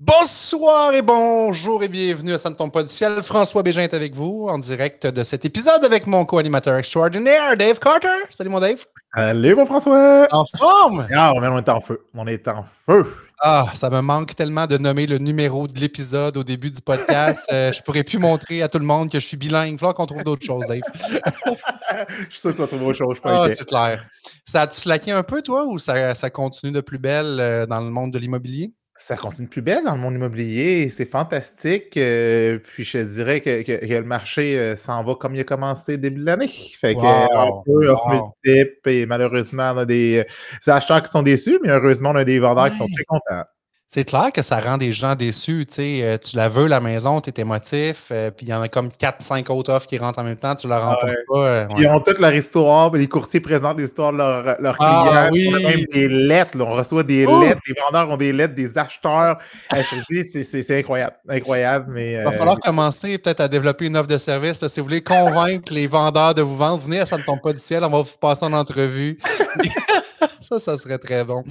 Bonsoir 0.00 0.94
et 0.94 1.02
bonjour 1.02 1.82
et 1.82 1.88
bienvenue 1.88 2.32
à 2.32 2.38
Ça 2.38 2.50
ne 2.50 2.54
tombe 2.54 2.70
pas 2.70 2.84
du 2.84 2.88
ciel. 2.88 3.20
François 3.20 3.64
Bégin 3.64 3.82
est 3.82 3.94
avec 3.94 4.14
vous 4.14 4.46
en 4.48 4.56
direct 4.56 5.08
de 5.08 5.24
cet 5.24 5.44
épisode 5.44 5.84
avec 5.84 6.06
mon 6.06 6.24
co-animateur 6.24 6.76
extraordinaire, 6.76 7.56
Dave 7.56 7.80
Carter. 7.80 8.06
Salut 8.30 8.48
mon 8.48 8.60
Dave. 8.60 8.86
Salut 9.12 9.56
mon 9.56 9.66
François. 9.66 10.28
En 10.30 10.44
forme? 10.56 11.08
Ah, 11.12 11.32
on 11.34 11.42
est 11.42 11.68
en 11.68 11.80
feu. 11.80 12.00
On 12.14 12.28
est 12.28 12.46
en 12.46 12.64
feu. 12.86 13.12
Ah, 13.40 13.66
ça 13.74 13.90
me 13.90 14.00
manque 14.00 14.36
tellement 14.36 14.68
de 14.68 14.78
nommer 14.78 15.08
le 15.08 15.18
numéro 15.18 15.66
de 15.66 15.80
l'épisode 15.80 16.36
au 16.36 16.44
début 16.44 16.70
du 16.70 16.80
podcast. 16.80 17.48
euh, 17.52 17.72
je 17.72 17.82
pourrais 17.82 18.04
plus 18.04 18.18
montrer 18.18 18.62
à 18.62 18.68
tout 18.68 18.78
le 18.78 18.84
monde 18.84 19.10
que 19.10 19.18
je 19.18 19.26
suis 19.26 19.36
bilingue. 19.36 19.70
Il 19.70 19.72
va 19.72 19.78
falloir 19.78 19.94
qu'on 19.94 20.06
trouve 20.06 20.22
d'autres 20.22 20.46
choses, 20.46 20.68
Dave. 20.68 20.80
je 20.94 22.30
suis 22.30 22.40
sûr 22.40 22.50
que 22.50 22.54
tu 22.54 22.62
vas 22.62 22.68
trouver 22.68 22.86
autre 22.86 22.98
chose. 22.98 23.16
Je 23.16 23.28
Ah, 23.28 23.46
c'est 23.48 23.66
clair. 23.66 24.06
Ça 24.46 24.62
a-tu 24.62 24.78
slacké 24.78 25.10
un 25.10 25.24
peu, 25.24 25.42
toi, 25.42 25.64
ou 25.66 25.80
ça, 25.80 26.14
ça 26.14 26.30
continue 26.30 26.70
de 26.70 26.80
plus 26.82 26.98
belle 26.98 27.40
euh, 27.40 27.66
dans 27.66 27.80
le 27.80 27.90
monde 27.90 28.12
de 28.12 28.18
l'immobilier? 28.20 28.72
Ça 29.00 29.16
continue 29.16 29.46
plus 29.46 29.62
belle 29.62 29.84
dans 29.84 29.94
le 29.94 30.00
monde 30.00 30.14
immobilier. 30.14 30.90
C'est 30.90 31.06
fantastique. 31.08 31.96
euh, 31.96 32.58
puis 32.58 32.82
je 32.84 32.98
dirais 32.98 33.40
que, 33.40 33.62
que- 33.62 33.86
que 33.86 33.94
le 33.94 34.02
marché 34.02 34.58
euh, 34.58 34.76
s'en 34.76 35.04
va 35.04 35.14
comme 35.14 35.36
il 35.36 35.40
a 35.40 35.44
commencé 35.44 35.96
début 35.98 36.18
de 36.20 36.24
l'année. 36.26 36.48
Fait 36.48 36.94
que 36.94 36.98
Wow. 37.00 37.06
euh, 37.06 37.26
un 37.38 37.62
peu 37.64 37.88
offre 37.90 38.06
Wow. 38.08 38.32
multiple 38.44 38.88
et 38.90 39.06
malheureusement, 39.06 39.70
on 39.74 39.78
a 39.78 39.84
des, 39.86 40.18
euh, 40.18 40.24
des 40.66 40.70
acheteurs 40.72 41.00
qui 41.02 41.10
sont 41.12 41.22
déçus, 41.22 41.60
mais 41.62 41.68
heureusement, 41.70 42.10
on 42.10 42.16
a 42.16 42.24
des 42.24 42.40
vendeurs 42.40 42.70
qui 42.72 42.76
sont 42.78 42.88
très 42.88 43.04
contents. 43.04 43.44
C'est 43.90 44.04
clair 44.04 44.30
que 44.34 44.42
ça 44.42 44.60
rend 44.60 44.76
des 44.76 44.92
gens 44.92 45.14
déçus. 45.14 45.64
Tu 45.66 45.80
euh, 46.02 46.18
tu 46.18 46.36
la 46.36 46.50
veux, 46.50 46.66
la 46.66 46.78
maison, 46.78 47.22
tu 47.22 47.30
es 47.30 47.40
émotif, 47.40 48.08
euh, 48.10 48.30
puis 48.30 48.44
il 48.44 48.50
y 48.50 48.54
en 48.54 48.60
a 48.60 48.68
comme 48.68 48.88
4-5 48.88 49.50
autres 49.50 49.72
offres 49.72 49.86
qui 49.86 49.96
rentrent 49.96 50.18
en 50.18 50.24
même 50.24 50.36
temps, 50.36 50.54
tu 50.54 50.68
la 50.68 50.78
remportes 50.78 51.04
Ouais. 51.04 51.16
pas. 51.26 51.38
euh, 51.38 51.66
Ils 51.78 51.86
ont 51.88 51.98
toute 52.00 52.18
leur 52.18 52.34
histoire, 52.34 52.92
les 52.92 53.06
courtiers 53.08 53.40
présentent 53.40 53.78
l'histoire 53.80 54.12
de 54.12 54.18
leurs 54.18 54.60
leurs 54.60 54.76
Ah, 54.78 55.30
clients. 55.30 55.30
oui. 55.32 55.48
On 55.50 55.56
a 55.56 55.70
même 55.70 55.84
des 55.90 56.06
lettres, 56.06 56.58
là, 56.58 56.64
on 56.64 56.74
reçoit 56.74 57.02
des 57.02 57.24
lettres, 57.24 57.62
les 57.66 57.74
vendeurs 57.90 58.10
ont 58.10 58.18
des 58.18 58.30
lettres, 58.34 58.54
des 58.54 58.76
acheteurs. 58.76 59.38
Euh, 59.72 59.76
je 60.10 60.22
dis, 60.22 60.44
c'est- 60.44 60.78
incroyable, 60.78 61.16
incroyable, 61.26 61.86
mais... 61.90 62.12
Il 62.12 62.24
va 62.24 62.28
euh, 62.28 62.32
falloir 62.32 62.58
commencer 62.60 63.16
peut-être 63.16 63.40
à 63.40 63.48
développer 63.48 63.86
une 63.86 63.96
offre 63.96 64.08
de 64.08 64.18
service. 64.18 64.60
là. 64.60 64.68
si 64.68 64.80
vous 64.80 64.84
voulez 64.84 65.02
convaincre 65.02 65.72
les 65.72 65.86
vendeurs 65.86 66.34
de 66.34 66.42
vous 66.42 66.58
vendre, 66.58 66.82
venez 66.82 67.06
Ça 67.06 67.16
ne 67.16 67.22
tombe 67.22 67.40
pas 67.40 67.54
du 67.54 67.58
ciel, 67.58 67.82
on 67.84 67.88
va 67.88 68.02
vous 68.02 68.18
passer 68.20 68.44
en 68.44 68.52
entrevue. 68.52 69.18
ça, 70.42 70.60
ça 70.60 70.76
serait 70.76 70.98
très 70.98 71.24
bon. 71.24 71.42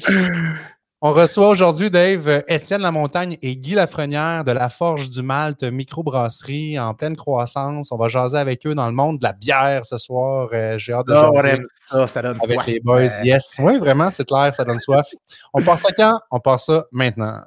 On 0.99 1.11
reçoit 1.11 1.47
aujourd'hui, 1.49 1.91
Dave, 1.91 2.27
euh, 2.27 2.41
Étienne 2.47 2.81
Lamontagne 2.81 3.37
et 3.43 3.55
Guy 3.55 3.75
Lafrenière 3.75 4.43
de 4.43 4.51
la 4.51 4.67
Forge 4.67 5.11
du 5.11 5.21
Malte 5.21 5.61
microbrasserie 5.61 6.79
en 6.79 6.95
pleine 6.95 7.15
croissance. 7.15 7.91
On 7.91 7.97
va 7.97 8.07
jaser 8.07 8.37
avec 8.39 8.65
eux 8.65 8.73
dans 8.73 8.87
le 8.87 8.93
monde 8.93 9.19
de 9.19 9.23
la 9.23 9.33
bière 9.33 9.85
ce 9.85 9.99
soir. 9.99 10.49
Euh, 10.53 10.79
J'ai 10.79 10.93
hâte 10.93 11.05
de 11.05 11.13
on 11.13 11.35
jaser 11.39 11.61
ça, 11.81 12.07
ça 12.07 12.21
donne 12.23 12.39
avec 12.43 12.55
soif. 12.63 12.65
les 12.65 12.79
boys. 12.79 13.23
Yes. 13.23 13.57
Oui, 13.59 13.77
vraiment, 13.77 14.09
c'est 14.09 14.25
clair, 14.27 14.55
ça 14.55 14.63
donne 14.63 14.79
soif. 14.79 15.05
On 15.53 15.61
part 15.61 15.77
ça 15.77 15.89
quand? 15.95 16.19
On 16.31 16.39
part 16.39 16.59
ça 16.59 16.85
maintenant. 16.91 17.41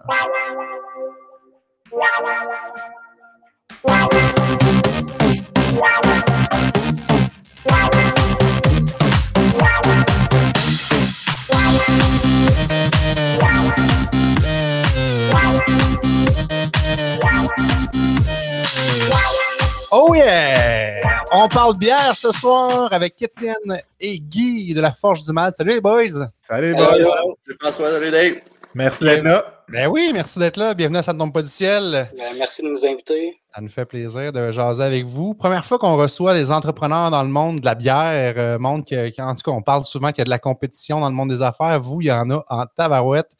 Oh 19.93 20.15
yeah! 20.15 21.01
On 21.33 21.49
parle 21.49 21.77
bière 21.77 22.15
ce 22.15 22.31
soir 22.33 22.93
avec 22.93 23.21
Étienne 23.21 23.83
et 23.99 24.19
Guy 24.21 24.73
de 24.75 24.81
la 24.81 24.93
Forge 24.93 25.23
du 25.23 25.33
Mal. 25.33 25.53
Salut 25.57 25.75
les 25.75 25.81
boys! 25.81 26.07
Salut, 26.41 26.73
les 26.73 26.79
Salut, 26.79 27.05
boys. 27.05 27.35
c'est 27.47 27.61
François, 27.61 27.91
salut 27.91 28.11
Dave. 28.11 28.35
Merci 28.75 29.05
d'être 29.05 29.25
là. 29.25 29.60
Ben 29.73 29.87
oui, 29.87 30.11
merci 30.13 30.39
d'être 30.41 30.57
là. 30.57 30.75
Bienvenue 30.75 30.99
à 30.99 31.03
Ça 31.03 31.13
ne 31.13 31.19
tombe 31.19 31.33
pas 31.33 31.43
du 31.43 31.49
ciel. 31.49 32.09
Ben, 32.19 32.25
merci 32.39 32.61
de 32.63 32.67
nous 32.69 32.85
inviter. 32.85 33.39
Ça 33.55 33.61
nous 33.61 33.69
fait 33.69 33.85
plaisir 33.85 34.33
de 34.33 34.51
jaser 34.51 34.83
avec 34.83 35.05
vous. 35.05 35.35
Première 35.35 35.65
fois 35.65 35.79
qu'on 35.79 35.97
reçoit 35.97 36.35
des 36.35 36.51
entrepreneurs 36.51 37.11
dans 37.13 37.23
le 37.23 37.29
monde 37.29 37.61
de 37.61 37.65
la 37.65 37.77
bière, 37.77 38.35
euh, 38.37 38.59
monde 38.59 38.85
qui, 38.85 38.97
qui- 39.13 39.23
en 39.23 39.33
tout 39.35 39.43
cas, 39.45 39.53
on 39.53 39.63
parle 39.63 39.85
souvent 39.85 40.09
qu'il 40.09 40.19
y 40.19 40.21
a 40.23 40.25
de 40.25 40.31
la 40.31 40.41
compétition 40.41 40.99
dans 40.99 41.09
le 41.09 41.15
monde 41.15 41.29
des 41.31 41.43
affaires. 41.43 41.81
Vous, 41.81 42.01
il 42.01 42.07
y 42.09 42.13
en 42.13 42.31
a 42.31 42.45
en 42.49 42.67
tabarouette. 42.67 43.31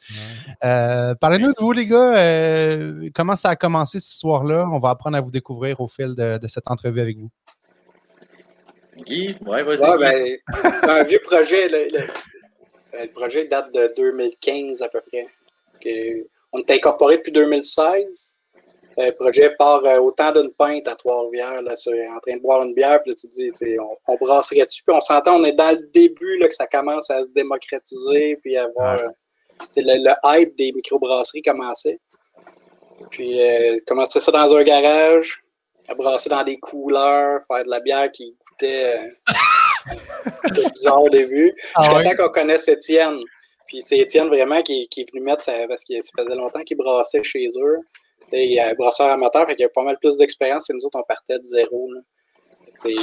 Euh, 0.63 1.15
Parlez-nous 1.15 1.49
de 1.49 1.59
vous, 1.59 1.73
les 1.73 1.85
gars. 1.85 2.15
Euh, 2.17 3.09
comment 3.13 3.35
ça 3.35 3.49
a 3.49 3.55
commencé 3.57 3.99
ce 3.99 4.17
soir-là? 4.17 4.69
On 4.71 4.79
va 4.79 4.91
apprendre 4.91 5.17
à 5.17 5.21
vous 5.21 5.31
découvrir 5.31 5.81
au 5.81 5.87
fil 5.89 6.15
de, 6.15 6.37
de 6.37 6.47
cette 6.47 6.69
entrevue 6.69 7.01
avec 7.01 7.17
vous. 7.17 7.29
Guy, 9.05 9.35
ouais, 9.45 9.63
vas-y. 9.63 9.81
Ouais, 9.81 9.97
ben, 9.97 10.37
c'est 10.81 10.89
un 10.89 11.03
vieux 11.03 11.21
projet. 11.23 11.67
Le, 11.67 11.87
le- 11.99 12.07
le 12.93 13.07
projet 13.11 13.47
date 13.47 13.73
de 13.73 13.93
2015 13.97 14.81
à 14.81 14.89
peu 14.89 14.99
près. 15.09 15.25
On 16.53 16.59
est 16.59 16.71
incorporé 16.71 17.17
depuis 17.17 17.31
2016. 17.31 18.35
Euh, 18.97 19.05
Le 19.05 19.11
projet 19.13 19.55
part 19.57 19.85
euh, 19.85 19.99
au 19.99 20.11
temps 20.11 20.31
d'une 20.33 20.51
pinte 20.51 20.87
à 20.87 20.95
Trois-Rivières, 20.95 21.61
là, 21.61 21.75
sur- 21.77 21.93
en 21.93 22.19
train 22.19 22.35
de 22.35 22.41
boire 22.41 22.61
une 22.63 22.73
bière, 22.73 23.01
puis 23.01 23.11
là, 23.11 23.15
tu 23.15 23.27
te 23.29 23.33
dis, 23.33 23.79
on, 23.79 23.95
on 24.13 24.15
brasserait 24.17 24.65
dessus, 24.65 24.83
puis 24.85 24.93
on 24.95 24.99
s'entend, 24.99 25.37
on 25.39 25.43
est 25.45 25.53
dans 25.53 25.71
le 25.71 25.87
début, 25.93 26.37
là, 26.39 26.49
que 26.49 26.55
ça 26.55 26.67
commence 26.67 27.09
à 27.09 27.23
se 27.23 27.29
démocratiser, 27.31 28.37
puis 28.43 28.57
avoir, 28.57 28.99
euh, 28.99 29.07
le, 29.77 30.03
le 30.09 30.11
hype 30.25 30.57
des 30.57 30.73
microbrasseries 30.73 31.41
commençait. 31.41 31.99
Puis, 33.11 33.41
euh, 33.41 33.77
commencer 33.87 34.19
ça 34.19 34.31
dans 34.31 34.53
un 34.55 34.63
garage, 34.63 35.41
à 35.87 35.95
brasser 35.95 36.29
dans 36.29 36.43
des 36.43 36.59
couleurs, 36.59 37.41
faire 37.47 37.63
de 37.63 37.69
la 37.69 37.79
bière 37.79 38.11
qui 38.11 38.35
goûtait 38.51 38.97
euh, 38.97 39.91
bizarre 40.73 41.01
au 41.03 41.09
début. 41.09 41.53
Ah 41.75 41.83
Jusqu'à 41.83 41.97
ouais? 41.97 42.15
temps 42.15 42.23
qu'on 42.25 42.31
connaisse 42.31 42.67
Étienne. 42.67 43.19
Puis 43.71 43.81
c'est 43.83 43.99
Étienne 43.99 44.27
vraiment 44.27 44.61
qui, 44.61 44.81
est 44.81 45.11
venu 45.13 45.23
mettre 45.23 45.45
ça, 45.45 45.65
parce 45.65 45.85
que 45.85 45.93
ça 46.01 46.11
faisait 46.17 46.35
longtemps 46.35 46.61
qu'il 46.63 46.75
brassait 46.75 47.23
chez 47.23 47.47
eux. 47.55 47.77
Et 48.33 48.43
il 48.47 48.51
y 48.51 48.59
a 48.59 48.67
un 48.67 48.73
brasseur 48.73 49.09
amateur, 49.09 49.47
fait 49.47 49.55
qu'il 49.55 49.63
y 49.63 49.65
a 49.65 49.69
pas 49.69 49.83
mal 49.83 49.97
plus 49.97 50.17
d'expérience 50.17 50.67
que 50.67 50.73
nous 50.73 50.85
autres, 50.85 50.99
on 50.99 51.03
partait 51.03 51.39
de 51.39 51.45
zéro. 51.45 51.89
C'est 52.75 52.93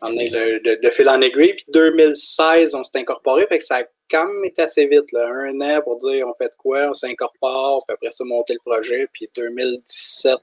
on 0.00 0.18
est 0.18 0.30
de, 0.30 0.90
fil 0.90 1.06
en 1.06 1.20
aiguille. 1.20 1.52
Puis 1.52 1.66
2016, 1.68 2.74
on 2.74 2.82
s'est 2.82 2.98
incorporé, 2.98 3.46
fait 3.46 3.58
que 3.58 3.64
ça 3.64 3.76
a 3.76 3.82
quand 4.10 4.26
même 4.26 4.44
été 4.46 4.62
assez 4.62 4.86
vite. 4.86 5.04
Un 5.14 5.60
an 5.60 5.82
pour 5.82 5.98
dire 5.98 6.26
on 6.28 6.34
fait 6.42 6.48
de 6.48 6.56
quoi, 6.56 6.88
on 6.88 6.94
s'incorpore, 6.94 7.84
puis 7.86 7.94
après 7.94 8.10
ça, 8.10 8.24
monter 8.24 8.54
le 8.54 8.60
projet. 8.64 9.06
Puis 9.12 9.28
2017, 9.36 10.38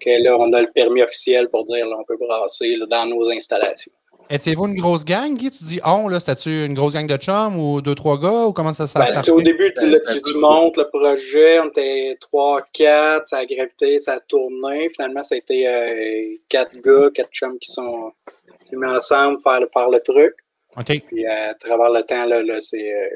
que 0.00 0.22
là, 0.24 0.36
on 0.36 0.52
a 0.52 0.62
le 0.62 0.72
permis 0.72 1.02
officiel 1.02 1.48
pour 1.48 1.62
dire 1.62 1.88
là, 1.88 1.96
on 1.96 2.04
peut 2.04 2.16
brasser 2.16 2.76
dans 2.90 3.06
nos 3.06 3.30
installations. 3.30 3.92
Étiez-vous 4.30 4.66
une 4.66 4.76
grosse 4.76 5.04
gang, 5.04 5.34
Guy? 5.34 5.50
Tu 5.50 5.64
dis 5.64 5.80
on, 5.84 6.08
là, 6.08 6.20
c'était-tu 6.20 6.66
une 6.66 6.74
grosse 6.74 6.92
gang 6.92 7.06
de 7.06 7.16
chums 7.16 7.58
ou 7.58 7.80
deux, 7.80 7.94
trois 7.94 8.20
gars 8.20 8.44
ou 8.44 8.52
comment 8.52 8.74
ça, 8.74 8.86
ça 8.86 9.22
se 9.22 9.30
Ben, 9.30 9.34
au 9.34 9.40
début, 9.40 9.72
tu, 9.72 9.88
là, 9.88 9.98
tu, 10.00 10.36
montes 10.36 10.76
le 10.76 10.84
projet, 10.84 11.60
on 11.60 11.68
était 11.68 12.16
3, 12.20 12.62
4, 12.72 13.26
ça 13.26 13.38
a 13.38 13.46
gravité, 13.46 13.98
ça 13.98 14.14
a 14.14 14.20
tourné. 14.20 14.90
Finalement, 14.90 15.24
ça 15.24 15.34
a 15.34 15.38
été 15.38 15.66
euh, 15.66 16.36
4 16.50 16.76
gars, 16.80 17.10
4 17.14 17.30
chums 17.30 17.58
qui 17.58 17.72
sont 17.72 18.12
mis 18.70 18.86
ensemble 18.86 19.38
faire 19.42 19.60
le, 19.60 19.68
faire 19.72 19.88
le 19.88 20.00
truc. 20.00 20.34
OK. 20.76 21.02
Puis 21.06 21.26
euh, 21.26 21.50
à 21.50 21.54
travers 21.54 21.90
le 21.90 22.02
temps, 22.02 22.26
là, 22.26 22.42
là, 22.42 22.60
c'est. 22.60 22.92
euh, 22.92 23.08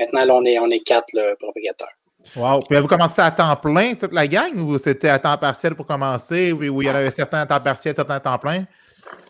maintenant, 0.00 0.24
là, 0.24 0.34
on 0.36 0.44
est, 0.44 0.58
on 0.58 0.70
est 0.70 0.80
4 0.80 1.04
là, 1.12 1.36
propriétaires. 1.38 1.88
Wow. 2.34 2.60
Puis 2.60 2.76
avez-vous 2.76 2.88
commencé 2.88 3.20
à 3.20 3.30
temps 3.30 3.54
plein, 3.56 3.94
toute 3.94 4.12
la 4.12 4.26
gang, 4.26 4.58
ou 4.58 4.78
c'était 4.78 5.10
à 5.10 5.18
temps 5.18 5.36
partiel 5.36 5.74
pour 5.74 5.86
commencer, 5.86 6.50
ou 6.50 6.64
où 6.64 6.82
il 6.82 6.88
y 6.88 6.90
en 6.90 6.94
avait 6.94 7.10
certains 7.10 7.42
à 7.42 7.46
temps 7.46 7.60
partiel, 7.60 7.94
certains 7.94 8.14
à 8.14 8.20
temps 8.20 8.38
plein? 8.38 8.64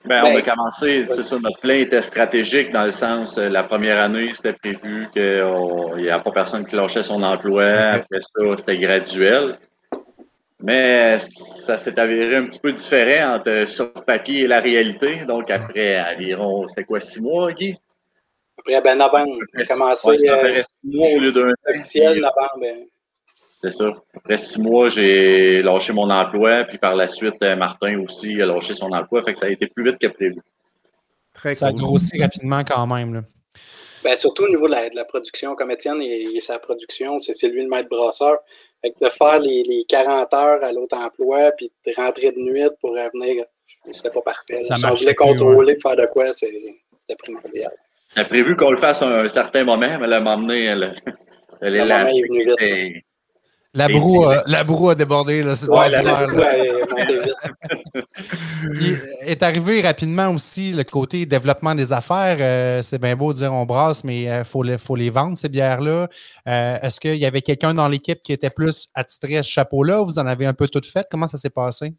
Ben, 0.05 0.23
on 0.25 0.29
a 0.29 0.41
Ben, 0.41 0.43
commencé, 0.43 1.05
c'est 1.09 1.25
ça, 1.25 1.37
notre 1.41 1.61
plan 1.61 1.75
était 1.75 2.03
stratégique 2.03 2.71
dans 2.71 2.85
le 2.85 2.93
sens, 2.93 3.39
euh, 3.39 3.49
la 3.49 3.65
première 3.65 4.01
année, 4.01 4.31
c'était 4.35 4.53
prévu 4.53 5.09
qu'il 5.13 6.03
n'y 6.03 6.09
a 6.09 6.21
pas 6.21 6.31
personne 6.31 6.65
qui 6.65 6.77
lâchait 6.77 7.03
son 7.03 7.23
emploi. 7.23 7.65
Après 7.65 8.21
ça, 8.21 8.57
c'était 8.57 8.79
graduel. 8.79 9.59
Mais 10.61 11.19
ça 11.19 11.77
s'est 11.77 11.99
avéré 11.99 12.37
un 12.37 12.47
petit 12.47 12.61
peu 12.61 12.73
différent 12.73 13.35
entre 13.35 13.51
euh, 13.51 13.67
sur 13.67 13.93
papier 13.93 14.45
et 14.45 14.47
la 14.47 14.61
réalité. 14.61 15.25
Donc, 15.27 15.51
après 15.51 16.01
environ, 16.01 16.67
c'était 16.67 16.85
quoi, 16.85 17.01
six 17.01 17.21
mois, 17.21 17.53
Guy? 17.53 17.77
Après, 18.59 18.81
ben, 18.81 18.97
novembre, 18.97 19.37
on 19.55 19.61
a 19.61 19.65
commencé 19.65 20.09
Ouais, 20.09 20.19
ça 20.19 20.33
euh, 20.33 20.63
six 20.63 20.97
mois 20.97 21.09
au 21.15 21.21
lieu 21.21 21.33
d'un 21.33 21.49
an. 21.51 22.15
novembre. 22.15 22.87
C'est 23.63 23.71
ça. 23.71 23.91
Après 24.15 24.37
six 24.37 24.61
mois, 24.61 24.89
j'ai 24.89 25.63
lâché 25.63 25.93
mon 25.93 26.11
emploi. 26.11 26.65
Puis 26.65 26.79
par 26.79 26.95
la 26.95 27.07
suite, 27.07 27.35
euh, 27.43 27.57
Martin 27.57 27.99
aussi 28.03 28.41
a 28.41 28.47
lâché 28.47 28.75
son 28.75 28.91
emploi. 28.93 29.23
Fait 29.25 29.33
que 29.33 29.39
ça 29.39 29.47
a 29.47 29.49
été 29.51 29.67
plus 29.67 29.85
vite 29.85 29.99
que 30.01 30.09
prévu. 30.09 30.37
Très 31.33 31.55
Ça 31.55 31.69
a 31.69 31.73
grossi 31.73 32.21
rapidement 32.21 32.63
quand 32.65 32.87
même. 32.87 33.15
Là. 33.15 33.21
Ben, 34.05 34.17
surtout 34.17 34.45
au 34.45 34.49
niveau 34.49 34.67
de 34.69 34.73
la, 34.73 34.89
de 34.89 34.95
la 34.97 35.05
production, 35.05 35.55
comme 35.55 35.71
Étienne, 35.71 36.01
est 36.01 36.41
sa 36.41 36.59
production, 36.59 37.19
c'est 37.19 37.49
lui 37.49 37.63
le 37.63 37.69
maître 37.69 37.89
brasseur. 37.89 38.37
Fait 38.83 38.91
que 38.93 39.05
de 39.05 39.11
faire 39.11 39.41
les, 39.41 39.63
les 39.65 39.85
40 39.89 40.33
heures 40.35 40.63
à 40.63 40.73
l'autre 40.73 40.97
emploi, 40.97 41.51
puis 41.57 41.73
de 41.87 41.93
rentrer 41.97 42.31
de 42.31 42.39
nuit 42.39 42.69
pour 42.81 42.91
revenir, 42.91 43.45
c'était 43.91 44.11
pas 44.11 44.21
parfait. 44.21 44.63
Ça 44.63 44.77
Si 44.77 44.85
on 44.85 44.95
voulait 44.95 45.15
contrôler, 45.15 45.77
faire 45.83 45.97
de 45.97 46.07
quoi, 46.07 46.27
c'est- 46.29 46.47
c'était 47.01 47.17
primordial. 47.17 47.73
On 48.17 48.21
a 48.21 48.25
prévu 48.25 48.55
qu'on 48.55 48.71
le 48.71 48.77
fasse 48.77 49.03
à 49.03 49.09
un 49.09 49.29
certain 49.29 49.65
moment, 49.65 49.99
mais 49.99 50.07
là, 50.07 50.21
m'emmener 50.21 50.75
l'élastique. 51.63 52.25
La 53.77 53.89
broue, 53.89 54.25
a, 54.25 54.43
la 54.47 54.65
broue 54.65 54.89
a 54.89 54.95
débordé. 54.95 55.43
Là, 55.43 55.53
Ouais, 55.53 55.67
bord 55.67 55.89
la 55.91 56.03
est 59.27 59.43
arrivé 59.43 59.83
rapidement 59.83 60.31
aussi 60.31 60.73
le 60.73 60.83
côté 60.83 61.27
développement 61.27 61.75
des 61.75 61.93
affaires. 61.93 62.39
Euh, 62.41 62.81
c'est 62.81 62.99
bien 62.99 63.15
beau 63.17 63.35
de 63.35 63.39
dire 63.39 63.53
on 63.53 63.67
brasse, 63.67 64.03
mais 64.03 64.23
il 64.23 64.45
faut, 64.45 64.63
les, 64.63 64.79
faut 64.79 64.97
les 64.97 65.11
vendre, 65.11 65.37
ces 65.37 65.51
bières-là. 65.51 66.09
Euh, 66.49 66.79
Est-ce 66.81 66.99
qu'il 66.99 67.17
y 67.17 67.27
avait 67.27 67.43
quelqu'un 67.43 67.75
dans 67.75 67.89
l'équipe 67.89 68.23
qui 68.23 68.33
était 68.33 68.49
plus 68.51 68.89
attitré 68.95 69.37
à 69.37 69.43
ce 69.43 69.51
chapeau-là? 69.51 70.01
Ou 70.01 70.07
vous 70.07 70.19
en 70.19 70.27
avez 70.27 70.47
un 70.47 70.55
peu 70.55 70.69
tout 70.69 70.81
fait? 70.83 71.07
Comment 71.11 71.27
ça 71.29 71.37
s'est 71.37 71.51
passé? 71.51 71.93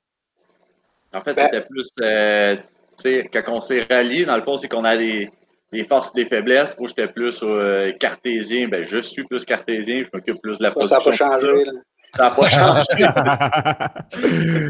En 1.14 1.22
fait, 1.22 1.36
Ben- 1.36 1.46
c'était 1.46 1.66
plus, 1.66 1.90
euh, 2.02 2.56
tu 2.56 3.04
sais, 3.04 3.30
quand 3.32 3.44
on 3.54 3.62
s'est 3.62 3.86
rallié, 3.90 4.26
dans 4.26 4.36
le 4.36 4.42
fond, 4.44 4.58
c'est 4.58 4.68
qu'on 4.68 4.84
a 4.84 4.98
des, 4.98 5.30
des 5.72 5.84
forces 5.86 6.12
et 6.16 6.24
des 6.24 6.30
faiblesses. 6.30 6.78
Moi, 6.80 6.88
j'étais 6.88 7.08
plus 7.08 7.40
euh, 7.44 7.92
cartésien. 7.94 8.68
Ben, 8.68 8.86
je 8.86 9.00
suis 9.00 9.24
plus 9.24 9.44
cartésien. 9.46 10.04
Je 10.04 10.10
m'occupe 10.14 10.42
plus 10.42 10.58
de 10.60 10.64
la 10.64 10.70
Ça 10.86 10.98
production. 11.00 11.26
n'a 11.28 11.36
pas 11.36 11.40
changé. 11.42 11.66
là. 11.66 11.72
Ça 12.16 12.24
n'a 12.24 12.32
pas 12.32 12.50
changé. 14.22 14.68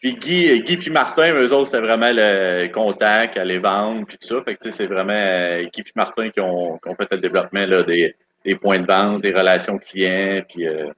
Puis 0.00 0.14
Guy, 0.14 0.60
Guy 0.62 0.76
puis 0.78 0.90
Martin, 0.90 1.32
eux 1.36 1.52
autres, 1.52 1.66
c'était 1.66 1.80
vraiment 1.86 2.10
le 2.12 2.66
contact, 2.72 3.36
aller 3.36 3.58
vendre, 3.60 4.04
puis 4.04 4.18
tout 4.18 4.26
ça. 4.26 4.42
Fait 4.42 4.56
que, 4.56 4.62
tu 4.64 4.70
sais, 4.70 4.76
c'est 4.76 4.86
vraiment 4.92 5.12
euh, 5.12 5.62
Guy 5.72 5.82
puis 5.84 5.92
Martin 5.94 6.28
qui 6.30 6.40
ont, 6.40 6.76
qui 6.78 6.88
ont 6.88 6.96
fait 6.96 7.06
le 7.12 7.18
développement 7.18 7.64
là, 7.66 7.84
des, 7.84 8.12
des 8.44 8.56
points 8.56 8.80
de 8.80 8.86
vente, 8.86 9.22
des 9.22 9.32
relations 9.32 9.78
clients, 9.78 10.42
puis 10.48 10.66
euh, 10.66 10.88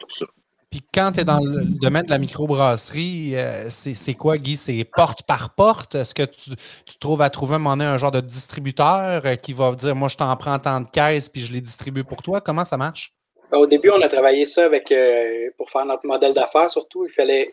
tout 0.00 0.08
ça. 0.08 0.24
Puis 0.72 0.80
quand 0.94 1.12
tu 1.12 1.20
es 1.20 1.24
dans 1.24 1.38
le 1.38 1.64
domaine 1.64 2.06
de 2.06 2.10
la 2.10 2.16
microbrasserie, 2.16 3.36
euh, 3.36 3.68
c'est 3.68 4.14
quoi, 4.14 4.38
Guy? 4.38 4.56
C'est 4.56 4.84
porte 4.84 5.22
par 5.24 5.54
porte? 5.54 5.96
Est-ce 5.96 6.14
que 6.14 6.22
tu, 6.22 6.98
trouves 6.98 7.20
à 7.20 7.28
trouver 7.28 7.56
un 7.56 7.58
moment 7.58 7.76
donné 7.76 7.90
un 7.90 7.98
genre 7.98 8.10
de 8.10 8.22
distributeur 8.22 9.20
euh, 9.22 9.34
qui 9.34 9.52
va 9.52 9.74
dire 9.74 9.94
Moi, 9.94 10.08
je 10.08 10.16
t'en 10.16 10.34
prends 10.34 10.58
tant 10.58 10.80
de 10.80 10.88
caisses 10.88 11.28
puis 11.28 11.42
je 11.42 11.52
les 11.52 11.60
distribue 11.60 12.04
pour 12.04 12.22
toi? 12.22 12.40
Comment 12.40 12.64
ça 12.64 12.78
marche? 12.78 13.12
Au 13.52 13.66
début, 13.66 13.90
on 13.90 14.00
a 14.00 14.08
travaillé 14.08 14.46
ça 14.46 14.64
avec 14.64 14.90
euh, 14.90 15.50
pour 15.58 15.68
faire 15.70 15.84
notre 15.84 16.06
modèle 16.06 16.32
d'affaires 16.32 16.70
surtout. 16.70 17.04
Il 17.04 17.12
fallait 17.12 17.50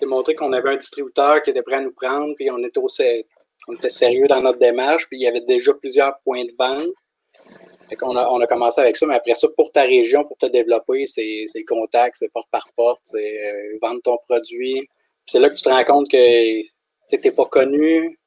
démontrer 0.00 0.34
qu'on 0.34 0.54
avait 0.54 0.70
un 0.70 0.76
distributeur 0.76 1.42
qui 1.42 1.50
était 1.50 1.60
prêt 1.60 1.76
à 1.76 1.80
nous 1.82 1.92
prendre, 1.92 2.34
puis 2.36 2.50
on 2.50 2.56
était, 2.64 2.80
au, 2.80 2.88
on 3.68 3.74
était 3.74 3.90
sérieux 3.90 4.28
dans 4.28 4.40
notre 4.40 4.58
démarche, 4.58 5.06
puis 5.10 5.18
il 5.18 5.24
y 5.24 5.28
avait 5.28 5.42
déjà 5.42 5.74
plusieurs 5.74 6.18
points 6.24 6.44
de 6.44 6.54
vente. 6.58 6.88
Qu'on 7.96 8.16
a, 8.16 8.28
on 8.30 8.40
a 8.40 8.46
commencé 8.46 8.80
avec 8.80 8.96
ça, 8.96 9.06
mais 9.06 9.14
après 9.14 9.34
ça, 9.34 9.48
pour 9.56 9.70
ta 9.72 9.82
région, 9.82 10.24
pour 10.24 10.36
te 10.38 10.46
développer, 10.46 11.06
c'est 11.06 11.46
contact, 11.66 12.16
c'est 12.18 12.32
porte 12.32 12.48
par 12.50 12.66
porte, 12.76 13.00
c'est 13.04 13.42
euh, 13.44 13.78
vendre 13.82 14.00
ton 14.02 14.18
produit. 14.28 14.88
C'est 15.26 15.38
là 15.38 15.48
que 15.50 15.54
tu 15.54 15.62
te 15.62 15.68
rends 15.68 15.84
compte 15.84 16.10
que 16.10 16.62
tu 16.62 17.18
n'es 17.24 17.30
pas 17.30 17.44
connu, 17.46 18.18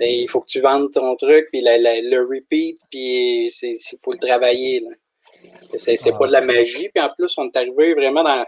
il 0.00 0.28
faut 0.28 0.40
que 0.40 0.46
tu 0.48 0.60
vendes 0.60 0.90
ton 0.92 1.14
truc, 1.16 1.46
puis 1.52 1.60
la- 1.60 1.78
le 1.78 2.20
repeat, 2.28 2.78
puis 2.90 3.46
il 3.48 3.76
faut 4.04 4.12
le 4.12 4.18
travailler. 4.18 4.84
C'est 5.76 5.96
c'est 5.96 6.12
pas 6.12 6.26
de 6.26 6.32
la 6.32 6.40
magie. 6.42 6.88
Puis 6.94 7.02
en 7.02 7.08
plus, 7.10 7.32
on 7.38 7.46
est 7.46 7.56
arrivé 7.56 7.94
vraiment 7.94 8.22
dans, 8.22 8.44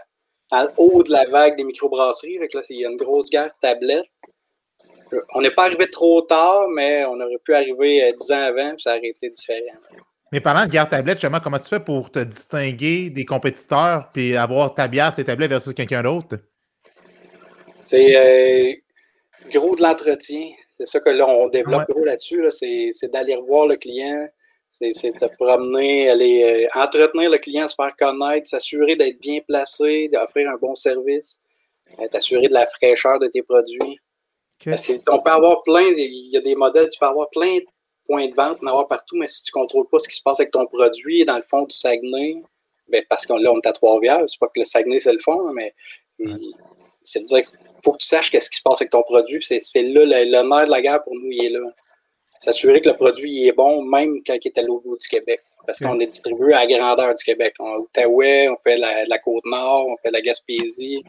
dans 0.51 0.63
le 0.63 0.69
haut 0.77 1.01
de 1.03 1.11
la 1.11 1.25
vague 1.25 1.57
des 1.57 1.63
microbrasseries. 1.63 2.39
Il 2.69 2.79
y 2.79 2.85
a 2.85 2.89
une 2.89 2.97
grosse 2.97 3.29
guerre 3.29 3.47
de 3.47 3.53
tablettes. 3.61 4.05
Euh, 5.13 5.21
On 5.33 5.41
n'est 5.41 5.51
pas 5.51 5.63
arrivé 5.65 5.89
trop 5.89 6.21
tard, 6.21 6.67
mais 6.69 7.05
on 7.05 7.19
aurait 7.19 7.37
pu 7.43 7.53
arriver 7.53 8.03
euh, 8.03 8.11
10 8.11 8.31
ans 8.31 8.41
avant, 8.41 8.69
puis 8.71 8.81
ça 8.83 8.97
aurait 8.97 9.07
été 9.07 9.29
différent. 9.29 9.77
Mais 10.33 10.41
parlant 10.41 10.65
de 10.65 10.71
garde 10.71 10.89
tablette, 10.89 11.17
justement, 11.17 11.39
comment 11.39 11.59
tu 11.59 11.69
fais 11.69 11.79
pour 11.79 12.09
te 12.09 12.17
distinguer 12.17 13.11
des 13.11 13.23
compétiteurs 13.23 14.09
puis 14.11 14.35
avoir 14.35 14.73
ta 14.73 14.87
bière, 14.87 15.13
ses 15.13 15.23
tablettes 15.23 15.51
versus 15.51 15.75
quelqu'un 15.75 16.01
d'autre? 16.01 16.39
C'est 17.79 18.17
euh, 18.17 18.73
gros 19.51 19.75
de 19.75 19.83
l'entretien. 19.83 20.49
C'est 20.79 20.87
ça 20.87 20.99
que 21.01 21.11
là, 21.11 21.27
on 21.27 21.49
développe 21.49 21.87
Ouais. 21.87 21.93
gros 21.93 22.03
là-dessus. 22.03 22.41
Là. 22.41 22.49
C'est 22.49 23.11
d'aller 23.11 23.35
revoir 23.35 23.67
le 23.67 23.75
client. 23.75 24.27
C'est 24.71 25.11
de 25.11 25.17
se 25.19 25.25
promener, 25.37 26.09
aller 26.09 26.67
euh, 26.75 26.79
entretenir 26.81 27.29
le 27.29 27.37
client, 27.37 27.67
se 27.67 27.75
faire 27.75 27.95
connaître, 27.95 28.47
s'assurer 28.47 28.95
d'être 28.95 29.19
bien 29.19 29.39
placé, 29.47 30.09
d'offrir 30.11 30.49
un 30.49 30.57
bon 30.57 30.73
service, 30.73 31.37
euh, 31.99 32.07
t'assurer 32.07 32.47
de 32.47 32.53
la 32.55 32.65
fraîcheur 32.65 33.19
de 33.19 33.27
tes 33.27 33.43
produits. 33.43 33.99
Parce 34.65 34.87
qu'on 34.87 35.21
peut 35.21 35.29
avoir 35.29 35.61
plein, 35.61 35.83
il 35.95 36.29
y 36.33 36.37
a 36.37 36.41
des 36.41 36.55
modèles, 36.55 36.89
tu 36.89 36.97
peux 36.97 37.05
avoir 37.05 37.29
plein 37.29 37.57
de 37.57 37.65
points 38.13 38.27
de 38.27 38.35
vente, 38.35 38.59
en 38.63 38.67
avoir 38.67 38.87
partout, 38.87 39.15
mais 39.17 39.27
si 39.27 39.43
tu 39.43 39.51
ne 39.55 39.61
contrôles 39.61 39.87
pas 39.91 39.99
ce 39.99 40.07
qui 40.07 40.15
se 40.15 40.21
passe 40.21 40.39
avec 40.39 40.51
ton 40.51 40.65
produit 40.67 41.25
dans 41.25 41.37
le 41.37 41.43
fond 41.49 41.63
du 41.63 41.75
Saguenay, 41.75 42.43
ben 42.89 43.03
parce 43.09 43.25
qu'on 43.25 43.37
là, 43.37 43.51
on 43.51 43.57
est 43.59 43.67
à 43.67 43.71
Trois-Rivières, 43.73 44.23
c'est 44.27 44.39
pas 44.39 44.47
que 44.47 44.59
le 44.59 44.65
Saguenay, 44.65 44.99
c'est 44.99 45.13
le 45.13 45.19
fond, 45.19 45.47
hein, 45.47 45.51
mais 45.55 45.73
il- 46.19 46.53
c'est 47.05 47.19
de 47.19 47.25
dire 47.25 47.41
qu'il 47.41 47.59
faut 47.83 47.91
que 47.91 47.97
tu 47.97 48.07
saches 48.07 48.29
qu'est-ce 48.31 48.49
qui 48.49 48.57
se 48.57 48.61
passe 48.61 48.79
avec 48.81 48.91
ton 48.91 49.03
produit. 49.03 49.41
C'est 49.41 49.59
c'est 49.61 49.81
là 49.83 50.05
le, 50.05 50.31
le 50.31 50.47
nerf 50.49 50.65
de 50.67 50.71
la 50.71 50.81
guerre 50.81 51.03
pour 51.03 51.13
nous, 51.15 51.29
il 51.31 51.45
est 51.45 51.49
là. 51.49 51.59
S'assurer 52.39 52.79
que 52.81 52.89
le 52.89 52.95
produit 52.95 53.31
il 53.33 53.47
est 53.47 53.51
bon, 53.53 53.81
même 53.83 54.21
quand 54.25 54.35
il 54.41 54.47
est 54.47 54.57
à 54.57 54.61
l'autre 54.61 54.83
bout 54.85 54.97
du 54.97 55.07
Québec. 55.07 55.41
Parce 55.65 55.79
qu'on 55.79 55.99
est 55.99 56.07
distribué 56.07 56.53
à 56.53 56.65
la 56.65 56.77
grandeur 56.77 57.15
du 57.15 57.23
Québec. 57.23 57.55
On, 57.59 57.77
Outaouais, 57.77 58.49
on 58.49 58.57
fait 58.65 58.75
la, 58.77 59.05
la 59.05 59.17
Côte-Nord, 59.17 59.87
on 59.87 59.97
fait 60.03 60.11
la 60.11 60.21
Gaspésie. 60.21 61.01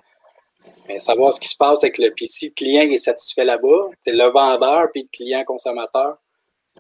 Mais 0.89 0.99
savoir 1.01 1.33
ce 1.35 1.41
qui 1.41 1.49
se 1.49 1.57
passe 1.57 1.83
avec 1.83 1.99
le. 1.99 2.11
Puis 2.11 2.29
si 2.29 2.47
le 2.49 2.53
client 2.55 2.89
est 2.91 2.99
satisfait 2.99 3.45
là-bas, 3.45 3.89
c'est 4.01 4.13
le 4.13 4.25
vendeur 4.31 4.89
puis 4.93 5.03
le 5.03 5.09
client 5.13 5.45
consommateur. 5.45 6.17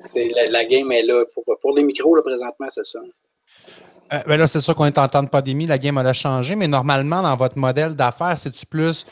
C'est 0.04 0.28
la, 0.28 0.46
la 0.50 0.64
game 0.64 0.90
est 0.92 1.02
là. 1.02 1.24
Pour, 1.34 1.44
pour 1.60 1.74
les 1.74 1.84
micros, 1.84 2.14
là, 2.16 2.22
présentement, 2.22 2.66
c'est 2.68 2.84
ça. 2.84 2.98
Euh, 4.12 4.18
ben 4.26 4.36
là, 4.36 4.46
c'est 4.46 4.60
sûr 4.60 4.74
qu'on 4.74 4.86
est 4.86 4.98
en 4.98 5.08
temps 5.08 5.22
de 5.22 5.28
pandémie, 5.28 5.66
la 5.66 5.78
game 5.78 5.96
elle 5.98 6.06
a 6.06 6.12
changé, 6.12 6.56
mais 6.56 6.68
normalement, 6.68 7.22
dans 7.22 7.36
votre 7.36 7.56
modèle 7.56 7.94
d'affaires, 7.94 8.36
c'est-tu 8.36 8.66
plus 8.66 9.06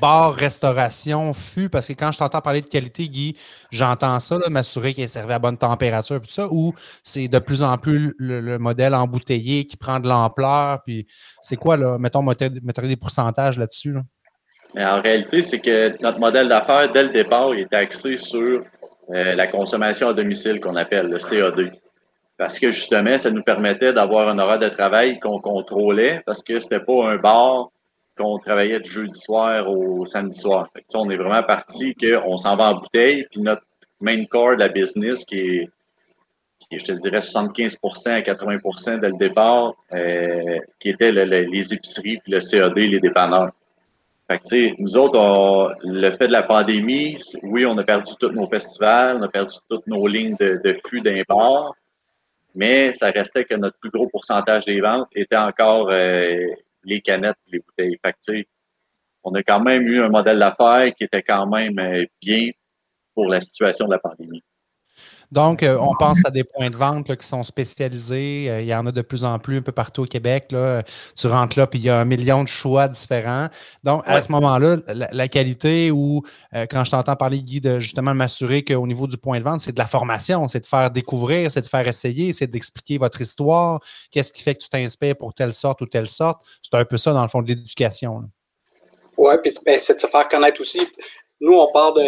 bar, 0.00 0.34
restauration, 0.34 1.32
fût? 1.32 1.68
Parce 1.68 1.88
que 1.88 1.92
quand 1.94 2.12
je 2.12 2.18
t'entends 2.18 2.40
parler 2.40 2.62
de 2.62 2.66
qualité, 2.66 3.08
Guy, 3.08 3.36
j'entends 3.72 4.18
ça, 4.20 4.38
là, 4.38 4.48
m'assurer 4.48 4.94
qu'il 4.94 5.04
est 5.04 5.08
servi 5.08 5.32
à 5.32 5.38
bonne 5.38 5.58
température, 5.58 6.20
puis 6.20 6.28
tout 6.28 6.34
ça, 6.34 6.46
ou 6.50 6.72
c'est 7.02 7.28
de 7.28 7.38
plus 7.38 7.62
en 7.62 7.76
plus 7.76 8.14
le, 8.18 8.40
le 8.40 8.58
modèle 8.58 8.94
embouteillé 8.94 9.66
qui 9.66 9.76
prend 9.76 9.98
de 10.00 10.08
l'ampleur, 10.08 10.82
puis 10.84 11.06
c'est 11.42 11.56
quoi, 11.56 11.76
là? 11.76 11.98
Mettons, 11.98 12.22
mettez 12.22 12.48
des 12.48 12.96
pourcentages 12.96 13.58
là-dessus. 13.58 13.92
Là. 13.92 14.02
Mais 14.74 14.86
en 14.86 15.02
réalité, 15.02 15.40
c'est 15.40 15.60
que 15.60 16.00
notre 16.02 16.18
modèle 16.18 16.48
d'affaires, 16.48 16.90
dès 16.92 17.02
le 17.02 17.10
départ, 17.10 17.54
il 17.54 17.60
est 17.60 17.74
axé 17.74 18.16
sur 18.16 18.62
euh, 19.10 19.34
la 19.34 19.46
consommation 19.46 20.08
à 20.08 20.12
domicile 20.14 20.60
qu'on 20.60 20.76
appelle 20.76 21.08
le 21.08 21.18
CAD. 21.18 21.72
Parce 22.36 22.58
que 22.58 22.70
justement, 22.72 23.16
ça 23.16 23.30
nous 23.30 23.42
permettait 23.42 23.92
d'avoir 23.92 24.28
un 24.28 24.38
horaire 24.38 24.58
de 24.58 24.68
travail 24.68 25.20
qu'on 25.20 25.40
contrôlait 25.40 26.20
parce 26.26 26.42
que 26.42 26.58
c'était 26.58 26.80
pas 26.80 27.06
un 27.08 27.16
bar 27.16 27.70
qu'on 28.18 28.38
travaillait 28.38 28.80
de 28.80 28.84
jeudi 28.84 29.18
soir 29.18 29.68
au 29.70 30.04
samedi 30.06 30.38
soir. 30.38 30.68
Fait 30.72 30.80
que, 30.82 30.86
on 30.96 31.10
est 31.10 31.16
vraiment 31.16 31.42
parti 31.42 31.94
qu'on 31.94 32.36
s'en 32.38 32.56
va 32.56 32.70
en 32.70 32.74
bouteille, 32.74 33.26
puis 33.30 33.40
notre 33.40 33.62
main 34.00 34.24
core 34.26 34.54
de 34.54 34.60
la 34.60 34.68
business 34.68 35.24
qui 35.24 35.38
est, 35.38 35.70
je 36.72 36.84
te 36.84 36.92
dirais, 36.92 37.20
75% 37.20 38.10
à 38.10 38.20
80% 38.20 38.98
dès 39.00 39.08
le 39.10 39.16
départ, 39.16 39.74
euh, 39.92 40.58
qui 40.80 40.88
était 40.90 41.12
le- 41.12 41.24
le- 41.24 41.42
les 41.42 41.72
épiceries, 41.74 42.18
puis 42.18 42.32
le 42.32 42.40
CAD, 42.40 42.76
les 42.76 43.00
dépanneurs. 43.00 43.50
Fait 44.26 44.38
que, 44.38 44.82
nous 44.82 44.96
autres, 44.96 45.18
on- 45.18 45.70
le 45.82 46.10
fait 46.16 46.28
de 46.28 46.32
la 46.32 46.42
pandémie, 46.42 47.18
oui, 47.42 47.66
on 47.66 47.76
a 47.76 47.84
perdu 47.84 48.12
tous 48.18 48.30
nos 48.30 48.48
festivals, 48.48 49.18
on 49.18 49.22
a 49.22 49.28
perdu 49.28 49.54
toutes 49.68 49.86
nos 49.86 50.06
lignes 50.06 50.36
de, 50.40 50.60
de 50.64 50.78
flux 50.86 51.02
bar, 51.28 51.74
mais 52.54 52.92
ça 52.94 53.10
restait 53.10 53.44
que 53.44 53.54
notre 53.54 53.78
plus 53.78 53.90
gros 53.90 54.08
pourcentage 54.08 54.64
des 54.64 54.80
ventes 54.80 55.08
était 55.14 55.36
encore 55.36 55.90
euh, 55.90 56.46
les 56.84 57.00
canettes, 57.02 57.36
les 57.52 57.58
bouteilles. 57.58 57.98
Fait 58.04 58.14
que, 58.26 58.44
on 59.24 59.34
a 59.34 59.42
quand 59.42 59.60
même 59.60 59.86
eu 59.86 60.02
un 60.02 60.08
modèle 60.08 60.38
d'affaires 60.38 60.94
qui 60.94 61.04
était 61.04 61.22
quand 61.22 61.46
même 61.46 61.78
euh, 61.78 62.04
bien 62.20 62.50
pour 63.14 63.26
la 63.26 63.40
situation 63.40 63.86
de 63.86 63.92
la 63.92 63.98
pandémie. 63.98 64.42
Donc, 65.32 65.62
euh, 65.62 65.76
on 65.80 65.94
pense 65.94 66.18
à 66.24 66.30
des 66.30 66.44
points 66.44 66.70
de 66.70 66.76
vente 66.76 67.08
là, 67.08 67.16
qui 67.16 67.26
sont 67.26 67.42
spécialisés. 67.42 68.46
Euh, 68.50 68.60
il 68.60 68.66
y 68.66 68.74
en 68.74 68.86
a 68.86 68.92
de 68.92 69.02
plus 69.02 69.24
en 69.24 69.38
plus 69.38 69.58
un 69.58 69.62
peu 69.62 69.72
partout 69.72 70.02
au 70.02 70.06
Québec. 70.06 70.46
Là. 70.50 70.82
Tu 71.16 71.26
rentres 71.26 71.58
là, 71.58 71.66
puis 71.66 71.78
il 71.78 71.84
y 71.84 71.90
a 71.90 71.98
un 71.98 72.04
million 72.04 72.42
de 72.42 72.48
choix 72.48 72.88
différents. 72.88 73.48
Donc, 73.82 74.02
à 74.06 74.14
Ouais. 74.16 74.22
ce 74.22 74.30
moment-là, 74.32 74.76
la, 74.88 75.08
la 75.12 75.28
qualité 75.28 75.90
ou 75.90 76.22
euh, 76.54 76.66
quand 76.70 76.84
je 76.84 76.90
t'entends 76.92 77.16
parler, 77.16 77.42
Guy, 77.42 77.60
de 77.60 77.80
justement 77.80 78.14
m'assurer 78.14 78.62
qu'au 78.64 78.86
niveau 78.86 79.06
du 79.06 79.16
point 79.16 79.38
de 79.38 79.44
vente, 79.44 79.60
c'est 79.60 79.72
de 79.72 79.78
la 79.78 79.86
formation, 79.86 80.46
c'est 80.48 80.60
de 80.60 80.66
faire 80.66 80.90
découvrir, 80.90 81.50
c'est 81.50 81.60
de 81.62 81.66
faire 81.66 81.86
essayer, 81.88 82.32
c'est 82.32 82.46
d'expliquer 82.46 82.98
votre 82.98 83.20
histoire, 83.20 83.80
qu'est-ce 84.10 84.32
qui 84.32 84.42
fait 84.42 84.54
que 84.54 84.62
tu 84.62 84.68
t'inspires 84.68 85.16
pour 85.16 85.34
telle 85.34 85.52
sorte 85.52 85.80
ou 85.80 85.86
telle 85.86 86.08
sorte. 86.08 86.42
C'est 86.62 86.74
un 86.78 86.84
peu 86.84 86.96
ça, 86.96 87.12
dans 87.12 87.22
le 87.22 87.28
fond, 87.28 87.42
de 87.42 87.48
l'éducation. 87.48 88.24
Oui, 89.16 89.34
puis 89.42 89.52
ben, 89.64 89.78
c'est 89.80 89.94
de 89.94 90.00
se 90.00 90.06
faire 90.06 90.28
connaître 90.28 90.60
aussi. 90.60 90.80
Nous, 91.40 91.52
on 91.52 91.70
part 91.72 91.92
de. 91.94 92.02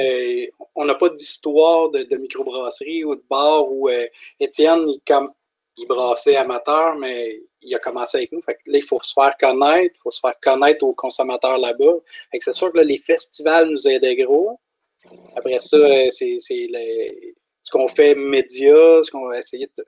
On 0.76 0.84
n'a 0.84 0.94
pas 0.94 1.08
d'histoire 1.08 1.90
de, 1.90 2.16
microbrasserie 2.16 3.04
ou 3.04 3.16
de 3.16 3.24
bar 3.28 3.70
où 3.72 3.88
euh, 3.88 4.06
Étienne, 4.38 4.86
il, 5.78 5.86
brassait 5.86 6.36
amateur, 6.36 6.96
mais 6.96 7.42
il 7.62 7.74
a 7.74 7.78
commencé 7.78 8.18
avec 8.18 8.32
nous. 8.32 8.42
Fait 8.42 8.58
là, 8.66 8.78
il 8.78 8.84
faut 8.84 9.00
se 9.02 9.14
faire 9.14 9.34
connaître, 9.38 9.94
il 9.94 10.02
faut 10.02 10.10
se 10.10 10.20
faire 10.20 10.38
connaître 10.40 10.84
aux 10.84 10.94
consommateurs 10.94 11.58
là-bas. 11.58 11.94
C'est 12.38 12.52
sûr 12.52 12.72
que 12.72 12.80
les 12.80 12.98
festivals 12.98 13.70
nous 13.70 13.88
aidaient 13.88 14.16
gros. 14.16 14.60
Après 15.34 15.58
ça, 15.60 15.76
euh, 15.76 16.08
c'est 16.10 16.38
ce 16.38 17.70
qu'on 17.70 17.88
fait 17.88 18.14
média, 18.14 19.02
ce 19.02 19.10
qu'on 19.10 19.28
va 19.28 19.38
essayer 19.38 19.68
de. 19.76 19.84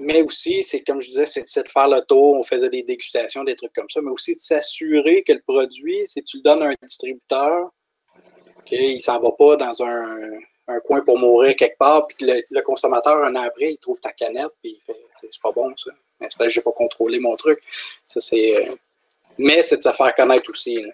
Mais 0.00 0.22
aussi, 0.22 0.64
c'est 0.64 0.80
comme 0.80 1.00
je 1.00 1.08
disais, 1.08 1.26
c'est 1.26 1.46
c'est 1.46 1.62
de 1.62 1.68
faire 1.68 1.88
le 1.88 2.00
tour, 2.00 2.34
on 2.34 2.42
faisait 2.42 2.68
des 2.68 2.82
dégustations, 2.82 3.44
des 3.44 3.54
trucs 3.54 3.72
comme 3.72 3.88
ça, 3.88 4.00
mais 4.02 4.10
aussi 4.10 4.34
de 4.34 4.40
s'assurer 4.40 5.22
que 5.22 5.32
le 5.32 5.42
produit, 5.46 6.02
si 6.06 6.22
tu 6.24 6.38
le 6.38 6.42
donnes 6.42 6.62
à 6.62 6.66
un 6.66 6.74
distributeur, 6.82 7.70
qu'il 8.64 8.94
ne 8.94 9.00
s'en 9.00 9.20
va 9.20 9.32
pas 9.32 9.56
dans 9.56 9.82
un, 9.82 10.38
un 10.68 10.80
coin 10.80 11.00
pour 11.02 11.18
mourir 11.18 11.54
quelque 11.56 11.78
part, 11.78 12.06
puis 12.06 12.26
le, 12.26 12.42
le, 12.50 12.62
consommateur, 12.62 13.22
un 13.24 13.36
an 13.36 13.42
après, 13.42 13.72
il 13.72 13.78
trouve 13.78 14.00
ta 14.00 14.12
canette, 14.12 14.52
puis 14.62 14.78
il 14.78 14.80
fait 14.84 14.98
c'est 15.12 15.40
pas 15.40 15.52
bon 15.52 15.72
ça. 15.76 15.90
C'est 16.20 16.48
j'ai 16.48 16.60
pas 16.60 16.72
contrôlé 16.72 17.18
mon 17.18 17.36
truc. 17.36 17.60
Ça, 18.02 18.20
c'est. 18.20 18.56
Euh, 18.56 18.74
mais 19.36 19.62
c'est 19.62 19.78
de 19.78 19.82
se 19.82 19.92
faire 19.92 20.14
connaître 20.14 20.50
aussi. 20.50 20.76
Là. 20.76 20.92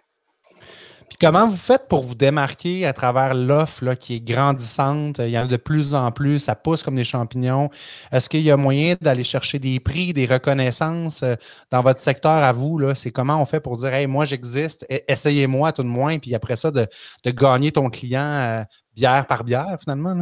Puis 1.10 1.18
comment 1.20 1.44
vous 1.44 1.56
faites 1.56 1.88
pour 1.88 2.02
vous 2.02 2.14
démarquer 2.14 2.86
à 2.86 2.92
travers 2.92 3.34
l'offre 3.34 3.94
qui 3.94 4.14
est 4.14 4.20
grandissante? 4.20 5.18
Il 5.18 5.30
y 5.30 5.38
en 5.38 5.42
a 5.42 5.46
de 5.46 5.56
plus 5.56 5.92
en 5.92 6.12
plus, 6.12 6.38
ça 6.38 6.54
pousse 6.54 6.84
comme 6.84 6.94
des 6.94 7.02
champignons. 7.02 7.68
Est-ce 8.12 8.28
qu'il 8.28 8.42
y 8.42 8.50
a 8.52 8.56
moyen 8.56 8.94
d'aller 9.00 9.24
chercher 9.24 9.58
des 9.58 9.80
prix, 9.80 10.12
des 10.12 10.26
reconnaissances 10.26 11.24
euh, 11.24 11.34
dans 11.72 11.82
votre 11.82 11.98
secteur 11.98 12.30
à 12.30 12.52
vous? 12.52 12.80
C'est 12.94 13.10
comment 13.10 13.42
on 13.42 13.44
fait 13.44 13.58
pour 13.58 13.76
dire 13.76 13.92
Hey, 13.92 14.06
moi 14.06 14.24
j'existe, 14.24 14.86
e-, 14.88 15.00
essayez-moi 15.08 15.72
tout 15.72 15.82
de 15.82 15.88
moins, 15.88 16.18
puis 16.18 16.32
après 16.32 16.54
ça, 16.54 16.70
de, 16.70 16.86
gagner 17.26 17.72
ton 17.72 17.90
client 17.90 18.22
euh, 18.22 18.62
bière 18.94 19.26
par 19.26 19.42
bière, 19.42 19.76
finalement? 19.82 20.14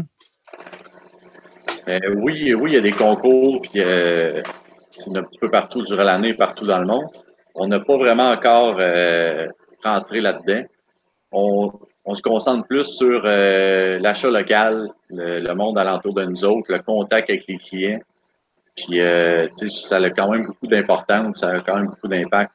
Euh, 1.87 1.99
oui, 2.17 2.55
oui, 2.55 2.71
il 2.71 2.75
y 2.75 2.79
a 2.79 2.81
des 2.81 2.93
concours, 2.93 3.61
puis 3.61 3.83
c'est 3.83 5.15
un 5.15 5.23
petit 5.23 5.39
peu 5.39 5.51
partout 5.51 5.83
durant 5.83 6.05
l'année, 6.05 6.33
partout 6.33 6.67
dans 6.67 6.79
le 6.79 6.87
monde. 6.87 7.05
On 7.55 7.67
n'a 7.67 7.79
pas 7.79 7.99
vraiment 7.99 8.31
encore 8.31 8.81
rentré 9.85 10.23
là-dedans 10.23 10.65
on, 11.33 12.15
se 12.15 12.23
concentre 12.23 12.67
plus 12.67 12.85
sur 12.85 13.23
euh, 13.25 13.99
l'achat 13.99 14.31
local, 14.31 14.89
le, 15.11 15.53
monde 15.55 15.79
alentour 15.79 16.15
de 16.15 16.25
nous 16.25 16.45
autres, 16.45 16.73
le 16.73 16.83
contact 16.83 17.29
avec 17.31 17.47
les 17.47 17.59
clients. 17.59 18.01
Puis, 18.77 19.01
euh, 19.01 19.49
ça 19.69 19.97
a 19.97 20.11
quand 20.11 20.31
même 20.31 20.47
beaucoup 20.47 20.67
d'importance, 20.67 21.39
ça 21.41 21.49
a 21.49 21.61
quand 21.61 21.77
même 21.77 21.87
beaucoup 21.87 22.09
d'impact. 22.09 22.53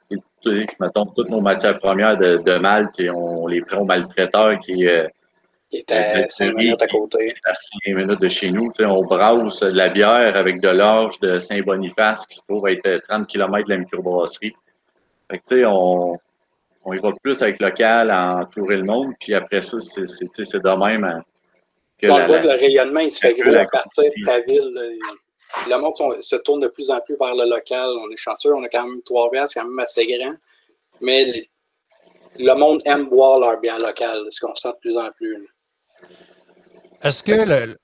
Mettons, 0.80 1.06
toutes 1.06 1.30
nos 1.30 1.42
matières 1.42 1.80
premières 1.80 2.18
de, 2.18 2.38
de 2.38 2.56
Malte, 2.56 3.02
on, 3.14 3.48
les 3.48 3.62
prend 3.62 3.82
au 3.82 3.86
maltraiteur 3.86 4.60
qui, 4.60 4.88
euh, 4.88 5.08
est 5.72 5.92
à 5.92 6.28
5 6.30 6.56
minutes 6.56 6.82
à 6.82 6.88
côté. 6.88 7.34
À 7.46 7.54
5 7.54 7.96
minutes 7.96 8.22
de 8.22 8.28
chez 8.28 8.52
nous. 8.52 8.72
on 8.80 9.04
brasse 9.04 9.62
de 9.62 9.68
la 9.70 9.90
bière 9.90 10.36
avec 10.36 10.62
de 10.62 10.70
l'orge 10.70 11.20
de 11.20 11.40
Saint-Boniface 11.40 12.26
qui 12.28 12.38
se 12.38 12.42
trouve 12.48 12.68
être 12.68 13.02
30 13.08 13.28
km 13.28 13.68
de 13.68 13.74
la 13.74 13.80
microbrasserie. 13.80 14.54
Fait 15.32 15.40
que, 15.40 15.66
on, 15.66 16.18
on 16.86 16.94
y 16.94 17.00
va 17.00 17.12
plus 17.22 17.42
avec 17.42 17.62
local 17.62 18.12
à 18.12 18.38
entourer 18.38 18.78
le 18.78 18.84
monde. 18.84 19.14
Puis 19.20 19.34
après 19.34 19.62
ça, 19.62 19.80
c'est 19.80 20.04
de 20.06 20.86
même. 20.86 21.04
Hein, 21.04 21.24
que 21.98 22.08
la, 22.08 22.28
le 22.28 22.60
rayonnement, 22.60 23.00
il 23.00 23.12
se 23.12 23.20
fait 23.20 23.34
gros 23.36 23.56
à 23.56 23.66
partir 23.66 24.04
de 24.04 24.26
ta 24.26 24.40
ville. 24.42 25.00
Le 25.70 25.78
monde 25.78 25.94
se 26.20 26.36
tourne 26.38 26.62
de 26.62 26.68
plus 26.68 26.90
en 26.90 27.00
plus 27.00 27.16
vers 27.20 27.36
le 27.36 27.50
local. 27.50 27.90
On 28.02 28.10
est 28.12 28.18
chanceux, 28.18 28.54
on 28.54 28.64
a 28.64 28.70
quand 28.70 28.86
même 28.88 29.02
trois 29.04 29.30
bières, 29.30 29.48
c'est 29.48 29.60
quand 29.60 29.68
même 29.68 29.80
assez 29.80 30.06
grand. 30.08 30.36
Mais 31.00 31.48
le 32.38 32.54
monde 32.56 32.82
aime 32.86 33.08
boire 33.08 33.40
leur 33.40 33.60
bière 33.60 33.80
locale, 33.80 34.22
ce 34.32 34.40
qu'on 34.40 34.56
sent 34.56 34.70
de 34.70 34.80
plus 34.82 34.98
en 34.98 35.12
plus. 35.12 35.48
Est-ce 37.04 37.22
que 37.22 37.34
le, 37.34 37.76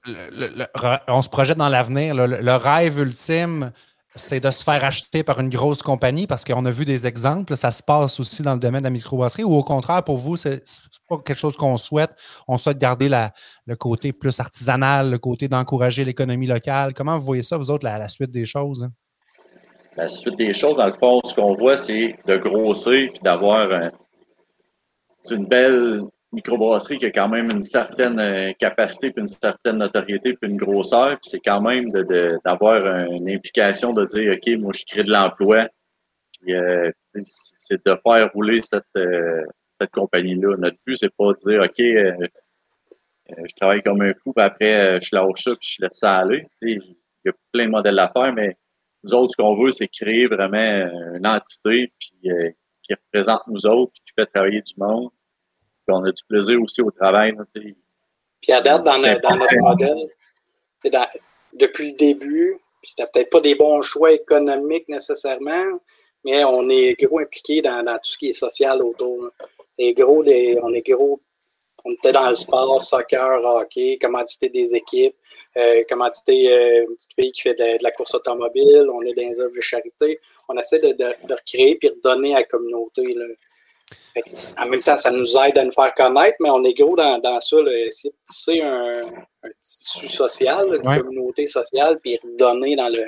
on 1.09 1.21
se 1.21 1.29
projette 1.29 1.57
dans 1.57 1.67
l'avenir, 1.69 2.15
le, 2.15 2.55
rêve 2.55 2.99
ultime, 2.99 3.71
c'est 4.19 4.39
de 4.39 4.51
se 4.51 4.63
faire 4.63 4.83
acheter 4.83 5.23
par 5.23 5.39
une 5.39 5.49
grosse 5.49 5.81
compagnie 5.81 6.27
parce 6.27 6.43
qu'on 6.43 6.65
a 6.65 6.71
vu 6.71 6.85
des 6.85 7.07
exemples. 7.07 7.55
Ça 7.57 7.71
se 7.71 7.81
passe 7.81 8.19
aussi 8.19 8.41
dans 8.41 8.53
le 8.53 8.59
domaine 8.59 8.81
de 8.81 8.85
la 8.85 8.89
microbrasserie 8.89 9.43
ou 9.43 9.53
au 9.53 9.63
contraire, 9.63 10.03
pour 10.03 10.17
vous, 10.17 10.37
c'est 10.37 10.63
pas 11.07 11.17
quelque 11.17 11.37
chose 11.37 11.57
qu'on 11.57 11.77
souhaite. 11.77 12.11
On 12.47 12.57
souhaite 12.57 12.77
garder 12.77 13.09
le 13.65 13.75
côté 13.75 14.13
plus 14.13 14.39
artisanal, 14.39 15.11
le 15.11 15.17
côté 15.17 15.47
d'encourager 15.47 16.05
l'économie 16.05 16.47
locale. 16.47 16.93
Comment 16.93 17.17
vous 17.17 17.25
voyez 17.25 17.43
ça, 17.43 17.57
vous 17.57 17.71
autres, 17.71 17.85
la, 17.85 18.07
suite 18.07 18.31
des 18.31 18.45
choses? 18.45 18.87
La 19.95 20.07
suite 20.07 20.37
des 20.37 20.53
choses, 20.53 20.77
dans 20.77 20.87
le 20.87 20.93
fond, 20.93 21.19
ce 21.23 21.33
qu'on 21.33 21.55
voit, 21.55 21.77
c'est 21.77 22.15
de 22.25 22.37
grossir 22.37 22.93
et 22.93 23.19
d'avoir 23.23 23.91
une 25.31 25.45
belle 25.45 26.03
microbrasserie 26.31 26.97
qui 26.97 27.05
a 27.05 27.11
quand 27.11 27.29
même 27.29 27.49
une 27.51 27.63
certaine 27.63 28.19
euh, 28.19 28.51
capacité, 28.59 29.11
puis 29.11 29.21
une 29.21 29.27
certaine 29.27 29.77
notoriété, 29.77 30.33
puis 30.33 30.49
une 30.49 30.57
grosseur, 30.57 31.11
puis 31.11 31.29
c'est 31.29 31.39
quand 31.39 31.61
même 31.61 31.91
d'avoir 31.91 32.81
de, 32.81 33.15
une 33.15 33.29
implication 33.29 33.93
de 33.93 34.05
dire, 34.05 34.33
OK, 34.33 34.59
moi, 34.59 34.71
je 34.75 34.83
crée 34.85 35.03
de 35.03 35.11
l'emploi, 35.11 35.67
euh, 36.47 36.91
c'est 37.13 37.85
de 37.85 37.97
faire 38.03 38.31
rouler 38.33 38.61
cette, 38.61 38.83
euh, 38.95 39.43
cette 39.79 39.91
compagnie-là. 39.91 40.55
Notre 40.57 40.77
but, 40.85 40.97
c'est 40.97 41.13
pas 41.15 41.33
de 41.33 41.49
dire, 41.49 41.61
OK, 41.63 42.29
je 43.29 43.55
travaille 43.55 43.81
comme 43.81 44.01
un 44.01 44.13
fou, 44.13 44.33
puis 44.33 44.45
après, 44.45 45.01
je 45.01 45.15
lâche 45.15 45.43
ça, 45.43 45.51
puis 45.59 45.77
je 45.77 45.83
laisse 45.83 45.99
ça 45.99 46.17
aller. 46.17 46.47
Il 46.61 46.81
y 47.25 47.29
a 47.29 47.33
plein 47.51 47.65
de 47.65 47.71
modèles 47.71 47.99
à 47.99 48.09
faire, 48.09 48.33
mais 48.33 48.55
nous 49.03 49.13
autres, 49.13 49.31
ce 49.31 49.41
qu'on 49.41 49.55
veut, 49.55 49.71
c'est 49.71 49.87
créer 49.87 50.27
vraiment 50.27 50.57
une 51.15 51.27
entité, 51.27 51.91
puis 51.99 52.31
qui 52.83 52.93
représente 52.93 53.41
nous 53.47 53.67
autres, 53.67 53.91
puis 53.93 54.01
qui 54.07 54.13
fait 54.15 54.25
travailler 54.25 54.61
du 54.61 54.73
monde, 54.77 55.09
on 55.91 56.03
a 56.03 56.11
du 56.11 56.23
plaisir 56.27 56.61
aussi 56.61 56.81
au 56.81 56.91
travail. 56.91 57.33
puis 57.53 58.53
à 58.53 58.61
date, 58.61 58.83
dans, 58.83 58.97
notre 58.97 59.59
modèle, 59.61 60.09
depuis 61.53 61.91
le 61.91 61.97
début, 61.97 62.59
puis 62.81 62.91
c'était 62.91 63.09
peut-être 63.11 63.29
pas 63.29 63.41
des 63.41 63.55
bons 63.55 63.81
choix 63.81 64.11
économiques 64.11 64.87
nécessairement, 64.87 65.79
mais 66.23 66.43
on 66.43 66.69
est 66.69 66.99
gros 67.01 67.19
impliqué 67.19 67.61
dans, 67.61 67.83
tout 67.83 68.11
ce 68.11 68.17
qui 68.17 68.29
est 68.29 68.33
social 68.33 68.81
autour. 68.81 69.29
gros, 69.79 70.23
on 70.23 70.73
est 70.73 70.89
gros, 70.89 71.21
on 71.85 71.93
était 71.93 72.11
dans 72.11 72.29
le 72.29 72.35
sport, 72.35 72.81
soccer, 72.81 73.43
hockey, 73.43 73.97
commandité 74.01 74.49
des 74.49 74.75
équipes, 74.75 75.15
euh, 75.57 75.83
commandité 75.89 76.51
euh, 76.51 76.83
un 76.83 76.93
petit 76.93 77.07
pays 77.15 77.31
qui 77.31 77.41
fait 77.41 77.53
de, 77.53 77.83
la 77.83 77.91
course 77.91 78.13
automobile, 78.15 78.87
on 78.93 79.01
est 79.01 79.13
dans 79.13 79.27
les 79.27 79.39
œuvres 79.39 79.55
de 79.55 79.61
charité. 79.61 80.19
On 80.47 80.55
essaie 80.55 80.79
de, 80.79 80.91
de, 80.91 81.33
recréer 81.33 81.75
puis 81.75 81.89
de 81.89 81.95
redonner 81.95 82.35
à 82.35 82.39
la 82.39 82.45
communauté. 82.45 83.03
Là. 83.13 83.25
En 84.57 84.65
même 84.67 84.81
temps, 84.81 84.97
ça 84.97 85.11
nous 85.11 85.37
aide 85.37 85.57
à 85.57 85.63
nous 85.63 85.71
faire 85.71 85.93
connaître, 85.93 86.37
mais 86.39 86.49
on 86.49 86.63
est 86.63 86.73
gros 86.73 86.95
dans, 86.95 87.19
dans 87.19 87.39
ça, 87.39 87.55
là, 87.61 87.71
essayer 87.71 88.11
de 88.11 88.17
tisser 88.25 88.61
un, 88.61 89.03
un 89.43 89.49
tissu 89.61 90.07
social, 90.07 90.67
une 90.67 91.01
communauté 91.01 91.47
sociale, 91.47 91.99
puis 91.99 92.19
redonner 92.23 92.75
dans 92.75 92.89
le. 92.89 93.05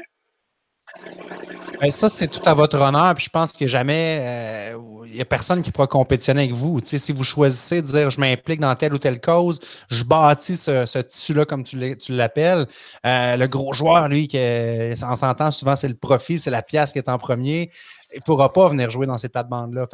Ben, 1.82 1.90
ça, 1.90 2.10
c'est 2.10 2.28
tout 2.28 2.42
à 2.46 2.54
votre 2.54 2.80
honneur. 2.80 3.16
Puis 3.16 3.26
je 3.26 3.30
pense 3.30 3.54
a 3.60 3.68
jamais. 3.68 4.72
il 5.08 5.16
n'y 5.16 5.22
a 5.22 5.26
personne 5.26 5.64
qui 5.64 5.72
pourra 5.72 5.88
compétitionner 5.88 6.44
avec 6.44 6.54
vous. 6.54 6.80
si 6.84 7.12
vous 7.12 7.24
choisissez 7.24 7.82
de 7.82 7.88
dire 7.88 8.10
je 8.12 8.20
m'implique 8.20 8.60
dans 8.60 8.74
telle 8.76 8.94
ou 8.94 9.00
telle 9.00 9.20
cause, 9.20 9.60
je 9.90 10.04
bâtis 10.04 10.58
ce, 10.58 11.00
tissu-là 11.02 11.46
comme 11.46 11.64
tu 11.64 11.98
l'appelles. 12.10 12.68
Euh, 13.06 13.36
le 13.36 13.48
gros 13.48 13.74
joueur, 13.74 14.08
lui, 14.10 14.28
qui 14.28 14.38
on 14.38 15.16
s'entend 15.16 15.50
souvent, 15.50 15.76
c'est 15.76 15.88
le 15.88 15.96
profit, 15.96 16.40
c'est 16.40 16.52
la 16.52 16.62
pièce 16.62 16.92
qui 16.92 17.00
est 17.00 17.10
en 17.10 17.18
premier. 17.18 17.72
Il 18.14 18.18
ne 18.18 18.24
pourra 18.24 18.54
pas 18.54 18.68
venir 18.70 18.90
jouer 18.92 19.08
dans 19.08 19.18
ces 19.18 19.30
plates-bandes-là. 19.30 19.88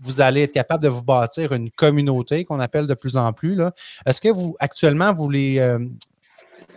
Vous 0.00 0.20
allez 0.22 0.44
être 0.44 0.52
capable 0.52 0.82
de 0.82 0.88
vous 0.88 1.04
bâtir 1.04 1.52
une 1.52 1.70
communauté 1.70 2.44
qu'on 2.44 2.58
appelle 2.58 2.86
de 2.86 2.94
plus 2.94 3.16
en 3.16 3.32
plus. 3.32 3.60
Est-ce 4.06 4.20
que 4.20 4.30
vous, 4.30 4.56
actuellement, 4.58 5.12
vous 5.12 5.28
les, 5.28 5.58
euh, 5.58 5.78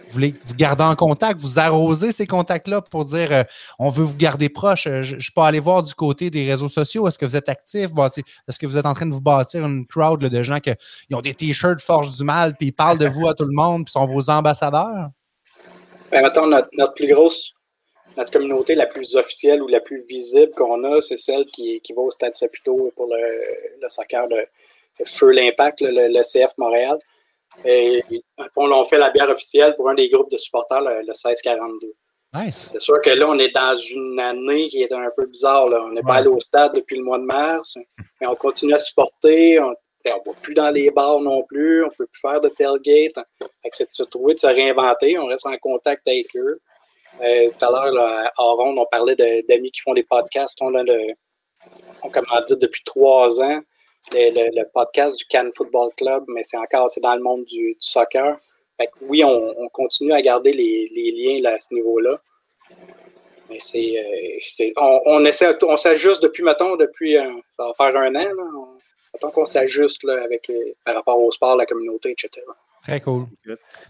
vous 0.09 0.19
les 0.19 0.35
vous 0.45 0.53
gardez 0.55 0.83
en 0.83 0.95
contact, 0.95 1.39
vous 1.39 1.59
arrosez 1.59 2.11
ces 2.11 2.27
contacts-là 2.27 2.81
pour 2.81 3.05
dire 3.05 3.31
euh, 3.31 3.43
on 3.79 3.89
veut 3.89 4.03
vous 4.03 4.17
garder 4.17 4.49
proche. 4.49 4.87
Euh, 4.87 5.01
je, 5.01 5.31
peux 5.33 5.41
aller 5.41 5.59
voir 5.59 5.83
du 5.83 5.93
côté 5.93 6.29
des 6.29 6.49
réseaux 6.49 6.69
sociaux. 6.69 7.07
Est-ce 7.07 7.17
que 7.17 7.25
vous 7.25 7.35
êtes 7.35 7.49
actif? 7.49 7.89
Est-ce 8.47 8.59
que 8.59 8.65
vous 8.65 8.77
êtes 8.77 8.85
en 8.85 8.93
train 8.93 9.05
de 9.05 9.13
vous 9.13 9.21
bâtir 9.21 9.65
une 9.65 9.85
crowd 9.85 10.19
de 10.19 10.43
gens 10.43 10.59
qui 10.59 10.71
ont 11.13 11.21
des 11.21 11.33
t-shirts 11.33 11.81
Force 11.81 12.17
du 12.17 12.23
Mal, 12.23 12.55
puis 12.57 12.67
ils 12.67 12.73
parlent 12.73 12.97
de 12.97 13.07
vous 13.07 13.27
à 13.27 13.33
tout 13.33 13.45
le 13.45 13.55
monde, 13.55 13.85
puis 13.85 13.91
sont 13.91 14.05
vos 14.05 14.29
ambassadeurs? 14.29 15.09
Ben, 16.11 16.21
mettons, 16.21 16.47
notre, 16.47 16.69
notre 16.77 16.93
plus 16.93 17.07
grosse 17.07 17.53
notre 18.17 18.31
communauté 18.31 18.75
la 18.75 18.85
plus 18.85 19.15
officielle 19.15 19.61
ou 19.61 19.67
la 19.67 19.79
plus 19.79 20.03
visible 20.07 20.51
qu'on 20.53 20.83
a, 20.83 21.01
c'est 21.01 21.17
celle 21.17 21.45
qui, 21.45 21.81
va 21.95 22.01
au 22.01 22.11
Stade 22.11 22.35
Saputo 22.35 22.91
pour 22.95 23.07
le, 23.07 23.89
soccer 23.89 24.27
de 24.27 24.45
Feu 25.05 25.31
l'Impact, 25.31 25.81
le, 25.81 25.89
le, 25.89 26.21
CF 26.21 26.51
Montréal. 26.57 26.97
Et 27.65 28.03
on 28.55 28.71
a 28.71 28.85
fait 28.85 28.97
la 28.97 29.09
bière 29.09 29.29
officielle 29.29 29.75
pour 29.75 29.89
un 29.89 29.93
des 29.93 30.09
groupes 30.09 30.31
de 30.31 30.37
supporters, 30.37 30.81
le, 30.81 31.03
1642. 31.05 31.93
Nice. 32.35 32.69
C'est 32.71 32.81
sûr 32.81 32.99
que 33.01 33.11
là, 33.11 33.27
on 33.29 33.37
est 33.37 33.53
dans 33.53 33.75
une 33.75 34.19
année 34.19 34.67
qui 34.67 34.81
est 34.81 34.91
un 34.91 35.09
peu 35.15 35.27
bizarre. 35.27 35.69
Là. 35.69 35.83
On 35.85 35.91
n'est 35.91 36.01
pas 36.01 36.15
allé 36.15 36.27
au 36.27 36.39
stade 36.39 36.73
depuis 36.73 36.97
le 36.97 37.03
mois 37.03 37.19
de 37.19 37.23
mars, 37.23 37.77
mais 38.19 38.25
on 38.25 38.35
continue 38.35 38.73
à 38.73 38.79
supporter. 38.79 39.59
On 39.59 39.69
ne 39.69 40.11
va 40.11 40.19
plus 40.41 40.55
dans 40.55 40.71
les 40.71 40.89
bars 40.89 41.19
non 41.19 41.43
plus. 41.43 41.83
On 41.83 41.87
ne 41.87 41.91
peut 41.91 42.07
plus 42.07 42.21
faire 42.21 42.41
de 42.41 42.49
tailgate. 42.49 43.23
C'est 43.71 43.89
de 43.89 43.93
se 43.93 44.03
trouver, 44.03 44.33
de 44.33 44.39
se 44.39 44.47
réinventer. 44.47 45.17
On 45.19 45.27
reste 45.27 45.45
en 45.45 45.55
contact 45.57 46.07
avec 46.07 46.25
eux. 46.35 46.59
Euh, 47.21 47.51
tout 47.59 47.65
à 47.65 47.69
l'heure, 47.69 48.31
à 48.35 48.43
ronde, 48.43 48.79
on 48.79 48.85
parlait 48.89 49.15
d'amis 49.15 49.71
qui 49.71 49.81
font 49.81 49.93
des 49.93 50.03
podcasts. 50.03 50.57
On 50.61 50.73
a 50.73 50.81
le, 50.81 51.13
on 52.01 52.09
dit 52.09 52.55
depuis 52.57 52.81
trois 52.83 53.41
ans, 53.41 53.61
le, 54.13 54.63
podcast 54.73 55.17
du 55.17 55.25
Cannes 55.25 55.51
Football 55.55 55.91
Club, 55.97 56.23
mais 56.27 56.43
c'est 56.43 56.57
encore 56.57 56.89
c'est 56.89 57.01
dans 57.01 57.15
le 57.15 57.23
monde 57.23 57.45
du, 57.45 57.75
soccer. 57.79 58.37
oui, 59.01 59.23
on, 59.23 59.69
continue 59.69 60.13
à 60.13 60.21
garder 60.21 60.51
les, 60.51 61.11
liens 61.11 61.51
à 61.51 61.59
ce 61.59 61.73
niveau-là. 61.73 62.19
Mais 63.49 63.59
c'est, 63.59 63.95
euh, 63.99 64.71
on, 64.77 65.01
on, 65.05 65.25
essaie, 65.25 65.55
on 65.63 65.77
s'ajuste 65.77 66.23
depuis, 66.23 66.43
mettons, 66.43 66.75
depuis, 66.75 67.17
euh, 67.17 67.29
ça 67.55 67.65
va 67.67 67.73
faire 67.73 68.01
un 68.01 68.15
an, 68.15 68.29
là, 69.21 69.29
qu'on 69.31 69.45
s'ajuste 69.45 70.03
avec, 70.05 70.51
par 70.83 70.95
rapport 70.95 71.21
au 71.21 71.31
sport, 71.31 71.55
la 71.55 71.65
communauté, 71.65 72.11
etc. 72.11 72.41
Très 72.83 72.99
cool. 72.99 73.27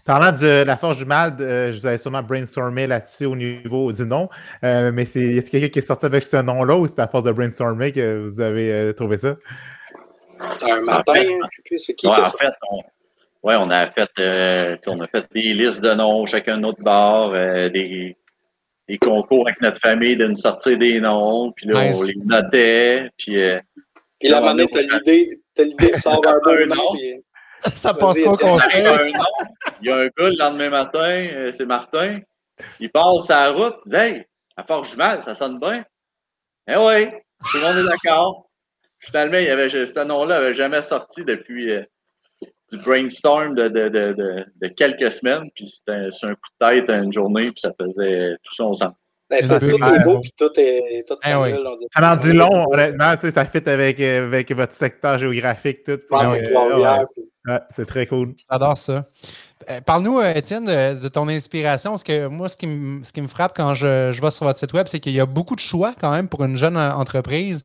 Parlant 0.04 0.30
de 0.30 0.62
la 0.62 0.76
force 0.76 0.98
du 0.98 1.04
mal, 1.04 1.34
euh, 1.40 1.72
je 1.72 1.80
vous 1.80 1.86
avais 1.86 1.98
sûrement 1.98 2.22
brainstormé 2.22 2.86
là-dessus 2.86 3.26
au 3.26 3.34
niveau 3.34 3.90
du 3.90 4.06
nom. 4.06 4.28
Euh, 4.62 4.92
mais 4.92 5.04
c'est, 5.04 5.20
est-ce 5.20 5.50
quelqu'un 5.50 5.68
qui 5.68 5.80
est 5.80 5.82
sorti 5.82 6.06
avec 6.06 6.24
ce 6.24 6.36
nom-là 6.36 6.76
ou 6.76 6.86
c'est 6.86 7.00
à 7.00 7.08
force 7.08 7.24
de 7.24 7.32
brainstormer 7.32 7.90
que 7.90 8.24
vous 8.24 8.40
avez 8.40 8.72
euh, 8.72 8.92
trouvé 8.92 9.18
ça? 9.18 9.34
Un 10.40 10.80
matin, 10.82 11.24
c'est 11.76 11.94
qui, 11.94 12.06
en 12.06 12.14
fait, 12.24 12.52
Ouais, 13.42 13.56
on 13.58 13.68
a 13.68 13.90
fait 13.90 14.08
euh, 14.18 14.74
on 14.86 15.00
a 15.00 15.06
fait 15.06 15.26
des 15.34 15.52
listes 15.52 15.82
de 15.82 15.92
noms, 15.92 16.24
chacun 16.24 16.56
de 16.56 16.62
notre 16.62 16.82
bar, 16.82 17.32
euh, 17.34 17.68
des, 17.68 18.16
des 18.88 18.96
concours 18.96 19.46
avec 19.46 19.60
notre 19.60 19.78
famille 19.78 20.16
de 20.16 20.26
nous 20.28 20.36
sortir 20.38 20.78
des 20.78 20.98
noms, 20.98 21.52
puis 21.52 21.66
là, 21.66 21.84
Nice. 21.88 21.98
on 22.00 22.04
les 22.04 22.24
notait, 22.24 23.10
puis 23.18 23.38
euh, 23.38 23.60
Puis 24.18 24.30
la 24.30 24.40
monnaie, 24.40 24.62
non, 24.62 24.68
t'as 24.72 24.80
l'idée, 24.80 25.40
t'as 25.54 25.64
l'idée 25.64 25.90
de 25.90 25.96
sortir 25.96 26.30
un 26.30 26.66
nom, 26.66 26.74
nom. 26.74 26.92
puis 26.94 27.22
Ça 27.60 27.92
passe 27.92 28.18
pas 28.22 28.30
on 28.30 28.58
à 28.58 28.62
un 28.76 28.82
nom, 28.82 28.98
il 29.82 29.88
y 29.88 29.90
a 29.90 29.96
un 29.96 30.06
gars 30.06 30.10
le 30.30 30.36
lendemain 30.38 30.70
matin, 30.70 31.26
euh, 31.34 31.52
c'est 31.52 31.66
Martin, 31.66 32.20
il 32.80 32.90
passe 32.90 33.26
sa 33.26 33.50
route, 33.52 33.76
il 33.84 33.90
dit 33.90 33.96
Hey, 33.96 34.26
à 34.56 34.62
Forge 34.64 34.96
Mal, 34.96 35.22
ça 35.22 35.34
sonne 35.34 35.58
bien. 35.58 35.84
Eh 36.66 36.76
oui, 36.76 37.10
tout 37.50 37.58
le 37.58 37.62
monde 37.62 37.76
est 37.84 37.90
d'accord. 37.90 38.48
Finalement, 39.04 39.38
il 39.38 39.44
y 39.44 39.48
avait, 39.48 39.68
ce 39.68 40.04
nom-là 40.04 40.40
n'avait 40.40 40.54
jamais 40.54 40.82
sorti 40.82 41.24
depuis 41.24 41.72
euh, 41.72 41.82
du 42.72 42.78
brainstorm 42.82 43.54
de, 43.54 43.68
de, 43.68 43.88
de, 43.88 44.12
de, 44.12 44.44
de 44.62 44.68
quelques 44.68 45.12
semaines. 45.12 45.48
Puis 45.54 45.68
c'était 45.68 46.08
un 46.22 46.34
coup 46.34 46.48
de 46.60 46.66
tête, 46.66 46.88
une 46.90 47.12
journée, 47.12 47.50
puis 47.50 47.60
ça 47.60 47.72
faisait 47.80 48.36
tout 48.42 48.54
ça 48.54 48.64
ensemble. 48.64 48.94
ben, 49.30 49.46
tout 49.46 49.54
est 49.64 50.04
beau, 50.04 50.20
puis 50.20 50.32
tout 50.36 50.50
est 50.56 51.06
tout 51.08 51.16
Eh 51.26 51.34
oui. 51.34 51.54
on 51.54 51.76
dit. 51.76 51.86
Ça 51.92 52.12
en 52.12 52.16
dit 52.16 52.32
long, 52.32 52.66
honnêtement, 52.72 53.14
tu 53.16 53.22
sais, 53.22 53.30
ça 53.32 53.44
fit 53.44 53.68
avec, 53.68 54.00
avec 54.00 54.52
votre 54.52 54.74
secteur 54.74 55.18
géographique, 55.18 55.84
tout. 55.84 56.00
Ouais, 56.10 56.42
euh, 56.50 56.78
ouais, 56.78 57.04
ouais, 57.46 57.60
c'est 57.70 57.86
très 57.86 58.06
cool. 58.06 58.28
J'adore 58.50 58.76
ça. 58.76 59.06
Euh, 59.70 59.80
Parle-nous, 59.80 60.18
euh, 60.18 60.34
Étienne, 60.34 60.64
de, 60.66 61.08
ton 61.08 61.28
inspiration. 61.28 61.92
Parce 61.92 62.04
que 62.04 62.26
moi, 62.26 62.48
ce 62.48 62.56
qui, 62.56 62.66
me- 62.66 63.28
frappe 63.28 63.56
quand 63.56 63.74
je, 63.74 64.10
vais 64.20 64.30
sur 64.30 64.46
votre 64.46 64.58
site 64.58 64.72
web, 64.72 64.86
c'est 64.88 65.00
qu'il 65.00 65.12
y 65.12 65.20
a 65.20 65.26
beaucoup 65.26 65.54
de 65.54 65.60
choix 65.60 65.92
quand 66.00 66.10
même 66.10 66.28
pour 66.28 66.44
une 66.44 66.56
jeune 66.56 66.76
euh, 66.76 66.90
entreprise. 66.92 67.64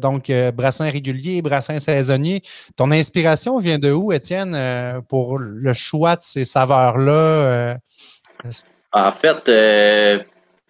Donc, 0.00 0.30
euh, 0.30 0.50
brassin 0.52 0.90
régulier, 0.90 1.42
brassin 1.42 1.78
saisonnier. 1.78 2.42
Ton 2.76 2.90
inspiration 2.90 3.58
vient 3.58 3.78
de 3.78 3.92
où, 3.92 4.12
Étienne, 4.12 4.56
pour 5.08 5.38
le 5.38 5.72
choix 5.72 6.16
de 6.16 6.22
ces 6.22 6.44
saveurs-là? 6.44 7.76
En 8.92 9.12
fait, 9.12 9.44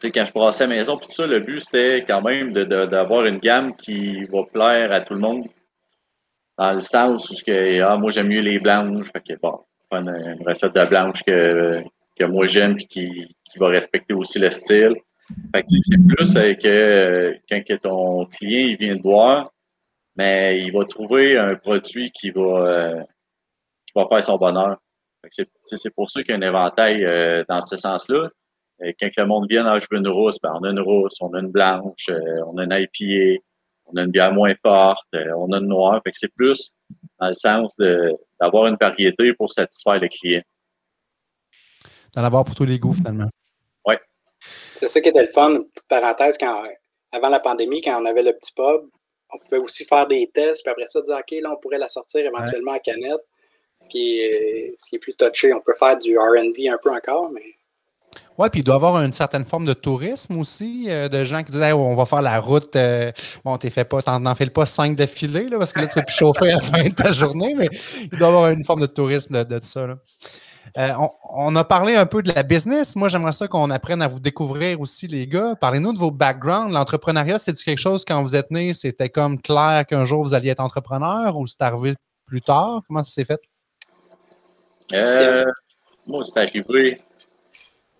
quand 0.02 0.24
je 0.24 0.32
brassais 0.32 0.64
à 0.64 0.66
la 0.66 0.74
maison, 0.76 0.96
tout 0.96 1.10
ça, 1.10 1.26
le 1.26 1.40
but, 1.40 1.60
c'était 1.60 2.04
quand 2.06 2.22
même 2.22 2.52
d'avoir 2.52 3.24
une 3.26 3.38
gamme 3.38 3.74
qui 3.76 4.24
va 4.24 4.42
plaire 4.44 4.92
à 4.92 5.00
tout 5.00 5.14
le 5.14 5.20
monde. 5.20 5.46
Dans 6.58 6.72
le 6.72 6.80
sens 6.80 7.30
où 7.30 7.34
ah, 7.84 7.96
moi, 7.96 8.10
j'aime 8.10 8.28
mieux 8.28 8.40
les 8.40 8.58
blanches. 8.58 9.12
Fait 9.12 9.20
que, 9.20 9.40
bon, 9.40 9.60
une, 9.92 10.42
recette 10.46 10.74
de 10.74 10.88
blanche 10.88 11.22
que, 11.24 11.82
que 12.18 12.24
moi, 12.24 12.46
j'aime 12.46 12.74
puis 12.74 12.86
qui, 12.86 13.36
qui 13.50 13.58
va 13.58 13.68
respecter 13.68 14.14
aussi 14.14 14.38
le 14.38 14.50
style. 14.50 14.94
C'est 15.54 16.06
plus 16.06 16.36
euh, 16.36 16.54
que 16.54 16.68
euh, 16.68 17.34
quand 17.50 17.64
que 17.64 17.74
ton 17.74 18.26
client, 18.26 18.68
il 18.68 18.76
vient 18.76 18.96
te 18.96 19.02
voir, 19.02 19.52
mais 20.16 20.60
il 20.60 20.72
va 20.72 20.84
trouver 20.84 21.36
un 21.36 21.56
produit 21.56 22.10
qui 22.12 22.30
va, 22.30 22.40
euh, 22.40 23.02
qui 23.86 23.92
va 23.94 24.06
faire 24.08 24.22
son 24.22 24.36
bonheur. 24.36 24.78
C'est 25.28 25.94
pour 25.94 26.10
ça 26.10 26.22
qu'il 26.22 26.30
y 26.30 26.34
a 26.34 26.36
un 26.36 26.48
éventail 26.48 27.02
dans 27.48 27.60
ce 27.60 27.76
sens-là. 27.76 28.28
Quand 28.78 29.10
le 29.16 29.26
monde 29.26 29.46
vient, 29.50 29.66
ah, 29.66 29.78
je 29.80 29.86
une 29.90 30.06
rousse, 30.06 30.38
ben, 30.40 30.52
on 30.54 30.62
a 30.62 30.70
une 30.70 30.78
rousse, 30.78 31.16
on 31.20 31.34
a 31.34 31.40
une 31.40 31.50
blanche, 31.50 32.08
on 32.46 32.58
a 32.58 32.64
une 32.64 32.72
IPA, 32.72 33.42
on 33.86 33.96
a 33.96 34.02
une 34.02 34.10
bière 34.10 34.32
moins 34.32 34.54
forte, 34.62 35.06
euh, 35.14 35.32
on 35.36 35.52
a 35.52 35.58
une 35.58 35.68
noire. 35.68 36.00
Fait 36.04 36.12
que 36.12 36.18
c'est 36.18 36.32
plus 36.34 36.72
dans 37.20 37.28
le 37.28 37.32
sens 37.34 37.76
de- 37.76 38.14
d'avoir 38.40 38.66
une 38.66 38.76
variété 38.80 39.32
pour 39.34 39.52
satisfaire 39.52 40.00
le 40.00 40.08
client. 40.08 40.42
D'en 42.14 42.24
avoir 42.24 42.44
pour 42.44 42.54
tous 42.54 42.64
les 42.64 42.78
goûts, 42.78 42.92
finalement. 42.92 43.28
C'est 44.74 44.88
ça 44.88 45.00
qui 45.00 45.08
était 45.08 45.22
le 45.22 45.30
fun, 45.30 45.50
une 45.50 45.64
petite 45.68 45.88
parenthèse, 45.88 46.36
quand, 46.38 46.62
avant 47.10 47.30
la 47.30 47.40
pandémie, 47.40 47.80
quand 47.80 48.00
on 48.00 48.04
avait 48.04 48.22
le 48.22 48.32
petit 48.32 48.52
pub, 48.52 48.82
on 49.32 49.38
pouvait 49.38 49.58
aussi 49.58 49.84
faire 49.84 50.06
des 50.06 50.28
tests, 50.28 50.62
puis 50.62 50.70
après 50.70 50.86
ça, 50.86 51.00
dire, 51.02 51.16
OK, 51.16 51.40
là, 51.42 51.52
on 51.52 51.56
pourrait 51.56 51.78
la 51.78 51.88
sortir 51.88 52.24
éventuellement 52.24 52.72
à 52.72 52.78
canette, 52.78 53.22
ce 53.80 53.88
qui, 53.88 54.20
est, 54.20 54.74
ce 54.78 54.88
qui 54.88 54.96
est 54.96 54.98
plus 54.98 55.16
touché. 55.16 55.52
On 55.52 55.60
peut 55.60 55.74
faire 55.78 55.96
du 55.98 56.16
R&D 56.18 56.68
un 56.68 56.78
peu 56.78 56.90
encore, 56.90 57.30
mais 57.30 57.55
Oui, 58.38 58.48
puis 58.50 58.60
il 58.60 58.64
doit 58.64 58.74
y 58.74 58.76
avoir 58.76 59.02
une 59.02 59.12
certaine 59.12 59.44
forme 59.44 59.64
de 59.64 59.72
tourisme 59.72 60.38
aussi, 60.38 60.86
euh, 60.88 61.08
de 61.08 61.24
gens 61.24 61.42
qui 61.42 61.52
disent 61.52 61.62
on 61.72 61.94
va 61.94 62.04
faire 62.04 62.22
la 62.22 62.40
route. 62.40 62.76
euh, 62.76 63.12
bon, 63.44 63.58
fait 63.58 63.84
pas, 63.84 64.02
t'en 64.02 64.34
fais 64.34 64.46
pas 64.46 64.66
cinq 64.66 64.98
là, 64.98 65.58
parce 65.58 65.72
que 65.72 65.80
là, 65.80 65.86
tu 65.86 65.98
vas 65.98 66.02
plus 66.02 66.14
chauffer 66.14 66.52
à 66.52 66.56
la 66.56 66.60
fin 66.60 66.82
de 66.82 66.90
ta 66.90 67.12
journée, 67.12 67.54
mais 67.56 67.68
il 68.00 68.18
doit 68.18 68.28
y 68.28 68.30
avoir 68.30 68.50
une 68.50 68.64
forme 68.64 68.80
de 68.80 68.86
tourisme 68.86 69.34
de, 69.34 69.44
de 69.44 69.62
ça. 69.62 69.86
là. 69.86 69.96
Euh, 70.76 70.92
on, 70.98 71.10
on 71.52 71.56
a 71.56 71.64
parlé 71.64 71.96
un 71.96 72.06
peu 72.06 72.22
de 72.22 72.32
la 72.34 72.42
business. 72.42 72.96
Moi, 72.96 73.08
j'aimerais 73.08 73.32
ça 73.32 73.48
qu'on 73.48 73.70
apprenne 73.70 74.02
à 74.02 74.08
vous 74.08 74.20
découvrir 74.20 74.80
aussi, 74.80 75.06
les 75.06 75.26
gars. 75.26 75.54
Parlez-nous 75.58 75.92
de 75.92 75.98
vos 75.98 76.10
backgrounds. 76.10 76.72
L'entrepreneuriat, 76.72 77.38
c'est 77.38 77.54
quelque 77.54 77.78
chose 77.78 78.04
quand 78.04 78.22
vous 78.22 78.36
êtes 78.36 78.50
né, 78.50 78.72
c'était 78.72 79.08
comme 79.08 79.40
clair 79.40 79.84
qu'un 79.88 80.04
jour 80.04 80.22
vous 80.22 80.34
alliez 80.34 80.50
être 80.50 80.60
entrepreneur 80.60 81.36
ou 81.36 81.46
c'est 81.46 81.62
arrivé 81.62 81.94
plus 82.26 82.42
tard? 82.42 82.82
Comment 82.86 83.02
ça 83.02 83.10
s'est 83.10 83.24
fait? 83.24 83.40
Euh, 84.92 85.44
moi, 86.06 86.22
c'est 86.24 86.38
arrivé. 86.38 87.00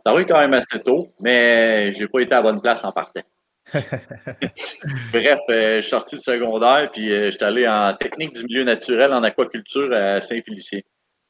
C'est 0.07 0.11
arrivé 0.12 0.27
quand 0.27 0.38
même 0.38 0.55
assez 0.55 0.79
tôt, 0.79 1.12
mais 1.21 1.90
j'ai 1.92 2.07
pas 2.07 2.21
été 2.21 2.33
à 2.33 2.37
la 2.37 2.42
bonne 2.42 2.61
place 2.61 2.85
en 2.85 2.92
partant. 2.92 3.23
Bref, 3.75 5.40
euh, 5.51 5.77
je 5.79 5.81
suis 5.81 5.90
sorti 5.90 6.14
du 6.14 6.23
secondaire, 6.23 6.90
puis 6.92 7.12
euh, 7.12 7.29
j'étais 7.33 7.45
allé 7.45 7.66
en 7.66 7.92
technique 7.99 8.33
du 8.37 8.45
milieu 8.45 8.62
naturel 8.62 9.12
en 9.12 9.25
aquaculture 9.25 9.92
à 9.92 10.21
Saint-Félicien. 10.23 10.79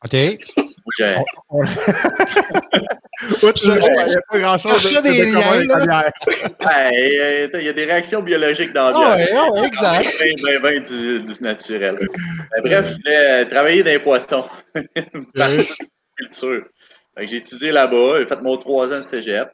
OK. 0.05 0.13
Moi, 0.59 1.65
Je- 3.57 3.71
a 4.19 4.21
pas 4.31 4.39
grand-chose 4.39 5.03
des 5.03 5.11
de. 5.11 5.39
Hey, 6.69 7.19
euh, 7.19 7.49
il 7.55 7.63
y 7.65 7.69
a 7.71 7.73
des 7.73 7.85
réactions 7.87 8.21
biologiques 8.21 8.75
dans 8.75 8.93
bière. 8.93 9.17
ouais, 9.17 9.31
ah 9.35 9.51
ouais, 9.53 9.67
exact. 9.67 10.17
Ben, 10.21 10.35
ben, 10.43 10.61
ben 10.61 10.83
du, 10.83 11.21
du 11.23 11.43
naturel. 11.43 11.97
Ben, 11.99 12.61
bref, 12.63 12.89
je 12.89 12.95
voulais 12.97 13.31
euh, 13.31 13.45
travailler 13.47 13.83
dans 13.83 13.93
les 13.93 14.01
poissons. 14.01 14.45
Partie 14.75 15.57
de 15.57 15.65
culture. 16.19 16.67
J'ai 17.19 17.37
étudié 17.37 17.73
là-bas, 17.73 18.19
j'ai 18.21 18.27
fait 18.27 18.41
mon 18.43 18.57
trois 18.57 18.93
ans 18.93 19.01
de 19.01 19.07
cégep. 19.07 19.49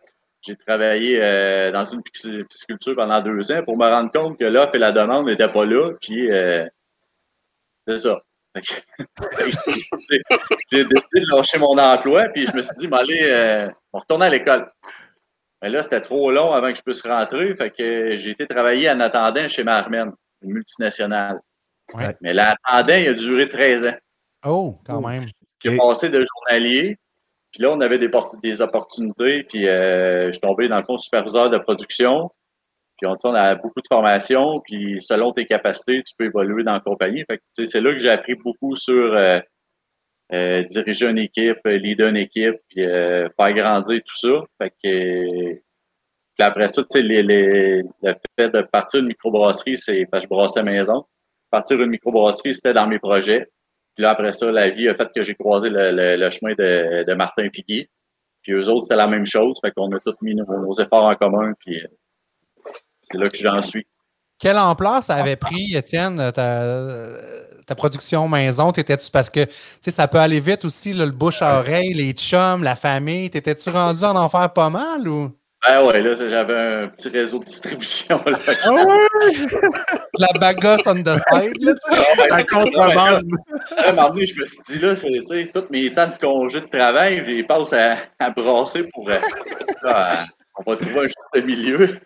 J'ai 0.45 0.57
travaillé 0.57 1.23
euh, 1.23 1.71
dans 1.71 1.85
une 1.85 2.01
pisci- 2.03 2.43
pisciculture 2.45 2.97
pendant 2.97 3.21
deux 3.21 3.53
ans 3.53 3.63
pour 3.63 3.77
me 3.79 3.89
rendre 3.89 4.11
compte 4.11 4.37
que 4.39 4.45
l'offre 4.45 4.75
et 4.75 4.79
la 4.79 4.91
demande 4.91 5.27
n'étaient 5.27 5.47
pas 5.53 5.65
là. 5.65 5.93
Puis, 6.01 6.31
euh, 6.33 6.67
c'est 7.87 7.99
ça. 7.99 8.19
J'ai- 10.73 10.85
décidé 10.85 11.21
de 11.21 11.35
lâcher 11.37 11.59
mon 11.59 11.79
emploi, 11.79 12.25
puis 12.35 12.47
je 12.47 12.57
me 12.57 12.63
suis 12.63 12.75
dit, 12.77 12.89
m'aller, 12.89 13.23
euh, 13.31 13.69
on 13.93 14.01
retourne 14.01 14.23
à 14.23 14.29
l'école. 14.29 14.69
Mais 15.63 15.69
là, 15.69 15.83
c'était 15.83 16.01
trop 16.01 16.31
long 16.33 16.53
avant 16.53 16.73
que 16.73 16.79
je 16.79 16.83
puisse 16.83 17.03
rentrer. 17.03 17.55
Fait 17.55 17.71
que 17.71 18.17
j'ai 18.17 18.31
été 18.31 18.47
travailler 18.47 18.91
en 18.91 18.99
attendant 19.01 19.49
chez 19.49 19.63
Marmen, 19.63 20.13
une 20.43 20.53
multinationale. 20.53 21.39
Ouais. 21.95 22.17
Mais 22.21 22.33
l'attendant, 22.33 22.95
il 22.95 23.09
a 23.09 23.15
duré 23.15 23.49
13 23.49 23.87
ans. 23.87 23.97
Oh, 24.45 24.81
quand 24.85 25.01
même. 25.07 25.27
J'ai 25.63 25.71
Ok. 25.71 25.79
passé 25.79 26.09
de 26.09 26.25
journalier. 26.25 26.99
Puis 27.53 27.63
là, 27.63 27.71
on 27.73 27.81
avait 27.81 27.99
des, 27.99 28.11
des 28.43 28.63
opportunités. 28.63 29.45
Puis 29.45 29.69
euh, 29.69 30.27
je 30.27 30.33
suis 30.33 30.41
tombé 30.41 30.69
dans 30.69 30.79
le 30.79 30.85
fond 30.85 30.97
superviseur 30.99 31.51
de 31.51 31.59
production. 31.59 32.31
Puis 32.99 33.07
on, 33.07 33.17
on 33.25 33.35
a 33.35 33.55
beaucoup 33.57 33.81
de 33.81 33.89
formations. 33.89 34.61
Puis 34.61 35.03
selon 35.03 35.33
tes 35.33 35.47
capacités, 35.47 36.03
tu 36.03 36.15
peux 36.17 36.25
évoluer 36.27 36.65
dans 36.65 36.75
la 36.75 36.81
compagnie. 36.81 37.25
Fait 37.31 37.39
que, 37.39 37.65
c'est 37.65 37.81
là 37.81 37.93
que 37.93 37.99
j'ai 37.99 38.11
appris 38.11 38.35
beaucoup 38.37 38.75
sur 38.77 39.15
euh, 39.15 39.39
euh, 40.33 40.63
diriger 40.65 41.09
une 41.09 41.19
équipe, 41.19 41.59
leader 41.67 42.09
une 42.09 42.17
équipe, 42.17 42.57
puis 42.71 42.85
euh, 42.85 43.29
faire 43.39 43.53
grandir 43.53 44.01
tout 44.05 44.19
ça. 44.19 44.45
Fait 44.59 44.71
que 44.83 45.61
puis 46.35 46.45
après 46.47 46.69
ça, 46.69 46.83
les, 46.95 47.23
les- 47.23 47.83
le 48.03 48.15
fait 48.39 48.49
de 48.49 48.63
partir 48.63 49.01
d'une 49.01 49.09
microbrasserie, 49.09 49.77
c'est 49.77 50.07
parce 50.11 50.25
je 50.25 50.29
brassais 50.29 50.61
la 50.61 50.65
maison. 50.73 51.05
Partir 51.51 51.77
d'une 51.77 51.91
microbrasserie, 51.91 52.55
c'était 52.55 52.73
dans 52.73 52.87
mes 52.87 52.99
projets. 52.99 53.47
Puis 53.95 54.03
là, 54.03 54.11
après 54.11 54.33
ça, 54.33 54.51
la 54.51 54.71
vie 54.71 54.89
a 54.89 54.95
fait 54.95 55.09
que 55.15 55.23
j'ai 55.23 55.35
croisé 55.35 55.69
le, 55.69 55.91
le- 55.93 56.17
le 56.17 56.31
chemin 56.31 56.53
de, 56.55 57.05
de 57.05 57.15
Martin 57.15 57.49
Piguet. 57.51 57.89
Puis 58.43 58.53
eux 58.53 58.69
autres, 58.71 58.87
c'est 58.87 58.97
la 58.97 59.07
même 59.07 59.27
chose. 59.27 59.59
Fait 59.61 59.71
qu'on 59.73 59.91
a 59.93 60.01
tous 60.01 60.15
mis 60.23 60.35
nos, 60.35 60.45
nos 60.47 60.75
efforts 60.75 61.05
en 61.05 61.15
commun. 61.15 61.53
Puis 61.61 61.79
euh, 61.83 61.87
c'est 63.03 63.19
là 63.19 63.29
que 63.29 63.37
j'en 63.37 63.61
suis. 63.63 63.87
Quelle 64.39 64.59
ampleur 64.59 65.03
ça 65.03 65.17
avait 65.17 65.37
pris, 65.37 65.77
Étienne, 65.77 66.17
ta, 66.33 66.65
ta 67.67 67.75
production 67.77 68.27
maison? 68.29 68.73
T'étais-tu 68.73 69.09
parce 69.11 69.31
que 69.31 69.45
tu 69.45 69.53
sais, 69.83 69.91
ça 69.93 70.09
peut 70.09 70.19
aller 70.19 70.41
vite 70.41 70.65
aussi, 70.65 70.93
là, 70.93 71.07
le 71.07 71.13
bouche 71.13 71.43
à 71.43 71.61
oreille, 71.61 71.95
les 71.95 72.13
chums, 72.13 72.65
la 72.65 72.75
famille. 72.75 73.31
T'étais-tu 73.31 73.71
rendu 73.71 74.03
en 74.03 74.17
en 74.17 74.29
faire 74.29 74.53
pas 74.53 74.69
mal 74.71 75.07
ou? 75.07 75.31
Ben 75.65 75.85
ouais, 75.85 76.01
là, 76.03 76.17
j'avais 76.17 76.57
un 76.85 76.89
petit 76.89 77.09
réseau 77.09 77.39
de 77.39 77.45
distribution. 77.45 78.21
Là. 78.27 78.37
La 80.19 80.27
bagasse 80.41 80.87
on 80.87 81.03
the 81.03 81.17
side, 81.17 81.55
là, 81.61 81.73
tu 81.75 81.95
sais? 82.37 82.45
Contrebande. 82.47 83.25
Moment 83.95 84.09
donné, 84.11 84.27
je 84.27 84.41
me 84.41 84.45
suis 84.47 84.59
dit, 84.69 84.79
là, 84.81 84.97
c'est, 84.97 85.09
tu 85.09 85.25
sais, 85.27 85.51
tous 85.55 85.65
mes 85.71 85.93
temps 85.93 86.09
de 86.09 86.19
congé 86.21 86.61
de 86.61 86.67
travail, 86.67 87.19
je 87.19 87.31
les 87.31 87.45
passe 87.45 87.73
à, 87.73 87.97
à 88.19 88.31
brasser 88.31 88.85
pour. 88.93 89.09
euh, 89.09 89.19
là, 89.85 90.17
on 90.59 90.71
va 90.71 90.77
trouver 90.77 90.99
un 91.01 91.03
juste 91.05 91.47
milieu. 91.47 91.99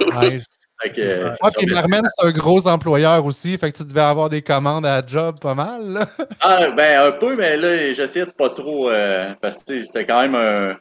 Nice. 0.00 0.46
Que, 0.84 1.00
euh, 1.00 1.24
Ouais, 1.28 1.32
ça, 1.40 1.48
puis 1.56 1.66
Marmen, 1.66 2.02
c'est 2.16 2.26
un 2.26 2.32
gros 2.32 2.66
employeur 2.66 3.24
aussi, 3.24 3.56
fait 3.56 3.70
que 3.70 3.76
tu 3.78 3.84
devais 3.84 4.00
avoir 4.00 4.28
des 4.28 4.42
commandes 4.42 4.84
à 4.84 5.00
job 5.06 5.38
pas 5.40 5.54
mal. 5.54 5.82
là. 5.92 6.06
Ah, 6.40 6.70
ben, 6.70 7.00
un 7.06 7.12
peu, 7.12 7.36
mais 7.36 7.56
là, 7.56 7.92
j'essayais 7.92 8.26
de 8.26 8.32
pas 8.32 8.50
trop. 8.50 8.90
euh, 8.90 9.32
parce 9.40 9.58
que 9.58 9.64
tu 9.74 9.80
sais, 9.80 9.86
c'était 9.86 10.06
quand 10.06 10.20
même 10.22 10.34
un, 10.34 10.74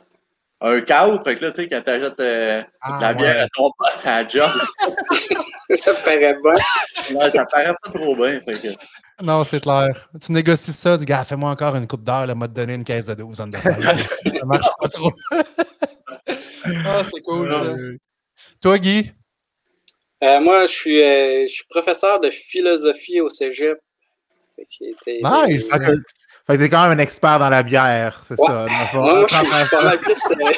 un 0.62 0.82
cadre. 0.82 1.24
Fait 1.24 1.36
que 1.36 1.46
là, 1.46 1.52
tu 1.52 1.64
sais, 1.64 1.70
quand 1.70 1.82
t'achètes 1.82 2.20
euh, 2.20 2.62
Ah, 2.82 2.98
de 2.98 3.02
la 3.02 3.14
bière 3.14 3.36
ouais. 3.36 3.42
à 3.42 3.48
ton 3.56 3.72
poste 3.78 4.06
à 4.06 4.22
la 4.24 4.28
job, 4.28 4.50
ça 5.72 5.94
paraît 6.06 6.36
bien. 6.42 7.16
Ouais, 7.18 7.30
ça 7.32 7.46
paraît 7.46 7.74
pas 7.84 7.92
trop 7.92 8.16
bien. 8.16 8.40
fait 8.42 8.54
que- 8.62 9.24
Non, 9.24 9.44
c'est 9.44 9.62
clair. 9.62 9.88
Tu 10.24 10.32
négocies 10.32 10.72
ça, 10.74 10.94
tu 10.94 11.00
dis, 11.00 11.06
gars, 11.06 11.24
fais-moi 11.24 11.50
encore 11.50 11.76
une 11.76 11.88
coupe 11.88 12.04
d'heure, 12.04 12.26
là, 12.28 12.36
m'a 12.36 12.48
te 12.48 12.54
donner 12.54 12.76
une 12.76 12.84
caisse 12.84 13.06
de 13.08 13.14
12 13.16 13.42
on 13.42 13.50
the 13.50 13.62
side. 13.62 14.38
Ça 14.40 14.46
marche 14.46 14.68
pas 14.80 14.88
trop. 14.88 15.12
ah, 16.86 17.02
c'est 17.04 17.22
cool, 17.22 17.54
ça. 17.54 17.74
Toi, 18.62 18.78
Guy? 18.80 19.12
Euh, 20.24 20.40
moi, 20.40 20.68
je 20.68 20.72
suis, 20.72 21.02
euh, 21.02 21.44
je 21.48 21.54
suis 21.54 21.64
professeur 21.70 22.20
de 22.20 22.30
philosophie 22.30 23.22
au 23.22 23.30
cégep. 23.30 23.80
T'sais, 24.70 25.20
Nice! 25.24 25.70
euh, 25.74 25.96
Fait 26.48 26.54
que 26.58 26.64
t'es 26.64 26.70
quand 26.70 26.84
même 26.88 26.98
un 27.00 27.02
expert 27.02 27.40
dans 27.40 27.50
la 27.50 27.64
bière, 27.64 28.24
c'est 28.28 28.40
Ouais. 28.40 28.48
ça. 28.48 28.68
moi, 28.94 29.26
je 29.30 29.36
suis 29.36 29.70
pas 29.70 29.84
mal 29.84 29.98
plus. 30.00 30.14
euh, 30.32 30.52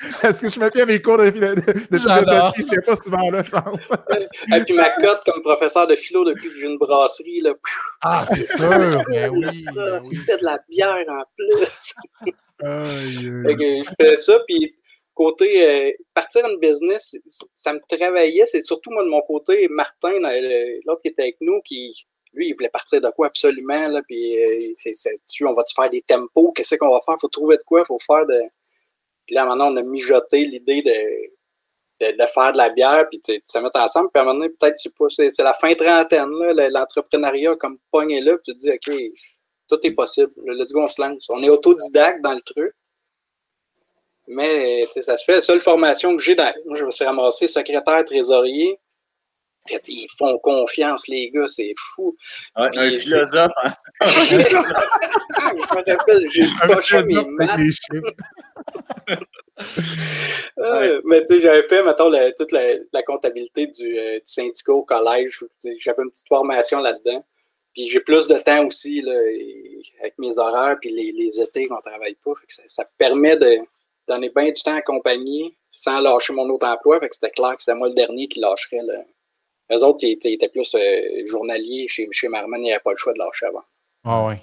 Parce 0.22 0.38
que 0.38 0.48
je 0.48 0.60
me 0.60 0.70
fais 0.70 0.86
mes 0.86 1.02
cours 1.02 1.18
de, 1.18 1.30
philo- 1.30 1.54
de, 1.56 1.72
philosophie, 1.78 2.62
je 2.62 2.74
fais 2.76 2.80
pas 2.82 2.96
souvent 2.96 3.30
là, 3.30 3.42
je 3.42 3.50
pense. 3.50 3.80
et 4.56 4.64
puis 4.64 4.74
ma 4.74 4.90
cote 4.90 5.20
comme 5.26 5.42
professeur 5.42 5.86
de 5.88 5.96
philo 5.96 6.24
depuis 6.24 6.48
que 6.50 6.60
j'ai 6.60 6.66
une 6.66 6.78
brasserie, 6.78 7.40
là, 7.40 7.52
Ah, 8.02 8.24
c'est 8.28 8.42
sûr! 8.56 8.68
Ben 9.08 9.30
oui, 9.30 9.64
ben 9.74 10.00
il 10.04 10.08
oui. 10.08 10.16
fait 10.24 10.36
de 10.38 10.44
la 10.44 10.58
bière 10.68 11.04
en 11.08 11.22
plus. 11.36 11.94
Aïe, 12.62 13.32
Fait 13.46 13.54
que 13.56 13.84
je 13.84 13.90
fais 14.00 14.16
ça, 14.16 14.38
puis 14.46 14.74
côté 15.14 15.66
euh, 15.68 15.90
partir 16.14 16.46
une 16.48 16.58
business, 16.60 17.16
ça 17.54 17.72
me 17.72 17.80
travaillait. 17.88 18.46
C'est 18.46 18.64
surtout 18.64 18.90
moi 18.92 19.02
de 19.02 19.08
mon 19.08 19.22
côté, 19.22 19.66
Martin, 19.68 20.12
euh, 20.24 20.64
l'autre 20.86 21.02
qui 21.02 21.08
était 21.08 21.22
avec 21.22 21.36
nous, 21.40 21.60
qui 21.64 22.06
lui, 22.38 22.48
il 22.48 22.54
voulait 22.54 22.68
partir 22.70 23.00
de 23.00 23.10
quoi 23.10 23.26
absolument, 23.28 23.88
là, 23.88 24.02
puis 24.06 24.38
euh, 24.38 24.72
c'est 24.76 24.92
dessus, 24.92 25.44
on 25.46 25.54
va-tu 25.54 25.74
faire 25.74 25.90
des 25.90 26.02
tempos, 26.02 26.52
qu'est-ce 26.52 26.76
qu'on 26.76 26.90
va 26.90 27.00
faire? 27.04 27.16
Faut 27.20 27.28
trouver 27.28 27.56
de 27.56 27.62
quoi, 27.64 27.84
faut 27.84 27.98
faire 28.06 28.26
de. 28.26 28.40
Puis 29.26 29.34
là, 29.34 29.44
maintenant, 29.44 29.72
on 29.72 29.76
a 29.76 29.82
mijoté 29.82 30.44
l'idée 30.44 30.82
de, 30.82 32.12
de, 32.12 32.26
faire 32.26 32.52
de 32.52 32.58
la 32.58 32.70
bière, 32.70 33.08
puis 33.08 33.20
de 33.28 33.40
se 33.44 33.58
mettre 33.58 33.80
ensemble, 33.80 34.10
puis 34.12 34.20
à 34.20 34.22
un 34.22 34.26
moment 34.26 34.40
donné, 34.40 34.50
peut-être, 34.50 34.78
c'est 34.78 35.30
c'est 35.32 35.42
la 35.42 35.54
fin 35.54 35.72
trentaine, 35.74 36.30
là, 36.30 36.52
le- 36.52 36.72
l'entrepreneuriat 36.72 37.56
comme 37.56 37.78
pogné 37.90 38.20
là, 38.20 38.36
puis 38.38 38.52
tu 38.52 38.56
te 38.56 38.58
dis, 38.58 38.70
OK, 38.70 39.12
tout 39.68 39.78
est 39.86 39.92
possible. 39.92 40.32
Let's 40.46 40.72
go, 40.72 40.82
on 40.82 40.86
se 40.86 41.00
lance. 41.00 41.26
On 41.28 41.42
est 41.42 41.50
autodidacte 41.50 42.22
dans 42.22 42.34
le 42.34 42.40
truc. 42.40 42.72
Mais 44.26 44.86
ça 44.86 45.16
se 45.16 45.24
fait. 45.24 45.36
La 45.36 45.40
seule 45.40 45.60
formation 45.60 46.16
que 46.16 46.22
j'ai, 46.22 46.34
dans... 46.34 46.52
moi, 46.66 46.76
je 46.76 46.84
me 46.84 46.90
suis 46.90 47.04
ramassé 47.04 47.48
secrétaire 47.48 48.04
trésorier. 48.04 48.78
Ils 49.88 50.06
font 50.16 50.38
confiance, 50.38 51.08
les 51.08 51.30
gars, 51.30 51.48
c'est 51.48 51.74
fou. 51.94 52.16
Ouais, 52.56 52.70
Puis- 52.70 52.80
un 52.80 52.98
philosophe, 52.98 53.52
hein. 53.64 53.74
je 54.00 54.36
me 54.36 55.96
rappelle, 55.96 56.30
j'ai 56.30 56.46
poché 56.66 57.02
mes 57.02 57.24
maths. 57.24 57.58
mais 61.04 61.20
tu 61.22 61.26
sais, 61.26 61.40
j'avais 61.40 61.62
fait, 61.64 61.82
mettons, 61.82 62.08
la- 62.08 62.32
toute 62.32 62.52
la, 62.52 62.74
la 62.92 63.02
comptabilité 63.02 63.66
du, 63.66 63.98
euh, 63.98 64.16
du 64.16 64.22
syndicat 64.24 64.72
au 64.72 64.82
collège. 64.82 65.44
J'avais 65.78 66.02
une 66.02 66.10
petite 66.10 66.28
formation 66.28 66.80
là-dedans. 66.80 67.24
Puis 67.74 67.88
j'ai 67.88 68.00
plus 68.00 68.26
de 68.28 68.38
temps 68.38 68.66
aussi 68.66 69.02
là, 69.02 69.12
avec 70.00 70.14
mes 70.18 70.36
horaires, 70.38 70.76
puis 70.80 70.90
les, 70.90 71.12
les 71.12 71.40
étés 71.40 71.68
qu'on 71.68 71.80
travaille 71.80 72.16
pas. 72.24 72.32
Fait 72.40 72.46
que 72.46 72.52
ça, 72.54 72.62
ça 72.66 72.84
permet 72.98 73.36
de 73.36 73.58
donner 74.08 74.30
bien 74.34 74.46
du 74.50 74.60
temps 74.62 74.74
à 74.74 74.80
compagnie 74.80 75.54
sans 75.70 76.00
lâcher 76.00 76.32
mon 76.32 76.48
autre 76.48 76.66
emploi. 76.66 76.98
Fait 76.98 77.08
que 77.08 77.14
c'était 77.14 77.30
clair 77.30 77.54
que 77.56 77.62
c'était 77.62 77.76
moi 77.76 77.88
le 77.88 77.94
dernier 77.94 78.26
qui 78.26 78.40
lâcherait. 78.40 78.82
Là. 78.84 79.04
Eux 79.72 79.84
autres, 79.84 79.98
ils 80.02 80.12
étaient, 80.12 80.30
ils 80.30 80.34
étaient 80.34 80.48
plus 80.48 80.74
euh, 80.74 81.26
journaliers 81.26 81.86
chez, 81.88 82.08
chez 82.10 82.28
Marman, 82.28 82.58
il 82.60 82.64
n'y 82.64 82.72
avait 82.72 82.80
pas 82.80 82.92
le 82.92 82.96
choix 82.96 83.12
de 83.12 83.18
lâcher 83.18 83.46
avant. 83.46 83.64
Ah 84.04 84.26
oui. 84.26 84.34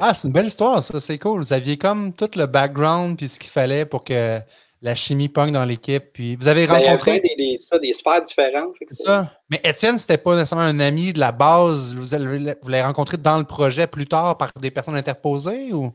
Ah, 0.00 0.12
c'est 0.12 0.28
une 0.28 0.34
belle 0.34 0.46
histoire, 0.46 0.82
ça, 0.82 1.00
c'est 1.00 1.18
cool. 1.18 1.40
Vous 1.40 1.52
aviez 1.52 1.78
comme 1.78 2.12
tout 2.12 2.28
le 2.36 2.44
background 2.46 3.16
puis 3.16 3.28
ce 3.28 3.38
qu'il 3.38 3.50
fallait 3.50 3.86
pour 3.86 4.04
que 4.04 4.38
la 4.82 4.94
chimie 4.94 5.30
pogne 5.30 5.52
dans 5.52 5.64
l'équipe. 5.64 6.12
Puis 6.12 6.36
vous 6.36 6.46
avez 6.46 6.66
Ben, 6.66 6.74
il 6.74 6.82
y 6.82 6.86
avait 6.86 6.90
rencontré. 6.90 7.20
des, 7.20 7.34
des, 7.36 7.56
ça, 7.56 7.78
des 7.78 7.94
sphères 7.94 8.20
différentes. 8.20 8.74
Ça. 8.90 9.32
Mais 9.48 9.60
Étienne, 9.64 9.96
c'était 9.96 10.18
pas 10.18 10.36
nécessairement 10.36 10.66
un 10.66 10.80
ami 10.80 11.14
de 11.14 11.18
la 11.18 11.32
base. 11.32 11.94
Vous 11.94 12.14
l'avez 12.14 12.82
rencontré 12.82 13.16
dans 13.16 13.38
le 13.38 13.44
projet 13.44 13.86
plus 13.86 14.06
tard 14.06 14.36
par 14.36 14.50
des 14.60 14.70
personnes 14.70 14.96
interposées 14.96 15.72
ou? 15.72 15.90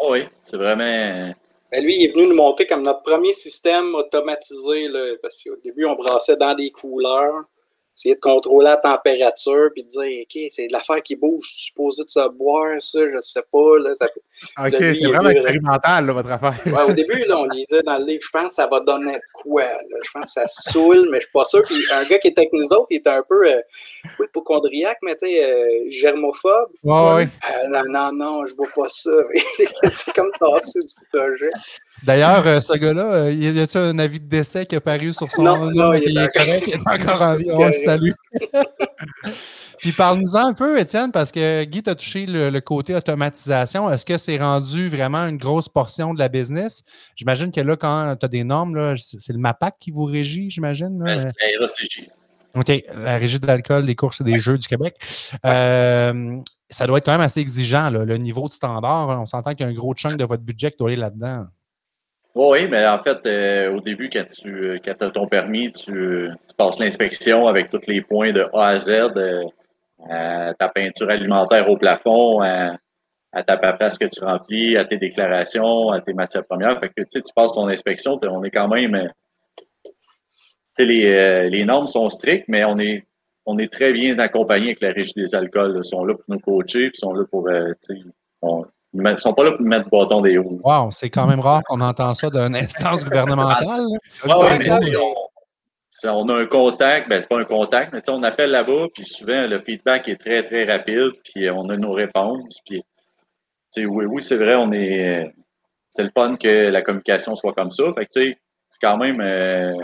Oh 0.00 0.12
oui, 0.12 0.24
c'est 0.46 0.56
vraiment. 0.56 1.34
Ben, 1.72 1.84
lui, 1.84 1.96
il 1.98 2.04
est 2.06 2.12
venu 2.14 2.28
nous 2.28 2.36
montrer 2.36 2.66
comme 2.66 2.82
notre 2.82 3.02
premier 3.02 3.34
système 3.34 3.94
automatisé, 3.94 4.88
là, 4.88 5.14
parce 5.20 5.42
qu'au 5.42 5.56
début, 5.62 5.84
on 5.84 5.94
brassait 5.94 6.36
dans 6.36 6.54
des 6.54 6.70
couleurs, 6.70 7.44
essayer 7.96 8.14
de 8.14 8.20
contrôler 8.20 8.66
la 8.66 8.76
température, 8.76 9.70
puis 9.72 9.82
de 9.82 9.88
dire, 9.88 10.22
OK, 10.22 10.48
c'est 10.50 10.66
de 10.66 10.72
l'affaire 10.72 11.02
qui 11.02 11.16
bouge, 11.16 11.46
tu 11.54 11.64
supposes 11.64 11.96
de 11.96 12.04
ça 12.06 12.28
boire, 12.28 12.80
ça, 12.80 12.98
je 13.00 13.20
sais 13.20 13.42
pas. 13.50 13.78
Là, 13.78 13.94
ça... 13.94 14.06
Ok, 14.58 14.72
Le 14.72 14.90
lui, 14.90 15.00
c'est 15.00 15.08
vraiment 15.08 15.30
expérimental, 15.30 16.06
là, 16.06 16.12
votre 16.12 16.30
affaire. 16.30 16.60
Ouais, 16.66 16.82
au 16.90 16.92
début, 16.92 17.24
là, 17.24 17.38
on 17.38 17.46
lisait 17.46 17.82
dans 17.82 17.96
le 17.96 18.04
livre, 18.04 18.22
je 18.22 18.30
pense 18.30 18.48
que 18.48 18.52
ça 18.52 18.66
va 18.66 18.80
donner 18.80 19.14
de 19.14 19.20
quoi. 19.32 19.62
là? 19.62 19.98
Je 20.04 20.10
pense 20.12 20.34
que 20.34 20.42
ça 20.42 20.46
saoule, 20.46 21.08
mais 21.10 21.18
je 21.18 21.22
suis 21.22 21.32
pas 21.32 21.44
sûr. 21.46 21.62
Puis 21.62 21.76
un 21.94 22.04
gars 22.04 22.18
qui 22.18 22.28
était 22.28 22.42
avec 22.42 22.52
nous 22.52 22.70
autres, 22.74 22.88
il 22.90 22.96
était 22.96 23.10
un 23.10 23.24
peu, 23.26 23.50
euh, 23.50 23.60
oui, 24.18 24.26
hypochondriaque, 24.26 24.98
mais 25.02 25.16
tu 25.16 25.26
sais, 25.26 25.42
euh, 25.42 25.86
germophobe. 25.88 26.68
Ouais, 26.84 27.14
ouais. 27.14 27.28
Euh, 27.50 27.68
non, 27.70 27.82
non, 27.88 28.12
non, 28.12 28.46
je 28.46 28.54
bois 28.54 28.68
pas 28.74 28.88
ça. 28.88 29.10
c'est 29.90 30.12
comme 30.12 30.30
tassé 30.38 30.80
du 30.80 30.94
projet. 31.10 31.50
D'ailleurs, 32.02 32.46
euh, 32.46 32.60
ce 32.60 32.74
gars-là, 32.74 33.04
euh, 33.12 33.32
y 33.32 33.58
a-t-il 33.58 33.78
un 33.80 33.98
avis 33.98 34.20
de 34.20 34.26
décès 34.28 34.66
qui 34.66 34.76
a 34.76 34.80
paru 34.80 35.12
sur 35.12 35.30
son 35.32 35.42
Non, 35.42 35.56
nom, 35.66 35.70
non, 35.72 35.92
il 35.94 36.04
est 36.04 36.10
il 36.10 36.18
est 36.18 36.22
encore- 36.22 36.32
correct, 36.44 36.64
il 36.68 36.74
est 36.74 36.88
encore 37.02 37.22
en 37.22 37.36
vie. 37.36 37.46
On 37.50 37.66
le 37.66 37.72
salue. 37.72 38.10
Puis 39.78 39.92
parle-nous-en 39.92 40.46
un 40.48 40.54
peu, 40.54 40.78
Étienne, 40.78 41.12
parce 41.12 41.30
que 41.30 41.64
Guy, 41.64 41.82
tu 41.82 41.90
as 41.90 41.94
touché 41.94 42.26
le, 42.26 42.50
le 42.50 42.60
côté 42.60 42.94
automatisation. 42.94 43.90
Est-ce 43.90 44.06
que 44.06 44.16
c'est 44.18 44.38
rendu 44.38 44.88
vraiment 44.88 45.26
une 45.26 45.36
grosse 45.36 45.68
portion 45.68 46.14
de 46.14 46.18
la 46.18 46.28
business? 46.28 46.82
J'imagine 47.14 47.50
que 47.50 47.60
là, 47.60 47.76
quand 47.76 48.16
tu 48.18 48.24
as 48.24 48.28
des 48.28 48.42
normes, 48.44 48.74
là, 48.74 48.94
c'est 48.96 49.32
le 49.32 49.38
MAPAC 49.38 49.74
qui 49.78 49.90
vous 49.90 50.04
régit, 50.04 50.48
j'imagine. 50.50 50.98
là? 51.02 51.16
Ben, 51.16 51.20
c'est 51.20 51.26
la 51.26 51.60
RACJ. 51.66 52.08
OK, 52.54 52.84
la 52.94 53.18
Régie 53.18 53.38
de 53.38 53.46
l'alcool, 53.46 53.84
des 53.84 53.94
courses 53.94 54.22
et 54.22 54.24
des 54.24 54.38
jeux 54.38 54.56
du 54.56 54.66
Québec. 54.66 54.96
Euh, 55.44 56.36
ça 56.70 56.86
doit 56.86 56.98
être 56.98 57.04
quand 57.04 57.12
même 57.12 57.20
assez 57.20 57.40
exigeant, 57.40 57.90
là, 57.90 58.06
le 58.06 58.16
niveau 58.16 58.48
de 58.48 58.52
standard. 58.54 59.10
hein. 59.10 59.18
On 59.20 59.26
s'entend 59.26 59.50
qu'il 59.50 59.60
y 59.60 59.68
a 59.68 59.70
un 59.70 59.74
gros 59.74 59.92
chunk 59.94 60.16
de 60.16 60.24
votre 60.24 60.42
budget 60.42 60.70
qui 60.70 60.78
doit 60.78 60.88
aller 60.88 60.96
là-dedans. 60.96 61.44
Oui, 62.38 62.68
mais 62.68 62.86
en 62.86 62.98
fait, 62.98 63.18
euh, 63.26 63.72
au 63.72 63.80
début, 63.80 64.10
quand 64.10 64.26
tu 64.28 64.78
quand 64.84 65.00
as 65.02 65.10
ton 65.10 65.26
permis, 65.26 65.72
tu, 65.72 66.28
passes 66.58 66.78
l'inspection 66.78 67.46
avec 67.48 67.70
tous 67.70 67.86
les 67.86 68.02
points 68.02 68.30
de 68.32 68.42
A 68.52 68.66
à 68.66 68.78
Z, 68.78 68.90
euh, 68.90 69.42
à 70.10 70.52
ta 70.52 70.68
peinture 70.68 71.08
alimentaire 71.08 71.70
au 71.70 71.78
plafond, 71.78 72.42
à, 72.42 72.76
ta 73.46 73.56
paperasse 73.56 73.96
que 73.96 74.04
tu 74.04 74.22
remplis, 74.22 74.76
à 74.76 74.84
tes 74.84 74.98
déclarations, 74.98 75.90
à 75.92 76.02
tes 76.02 76.12
matières 76.12 76.44
premières. 76.44 76.78
Fait 76.78 76.90
que 76.90 77.02
tu 77.10 77.22
tu 77.22 77.32
passes 77.34 77.52
ton 77.52 77.68
inspection, 77.68 78.20
on 78.22 78.44
est 78.44 78.50
quand 78.50 78.68
même. 78.68 78.94
euh, 78.96 79.08
Tu 79.86 79.90
sais, 80.74 80.84
les, 80.84 81.48
les 81.48 81.64
normes 81.64 81.86
sont 81.86 82.10
strictes, 82.10 82.48
mais 82.48 82.64
on 82.64 82.78
est 82.78 83.06
on 83.46 83.58
est 83.58 83.72
très 83.72 83.92
bien 83.94 84.18
accompagné 84.18 84.66
avec 84.66 84.80
la 84.82 84.90
Régie 84.92 85.14
des 85.16 85.34
alcools. 85.34 85.76
Ils 85.78 85.84
sont 85.84 86.04
là 86.04 86.14
pour 86.14 86.24
nous 86.28 86.40
coacher, 86.40 86.90
ils 86.92 86.98
sont 86.98 87.14
là 87.14 87.24
pour. 87.30 87.48
Ils 88.96 89.12
ne 89.12 89.16
sont 89.16 89.32
pas 89.32 89.44
là 89.44 89.52
pour 89.52 89.60
nous 89.60 89.68
mettre 89.68 89.88
bâton 89.88 90.20
des 90.20 90.38
roues. 90.38 90.60
Wow, 90.64 90.90
c'est 90.90 91.10
quand 91.10 91.26
même 91.26 91.40
rare 91.40 91.62
qu'on 91.64 91.80
entend 91.80 92.14
ça 92.14 92.30
d'une 92.30 92.56
instance 92.56 93.04
gouvernementale. 93.04 93.86
Ouais, 94.24 94.58
mais 94.58 94.70
on, 94.70 95.14
si 95.90 96.06
on 96.08 96.28
a 96.28 96.34
un 96.34 96.46
contact, 96.46 97.08
ben 97.08 97.22
c'est 97.22 97.28
pas 97.28 97.40
un 97.40 97.44
contact, 97.44 97.92
mais 97.92 98.02
tu 98.02 98.12
sais, 98.12 98.16
on 98.16 98.22
appelle 98.22 98.50
là-bas, 98.50 98.86
puis 98.92 99.04
souvent 99.04 99.46
le 99.46 99.60
feedback 99.60 100.08
est 100.08 100.16
très, 100.16 100.42
très 100.42 100.64
rapide, 100.64 101.12
puis 101.24 101.48
on 101.48 101.68
a 101.70 101.76
nos 101.76 101.92
réponses. 101.92 102.60
Puis, 102.66 102.82
oui, 103.78 104.04
oui, 104.04 104.22
c'est 104.22 104.36
vrai, 104.36 104.54
on 104.56 104.72
est. 104.72 105.34
C'est 105.88 106.02
le 106.02 106.10
fun 106.14 106.36
que 106.36 106.68
la 106.68 106.82
communication 106.82 107.34
soit 107.36 107.54
comme 107.54 107.70
ça. 107.70 107.84
Fait 107.94 108.04
que, 108.06 108.10
tu 108.12 108.28
sais, 108.30 108.38
c'est 108.68 108.80
quand 108.80 108.98
même. 108.98 109.20
euh, 109.20 109.74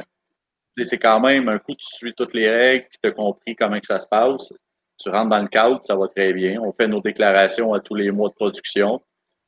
c'est 0.82 0.98
quand 0.98 1.20
même 1.20 1.48
un 1.48 1.58
coup, 1.58 1.74
tu 1.74 1.86
suis 1.86 2.14
toutes 2.14 2.34
les 2.34 2.50
règles, 2.50 2.86
puis 2.88 2.98
tu 3.02 3.08
as 3.08 3.12
compris 3.12 3.54
comment 3.56 3.78
que 3.78 3.86
ça 3.86 4.00
se 4.00 4.06
passe. 4.06 4.52
Tu 5.02 5.10
rentres 5.10 5.30
dans 5.30 5.42
le 5.42 5.48
cadre, 5.48 5.80
ça 5.84 5.96
va 5.96 6.06
très 6.08 6.32
bien. 6.32 6.60
On 6.60 6.72
fait 6.72 6.86
nos 6.86 7.00
déclarations 7.00 7.74
à 7.74 7.80
tous 7.80 7.94
les 7.94 8.10
mois 8.10 8.28
de 8.28 8.34
production. 8.34 9.00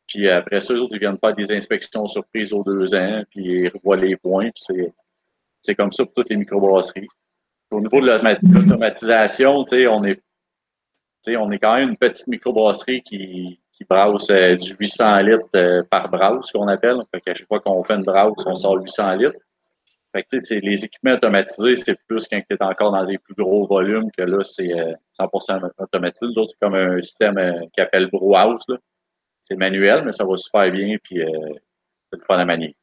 Puis 0.09 0.29
après 0.29 0.61
ça, 0.61 0.75
eux 0.75 0.81
autres, 0.81 0.95
ils 0.95 1.01
viennent 1.01 1.19
faire 1.19 1.35
des 1.35 1.51
inspections 1.55 2.07
surprises 2.07 2.53
aux 2.53 2.63
deux 2.65 2.95
ans, 2.95 3.23
puis 3.31 3.45
ils 3.45 3.69
revoient 3.69 3.97
les 3.97 4.17
points, 4.17 4.51
puis 4.51 4.93
c'est, 5.63 5.75
comme 5.75 5.93
ça 5.93 6.05
pour 6.05 6.13
toutes 6.15 6.31
les 6.31 6.37
microbrasseries. 6.37 7.07
Au 7.71 7.81
niveau 7.81 8.01
de 8.01 8.07
l'automa- 8.07 8.39
l'automatisation, 8.43 9.65
on 9.71 10.05
est, 10.05 10.21
on 11.37 11.51
est 11.51 11.59
quand 11.59 11.75
même 11.77 11.91
une 11.91 11.97
petite 11.97 12.27
microbrasserie 12.27 13.03
qui, 13.03 13.59
qui 13.73 13.85
brasse 13.85 14.29
euh, 14.31 14.57
du 14.57 14.75
800 14.79 15.19
litres 15.21 15.49
euh, 15.57 15.83
par 15.91 16.09
brasse, 16.11 16.51
qu'on 16.53 16.69
appelle. 16.69 16.99
Fait 17.13 17.21
qu'à 17.21 17.35
chaque 17.35 17.49
fois 17.49 17.61
qu'on 17.61 17.83
fait 17.83 17.95
une 17.95 18.03
brasse, 18.03 18.33
on 18.47 18.55
sort 18.55 18.81
800 18.81 19.15
litres. 19.17 19.39
Fait 20.15 20.23
que, 20.23 20.29
tu 20.33 20.41
sais, 20.41 20.55
c'est- 20.55 20.61
les 20.61 20.85
équipements 20.85 21.15
automatisés, 21.15 21.75
c'est 21.75 21.99
plus 22.07 22.27
quand 22.31 22.41
tu 22.49 22.55
es 22.57 22.63
encore 22.63 22.93
dans 22.93 23.05
des 23.05 23.19
plus 23.19 23.35
gros 23.35 23.67
volumes 23.67 24.11
que 24.17 24.23
là, 24.23 24.45
c'est 24.45 24.73
euh, 24.73 24.93
100% 25.19 25.61
automatisé. 25.79 26.27
L'autre, 26.37 26.53
c'est 26.53 26.65
comme 26.65 26.77
un 26.77 27.01
système 27.03 27.37
euh, 27.37 27.61
qui 27.75 27.81
appelle 27.81 28.09
Brewhouse. 28.13 28.63
là. 28.69 28.77
C'est 29.41 29.57
manuel, 29.57 30.05
mais 30.05 30.13
ça 30.13 30.25
va 30.25 30.37
super 30.37 30.71
bien, 30.71 30.97
puis 31.03 31.21
euh, 31.21 31.27
c'est 32.13 32.19
le 32.19 32.25
fun 32.27 32.39
à 32.39 32.45
manier. 32.45 32.77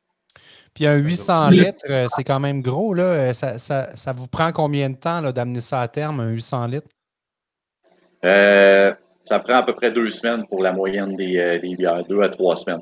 Puis 0.74 0.86
un 0.86 0.98
800 0.98 1.50
litres, 1.52 1.86
euh, 1.90 2.08
c'est 2.10 2.24
quand 2.24 2.40
même 2.40 2.62
gros. 2.62 2.94
Là. 2.94 3.04
Euh, 3.04 3.34
Ça, 3.34 3.58
ça- 3.58 3.96
ça 3.96 4.12
vous 4.14 4.28
prend 4.28 4.52
combien 4.52 4.90
de 4.90 4.96
temps 4.96 5.22
là, 5.22 5.32
d'amener 5.32 5.62
ça 5.62 5.82
à 5.82 5.88
terme, 5.88 6.20
un 6.20 6.30
800 6.30 6.68
litres? 6.68 6.88
Euh, 8.24 8.94
ça 9.26 9.40
prend 9.40 9.56
à 9.56 9.64
peu 9.64 9.74
près 9.74 9.92
deux 9.92 10.10
semaines 10.10 10.46
pour 10.48 10.62
la 10.62 10.72
moyenne 10.74 11.16
des, 11.16 11.38
euh, 11.38 11.60
des 11.60 11.76
bières, 11.76 12.04
deux 12.06 12.22
à 12.22 12.30
trois 12.30 12.56
semaines. 12.56 12.82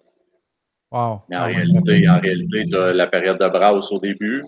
Wow. 0.92 1.22
Mais 1.30 1.38
en 1.38 1.42
Ah 1.42 1.46
réalité, 1.46 2.10
en 2.10 2.20
réalité, 2.20 2.66
tu 2.70 2.78
as 2.78 2.94
la 2.94 3.08
période 3.08 3.40
de 3.40 3.48
brasse 3.48 3.92
au 3.92 4.00
début. 4.00 4.44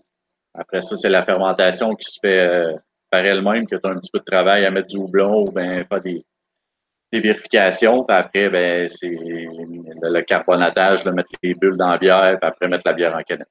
Après 0.53 0.81
ça, 0.81 0.95
c'est 0.95 1.09
la 1.09 1.23
fermentation 1.23 1.93
qui 1.95 2.11
se 2.11 2.19
fait 2.19 2.39
euh, 2.39 2.75
par 3.09 3.23
elle-même 3.25 3.67
que 3.67 3.75
tu 3.75 3.87
as 3.87 3.91
un 3.91 3.97
petit 3.97 4.09
peu 4.11 4.19
de 4.19 4.25
travail 4.25 4.65
à 4.65 4.71
mettre 4.71 4.87
du 4.87 4.97
houblon 4.97 5.47
ou 5.47 5.51
bien 5.51 5.85
faire 5.85 6.01
des, 6.01 6.25
des 7.13 7.19
vérifications. 7.19 8.03
Puis 8.03 8.17
après, 8.17 8.49
ben, 8.49 8.89
c'est 8.89 9.07
le, 9.07 10.09
le 10.09 10.21
carbonatage, 10.23 11.03
de 11.03 11.11
mettre 11.11 11.29
les 11.43 11.53
bulles 11.53 11.77
dans 11.77 11.89
la 11.89 11.97
bière, 11.97 12.37
puis 12.39 12.47
après 12.47 12.67
mettre 12.67 12.83
la 12.85 12.93
bière 12.93 13.15
en 13.15 13.21
canette. 13.21 13.47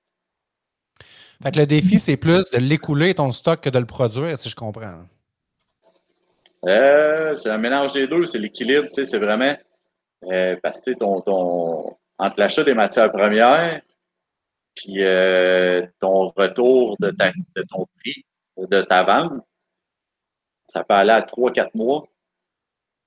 Fait 1.42 1.52
que 1.52 1.58
le 1.58 1.66
défi, 1.66 1.98
c'est 1.98 2.18
plus 2.18 2.50
de 2.50 2.58
l'écouler 2.58 3.14
ton 3.14 3.32
stock 3.32 3.60
que 3.60 3.70
de 3.70 3.78
le 3.78 3.86
produire, 3.86 4.36
si 4.36 4.50
je 4.50 4.56
comprends. 4.56 5.04
Euh, 6.66 7.34
c'est 7.36 7.48
un 7.48 7.56
mélange 7.56 7.94
des 7.94 8.06
deux, 8.06 8.26
c'est 8.26 8.38
l'équilibre, 8.38 8.88
tu 8.88 8.92
sais, 8.92 9.04
c'est 9.04 9.18
vraiment 9.18 9.56
euh, 10.30 10.56
parce 10.62 10.82
que 10.82 10.90
ton, 10.90 11.22
ton, 11.22 11.96
entre 12.20 12.38
l'achat 12.38 12.64
des 12.64 12.74
matières 12.74 13.10
premières 13.10 13.80
puis 14.76 15.02
euh, 15.04 15.86
ton 16.00 16.28
retour 16.28 16.96
de, 17.00 17.10
ta, 17.10 17.30
de 17.30 17.62
ton 17.68 17.86
prix 17.98 18.24
de 18.56 18.82
ta 18.82 19.02
vente, 19.02 19.42
ça 20.68 20.84
peut 20.84 20.94
aller 20.94 21.12
à 21.12 21.22
3-4 21.22 21.70
mois. 21.74 22.06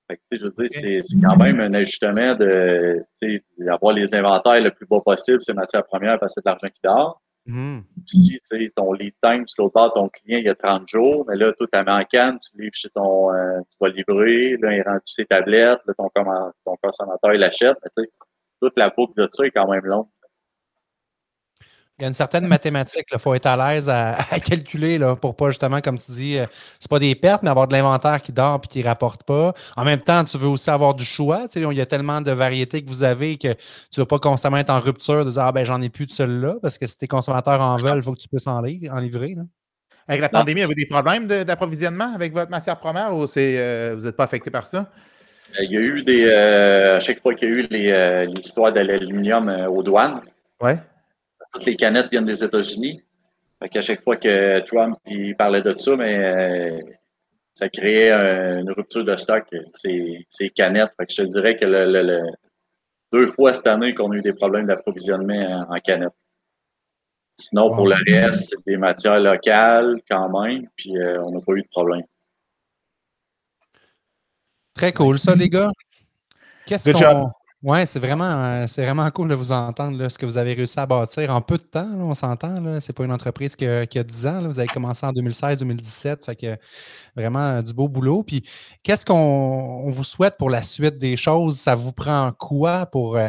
Fait 0.08 0.16
que, 0.16 0.38
je 0.38 0.44
veux 0.44 0.50
dire, 0.50 0.68
c'est, 0.70 1.00
c'est 1.02 1.20
quand 1.20 1.36
même 1.36 1.60
un 1.60 1.72
ajustement 1.74 2.34
de 2.34 3.02
d'avoir 3.58 3.94
les 3.94 4.14
inventaires 4.14 4.60
le 4.60 4.70
plus 4.70 4.86
bas 4.86 5.00
possible, 5.00 5.42
ces 5.42 5.54
matières 5.54 5.84
premières, 5.84 6.18
parce 6.18 6.34
que 6.34 6.40
c'est 6.40 6.44
de 6.44 6.50
l'argent 6.50 6.68
qui 6.68 6.80
dort. 6.82 7.22
Mmh. 7.46 7.80
Si 8.06 8.38
ton 8.74 8.92
lead 8.92 9.14
time, 9.22 9.44
tu 9.44 9.54
l'autre 9.58 9.90
ton 9.94 10.08
client, 10.08 10.38
il 10.38 10.44
y 10.44 10.48
a 10.48 10.54
30 10.54 10.88
jours, 10.88 11.24
mais 11.28 11.36
là, 11.36 11.52
tout 11.58 11.66
ta 11.66 11.84
en 11.86 12.04
canne, 12.04 12.38
tu 12.40 12.60
livres 12.60 12.74
chez 12.74 12.90
ton, 12.90 13.32
euh, 13.32 13.60
tu 13.70 13.76
vas 13.80 13.88
livrer, 13.88 14.56
là, 14.58 14.74
il 14.74 14.82
rend 14.82 14.98
ses 15.04 15.26
tablettes, 15.26 15.80
là, 15.86 15.94
ton, 15.96 16.10
ton 16.64 16.76
consommateur, 16.82 17.34
il 17.34 17.40
l'achète, 17.40 17.76
mais 17.82 17.90
tu 17.96 18.02
sais, 18.02 18.10
toute 18.64 18.78
la 18.78 18.90
boucle 18.90 19.20
de 19.20 19.28
ça 19.30 19.44
est 19.44 19.50
quand 19.50 19.68
même 19.68 19.84
longue. 19.84 20.06
Il 21.98 22.02
y 22.02 22.04
a 22.06 22.08
une 22.08 22.14
certaine 22.14 22.48
mathématique. 22.48 23.06
Il 23.12 23.18
faut 23.20 23.34
être 23.34 23.46
à 23.46 23.56
l'aise 23.56 23.88
à, 23.88 24.16
calculer 24.44 24.98
là, 24.98 25.14
pour 25.14 25.36
pas 25.36 25.50
justement, 25.50 25.80
comme 25.80 25.98
tu 25.98 26.10
dis, 26.10 26.38
euh, 26.38 26.46
c'est 26.80 26.90
pas 26.90 26.98
des 26.98 27.14
pertes, 27.14 27.44
mais 27.44 27.50
avoir 27.50 27.68
de 27.68 27.72
l'inventaire 27.72 28.20
qui 28.20 28.32
dort 28.32 28.60
et 28.64 28.66
qui 28.66 28.80
ne 28.80 28.84
rapporte 28.84 29.22
pas. 29.22 29.54
En 29.76 29.84
même 29.84 30.00
temps, 30.00 30.24
tu 30.24 30.36
veux 30.36 30.48
aussi 30.48 30.70
avoir 30.70 30.94
du 30.94 31.04
choix. 31.04 31.46
Tu 31.46 31.60
sais, 31.60 31.66
il 31.70 31.78
y 31.78 31.80
a 31.80 31.86
tellement 31.86 32.20
de 32.20 32.32
variétés 32.32 32.82
que 32.82 32.88
vous 32.88 33.04
avez 33.04 33.36
que 33.36 33.52
tu 33.52 33.54
ne 33.98 34.02
veux 34.02 34.06
pas 34.06 34.18
constamment 34.18 34.56
être 34.56 34.70
en 34.70 34.80
rupture 34.80 35.24
de 35.24 35.30
dire 35.30 35.42
Ah 35.42 35.52
ben 35.52 35.64
j'en 35.64 35.80
ai 35.82 35.88
plus 35.88 36.06
de 36.06 36.10
celle-là, 36.10 36.56
parce 36.60 36.78
que 36.78 36.86
si 36.88 36.98
tes 36.98 37.06
consommateurs 37.06 37.60
en 37.60 37.76
veulent, 37.76 37.98
il 37.98 38.02
faut 38.02 38.14
que 38.14 38.20
tu 38.20 38.28
puisses 38.28 38.48
en, 38.48 38.60
livrer. 38.60 39.36
Avec 40.08 40.20
la 40.20 40.28
pandémie, 40.28 40.62
avez-vous 40.62 40.74
des 40.74 40.86
problèmes 40.86 41.26
d'approvisionnement 41.26 42.12
avec 42.12 42.32
votre 42.32 42.50
matière 42.50 42.78
première 42.78 43.14
ou 43.14 43.26
c'est, 43.26 43.56
euh, 43.56 43.94
vous 43.96 44.04
n'êtes 44.04 44.16
pas 44.16 44.24
affecté 44.24 44.50
par 44.50 44.66
ça? 44.66 44.90
Euh, 45.58 45.64
il 45.64 45.72
y 45.72 45.76
a 45.76 45.80
eu 45.80 46.02
des. 46.02 46.30
à 46.30 47.00
chaque 47.00 47.20
fois 47.20 47.34
qu'il 47.34 47.48
y 47.48 47.52
a 47.52 47.54
eu 47.54 47.66
les, 47.70 48.26
l'histoire 48.26 48.72
de 48.72 48.80
l'aluminium 48.80 49.48
aux 49.68 49.82
douanes. 49.82 50.20
Ouais 50.60 50.78
toutes 51.54 51.66
les 51.66 51.76
canettes 51.76 52.10
viennent 52.10 52.26
des 52.26 52.44
États-Unis. 52.44 53.00
Fait 53.60 53.68
qu'à 53.68 53.80
chaque 53.80 54.02
fois 54.02 54.16
que 54.16 54.60
Trump 54.66 54.98
il 55.06 55.36
parlait 55.36 55.62
de 55.62 55.74
ça, 55.78 55.96
mais 55.96 56.18
euh, 56.18 56.80
ça 57.54 57.68
créait 57.68 58.10
une 58.10 58.70
rupture 58.72 59.04
de 59.04 59.16
stock, 59.16 59.44
ces, 59.72 60.26
ces 60.30 60.50
canettes. 60.50 60.90
Fait 60.98 61.06
que 61.06 61.12
je 61.12 61.22
te 61.22 61.28
dirais 61.28 61.56
que 61.56 61.64
le, 61.64 62.22
deux 63.12 63.28
fois 63.28 63.54
cette 63.54 63.68
année 63.68 63.94
qu'on 63.94 64.10
a 64.10 64.16
eu 64.16 64.22
des 64.22 64.32
problèmes 64.32 64.66
d'approvisionnement 64.66 65.66
en, 65.70 65.78
canettes. 65.78 66.12
Sinon, 67.38 67.74
pour 67.74 67.88
le 67.88 67.96
reste, 68.06 68.50
c'est 68.50 68.66
des 68.66 68.76
matières 68.76 69.18
locales 69.18 70.00
quand 70.08 70.40
même, 70.40 70.68
puis 70.76 70.96
euh, 70.98 71.22
on 71.22 71.30
n'a 71.30 71.40
pas 71.40 71.52
eu 71.52 71.62
de 71.62 71.68
problème. 71.68 72.04
Très 74.74 74.92
cool, 74.92 75.18
ça, 75.18 75.34
les 75.34 75.48
gars. 75.48 75.70
Qu'est-ce 76.66 76.90
qu'on. 76.90 77.30
Oui, 77.66 77.86
c'est 77.86 77.98
vraiment, 77.98 78.24
euh, 78.24 78.66
c'est 78.66 78.84
vraiment 78.84 79.10
cool 79.10 79.28
de 79.28 79.34
vous 79.34 79.50
entendre 79.50 79.96
là, 79.96 80.10
ce 80.10 80.18
que 80.18 80.26
vous 80.26 80.36
avez 80.36 80.52
réussi 80.52 80.78
à 80.78 80.84
bâtir 80.84 81.34
en 81.34 81.40
peu 81.40 81.56
de 81.56 81.62
temps. 81.62 81.88
on 81.94 82.12
s'entend. 82.12 82.56
Ce 82.56 82.62
n'est 82.62 82.94
pas 82.94 83.04
une 83.04 83.12
entreprise 83.12 83.56
qui 83.56 83.66
a, 83.66 83.86
10 83.86 84.26
ans. 84.26 84.42
Vous 84.42 84.58
avez 84.58 84.68
commencé 84.68 85.06
en 85.06 85.12
2016-2017. 85.12 86.26
Fait 86.26 86.36
que 86.36 86.56
vraiment 87.16 87.38
euh, 87.38 87.62
du 87.62 87.72
beau 87.72 87.88
boulot. 87.88 88.22
Puis 88.22 88.46
qu'est-ce 88.82 89.06
qu'on 89.06 89.88
vous 89.88 90.04
souhaite 90.04 90.36
pour 90.36 90.50
la 90.50 90.60
suite 90.60 90.98
des 90.98 91.16
choses? 91.16 91.56
Ça 91.58 91.74
vous 91.74 91.92
prend 91.92 92.32
quoi 92.32 92.84
pour 92.84 93.16
euh, 93.16 93.28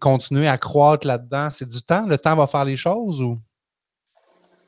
continuer 0.00 0.48
à 0.48 0.58
croître 0.58 1.06
là-dedans? 1.06 1.50
C'est 1.50 1.68
du 1.68 1.82
temps? 1.82 2.04
Le 2.08 2.18
temps 2.18 2.34
va 2.34 2.48
faire 2.48 2.64
les 2.64 2.76
choses 2.76 3.22
ou? 3.22 3.38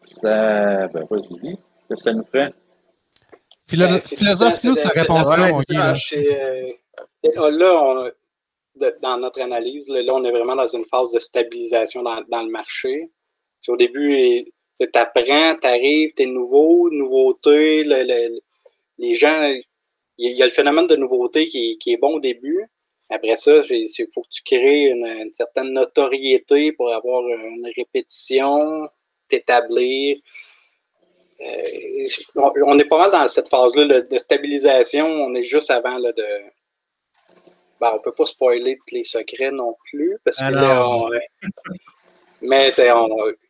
Ça, 0.02 0.86
ben, 0.86 1.04
vas-y. 1.10 1.58
Ça 1.96 2.12
nous 2.12 2.22
prend. 2.22 2.48
Ben, 3.72 3.98
philosophe, 3.98 4.62
nous, 4.64 4.74
cette 4.74 4.86
réponse-là. 4.88 5.52
là, 7.50 7.82
on 7.82 8.10
dans 9.00 9.18
notre 9.18 9.40
analyse, 9.40 9.88
là, 9.88 10.12
on 10.14 10.24
est 10.24 10.30
vraiment 10.30 10.56
dans 10.56 10.66
une 10.66 10.84
phase 10.84 11.12
de 11.12 11.20
stabilisation 11.20 12.02
dans, 12.02 12.42
le 12.42 12.50
marché. 12.50 13.10
Si 13.60 13.70
au 13.70 13.76
début, 13.76 14.44
tu 14.78 14.88
apprends, 14.94 15.54
tu 15.60 15.66
arrives, 15.66 16.12
tu 16.16 16.24
es 16.24 16.26
nouveau, 16.26 16.90
nouveauté, 16.90 17.84
les 17.84 19.14
gens, 19.14 19.54
il 20.18 20.36
y, 20.36 20.42
a 20.42 20.46
le 20.46 20.52
phénomène 20.52 20.86
de 20.86 20.96
nouveauté 20.96 21.46
qui, 21.46 21.78
est 21.86 21.96
bon 21.96 22.16
au 22.16 22.20
début. 22.20 22.64
Après 23.10 23.36
ça, 23.36 23.60
il 23.70 23.88
faut 24.12 24.22
que 24.22 24.28
tu 24.30 24.42
crées 24.42 24.90
une, 24.90 25.30
certaine 25.32 25.72
notoriété 25.72 26.72
pour 26.72 26.92
avoir 26.92 27.26
une 27.28 27.70
répétition, 27.76 28.88
t'établir. 29.28 30.18
Euh, 31.40 32.06
on, 32.36 32.78
est 32.78 32.84
pas 32.84 32.98
mal 32.98 33.10
dans 33.10 33.28
cette 33.28 33.48
phase-là 33.48 34.00
de 34.00 34.18
stabilisation. 34.18 35.06
On 35.06 35.34
est 35.34 35.42
juste 35.42 35.70
avant 35.70 35.98
là, 35.98 36.12
de, 36.12 36.24
ben, 37.80 37.90
on 37.92 37.96
ne 37.96 38.02
peut 38.02 38.12
pas 38.12 38.26
spoiler 38.26 38.76
tous 38.78 38.94
les 38.94 39.04
secrets 39.04 39.50
non 39.50 39.76
plus, 39.90 40.16
parce 40.24 40.38
que 40.38 40.54
là, 40.54 40.88
mais 42.40 42.72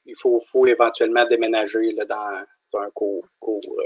il 0.06 0.14
faut, 0.16 0.42
faut, 0.50 0.66
éventuellement 0.66 1.24
déménager 1.26 1.92
là, 1.92 2.04
dans, 2.04 2.80
un 2.80 2.90
cours. 2.90 3.24
cours 3.38 3.60
oui, 3.68 3.84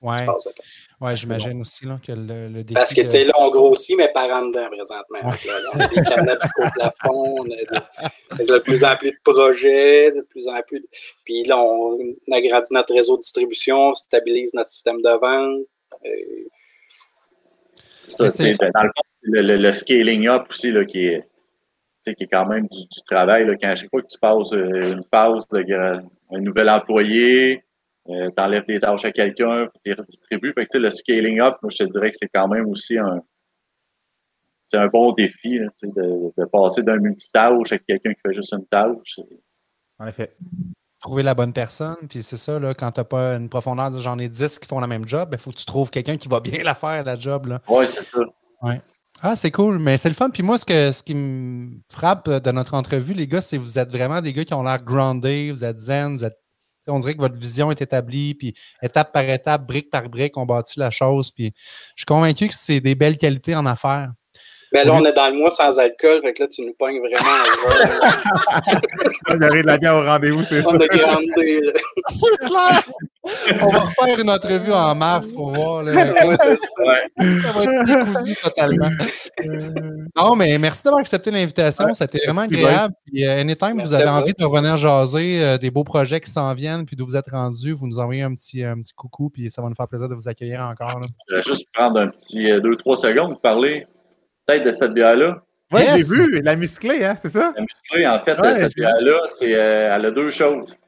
ouais, 0.00 1.16
j'imagine 1.16 1.60
aussi 1.60 1.84
là, 1.86 1.98
que 2.04 2.12
le, 2.12 2.48
le 2.48 2.62
défi 2.62 2.74
Parce 2.74 2.94
que, 2.94 3.00
tu 3.02 3.10
sais, 3.10 3.24
là, 3.24 3.32
on 3.38 3.50
grossit, 3.50 3.96
mais 3.96 4.08
par 4.08 4.30
en 4.30 4.46
dedans, 4.46 4.68
présentement. 4.68 5.18
là, 5.22 5.70
on 5.74 5.80
a 5.80 5.88
des 5.88 6.02
canettes 6.02 6.44
au 6.58 6.70
plafond, 6.74 7.36
on 7.40 7.44
a 7.44 8.44
de, 8.44 8.58
plus 8.60 8.84
en 8.84 8.96
plus 8.96 9.10
de 9.10 9.18
projets, 9.24 10.12
de 10.12 10.20
plus 10.22 10.46
en 10.48 10.60
plus... 10.62 10.84
Puis 11.24 11.44
là, 11.44 11.58
on, 11.58 11.98
agrandit 12.32 12.72
notre 12.72 12.94
réseau 12.94 13.16
de 13.16 13.22
distribution, 13.22 13.88
on 13.88 13.94
stabilise 13.94 14.54
notre 14.54 14.68
système 14.68 15.02
de 15.02 15.10
vente. 15.10 15.66
Euh, 16.04 16.48
ça, 18.08 18.28
c'est 18.28 18.50
dans 18.60 18.82
le 18.82 18.90
fond, 18.96 19.02
le, 19.22 19.72
scaling 19.72 20.28
up 20.28 20.46
aussi, 20.48 20.70
là, 20.70 20.84
qui 20.84 21.06
est, 21.06 21.24
qui 22.04 22.24
est 22.24 22.28
quand 22.28 22.46
même 22.46 22.66
du, 22.68 23.02
travail. 23.06 23.46
Là, 23.46 23.54
quand 23.60 23.68
à 23.68 23.74
chaque 23.74 23.90
fois 23.90 24.02
que 24.02 24.08
tu 24.08 24.18
passes 24.18 24.52
euh, 24.52 24.94
une 24.94 25.04
phase, 25.10 25.46
de, 25.50 26.00
un 26.30 26.40
nouvel 26.40 26.70
employé, 26.70 27.62
euh, 28.08 28.30
tu 28.36 28.42
enlèves 28.42 28.66
des 28.66 28.80
tâches 28.80 29.04
à 29.04 29.12
quelqu'un, 29.12 29.66
tu 29.66 29.80
les 29.84 29.94
redistribues. 29.94 30.52
Fait 30.54 30.66
que, 30.66 30.78
le 30.78 30.90
scaling 30.90 31.40
up, 31.40 31.56
moi, 31.62 31.70
je 31.70 31.84
te 31.84 31.90
dirais 31.90 32.10
que 32.10 32.16
c'est 32.18 32.30
quand 32.32 32.48
même 32.48 32.66
aussi 32.68 32.98
un, 32.98 33.22
c'est 34.66 34.76
un 34.76 34.86
bon 34.86 35.12
défi 35.12 35.58
de, 35.58 36.32
de, 36.36 36.44
passer 36.46 36.82
d'un 36.82 36.98
multitâche 36.98 37.72
à 37.72 37.78
quelqu'un 37.78 38.12
qui 38.12 38.20
fait 38.20 38.34
juste 38.34 38.52
une 38.52 38.66
tâche. 38.66 39.18
En 39.98 40.06
effet. 40.06 40.36
Trouver 41.00 41.22
la 41.22 41.34
bonne 41.34 41.52
personne, 41.52 41.96
puis 42.08 42.24
c'est 42.24 42.36
ça, 42.36 42.58
là, 42.58 42.74
quand 42.74 42.90
tu 42.90 43.00
n'as 43.00 43.04
pas 43.04 43.36
une 43.36 43.48
profondeur 43.48 43.90
de 43.92 44.00
j'en 44.00 44.18
ai 44.18 44.28
10 44.28 44.58
qui 44.58 44.66
font 44.66 44.80
la 44.80 44.88
même 44.88 45.06
job, 45.06 45.28
il 45.28 45.30
ben, 45.32 45.38
faut 45.38 45.52
que 45.52 45.56
tu 45.56 45.64
trouves 45.64 45.90
quelqu'un 45.90 46.16
qui 46.16 46.28
va 46.28 46.40
bien 46.40 46.60
la 46.64 46.74
faire, 46.74 47.04
la 47.04 47.16
job. 47.16 47.58
Oui, 47.68 47.86
c'est 47.86 48.02
ça. 48.02 48.20
Ouais. 48.62 48.82
Ah, 49.20 49.36
c'est 49.36 49.50
cool, 49.50 49.78
mais 49.78 49.96
c'est 49.96 50.08
le 50.08 50.14
fun. 50.14 50.30
Puis 50.30 50.42
moi, 50.42 50.58
ce, 50.58 50.64
que, 50.64 50.92
ce 50.92 51.02
qui 51.02 51.14
me 51.14 51.78
frappe 51.88 52.28
de 52.28 52.50
notre 52.50 52.74
entrevue, 52.74 53.14
les 53.14 53.26
gars, 53.26 53.40
c'est 53.40 53.56
que 53.56 53.62
vous 53.62 53.78
êtes 53.78 53.90
vraiment 53.90 54.20
des 54.20 54.32
gars 54.32 54.44
qui 54.44 54.54
ont 54.54 54.62
l'air 54.62 54.82
groundés, 54.82 55.50
vous 55.50 55.64
êtes 55.64 55.78
zen, 55.78 56.16
vous 56.16 56.24
êtes. 56.24 56.38
On 56.88 56.98
dirait 56.98 57.14
que 57.14 57.20
votre 57.20 57.38
vision 57.38 57.70
est 57.70 57.80
établie, 57.80 58.34
puis 58.34 58.54
étape 58.82 59.12
par 59.12 59.28
étape, 59.28 59.66
brique 59.66 59.90
par 59.90 60.08
brique, 60.08 60.36
on 60.36 60.46
bâtit 60.46 60.78
la 60.78 60.90
chose. 60.90 61.30
Puis 61.30 61.52
je 61.56 62.02
suis 62.02 62.06
convaincu 62.06 62.48
que 62.48 62.54
c'est 62.54 62.80
des 62.80 62.94
belles 62.94 63.16
qualités 63.16 63.54
en 63.54 63.66
affaires. 63.66 64.10
Mais 64.72 64.84
là, 64.84 64.94
on 64.94 65.04
est 65.04 65.12
dans 65.12 65.30
le 65.30 65.38
mois 65.38 65.50
sans 65.50 65.78
alcool, 65.78 66.20
fait 66.22 66.34
que 66.34 66.42
là, 66.42 66.48
tu 66.48 66.62
nous 66.62 66.74
pognes 66.74 67.00
vraiment. 67.00 67.30
J'arrive 69.28 69.62
de 69.62 69.66
la 69.66 69.78
bière 69.78 69.96
au 69.96 70.04
rendez-vous, 70.04 70.42
c'est 70.42 70.60
ça. 70.60 70.68
On 70.68 70.76
a 70.76 70.78
c'est 70.84 72.46
clair! 72.46 72.82
On 73.60 73.68
va 73.68 73.80
refaire 73.80 74.18
une 74.18 74.30
entrevue 74.30 74.72
en 74.72 74.94
mars 74.94 75.32
pour 75.32 75.54
voir. 75.54 75.82
Là. 75.82 75.92
ça. 76.36 77.52
va 77.52 77.64
être 77.64 77.84
décousu 77.84 78.36
totalement. 78.42 78.90
non, 80.16 80.36
mais 80.36 80.58
merci 80.58 80.84
d'avoir 80.84 81.00
accepté 81.00 81.30
l'invitation. 81.30 81.92
C'était 81.94 82.20
vraiment 82.24 82.42
agréable. 82.42 82.94
Puis, 83.06 83.22
uh, 83.22 83.28
anytime, 83.28 83.80
vous 83.80 83.94
avez 83.94 84.08
envie 84.08 84.34
de 84.38 84.44
revenir 84.44 84.76
jaser 84.76 85.42
euh, 85.42 85.58
des 85.58 85.70
beaux 85.70 85.84
projets 85.84 86.20
qui 86.20 86.30
s'en 86.30 86.54
viennent, 86.54 86.86
puis 86.86 86.96
d'où 86.96 87.06
vous 87.06 87.16
êtes 87.16 87.30
rendu, 87.30 87.72
vous 87.72 87.86
nous 87.86 87.98
envoyez 87.98 88.22
un 88.22 88.34
petit, 88.34 88.64
un 88.64 88.80
petit 88.80 88.94
coucou, 88.94 89.30
puis 89.30 89.50
ça 89.50 89.62
va 89.62 89.68
nous 89.68 89.74
faire 89.74 89.88
plaisir 89.88 90.08
de 90.08 90.14
vous 90.14 90.28
accueillir 90.28 90.60
encore. 90.60 91.00
Je 91.28 91.36
vais 91.36 91.42
juste 91.42 91.66
prendre 91.72 92.00
un 92.00 92.08
petit 92.08 92.44
2-3 92.44 92.92
euh, 92.92 92.96
secondes 92.96 93.32
pour 93.32 93.40
parler 93.40 93.86
tête 94.46 94.64
de 94.64 94.72
cette 94.72 94.94
bière-là. 94.94 95.42
Oui, 95.70 95.82
j'ai 95.96 96.02
vu, 96.02 96.40
la 96.40 96.56
musclée, 96.56 97.04
hein, 97.04 97.14
c'est 97.18 97.28
ça? 97.28 97.52
La 97.54 97.60
musclée, 97.60 98.06
en 98.06 98.18
fait, 98.20 98.36
cette 98.54 98.74
bière-là, 98.74 99.20
c'est, 99.26 99.54
euh, 99.54 99.94
elle 99.94 100.06
a 100.06 100.10
deux 100.10 100.30
choses. 100.30 100.78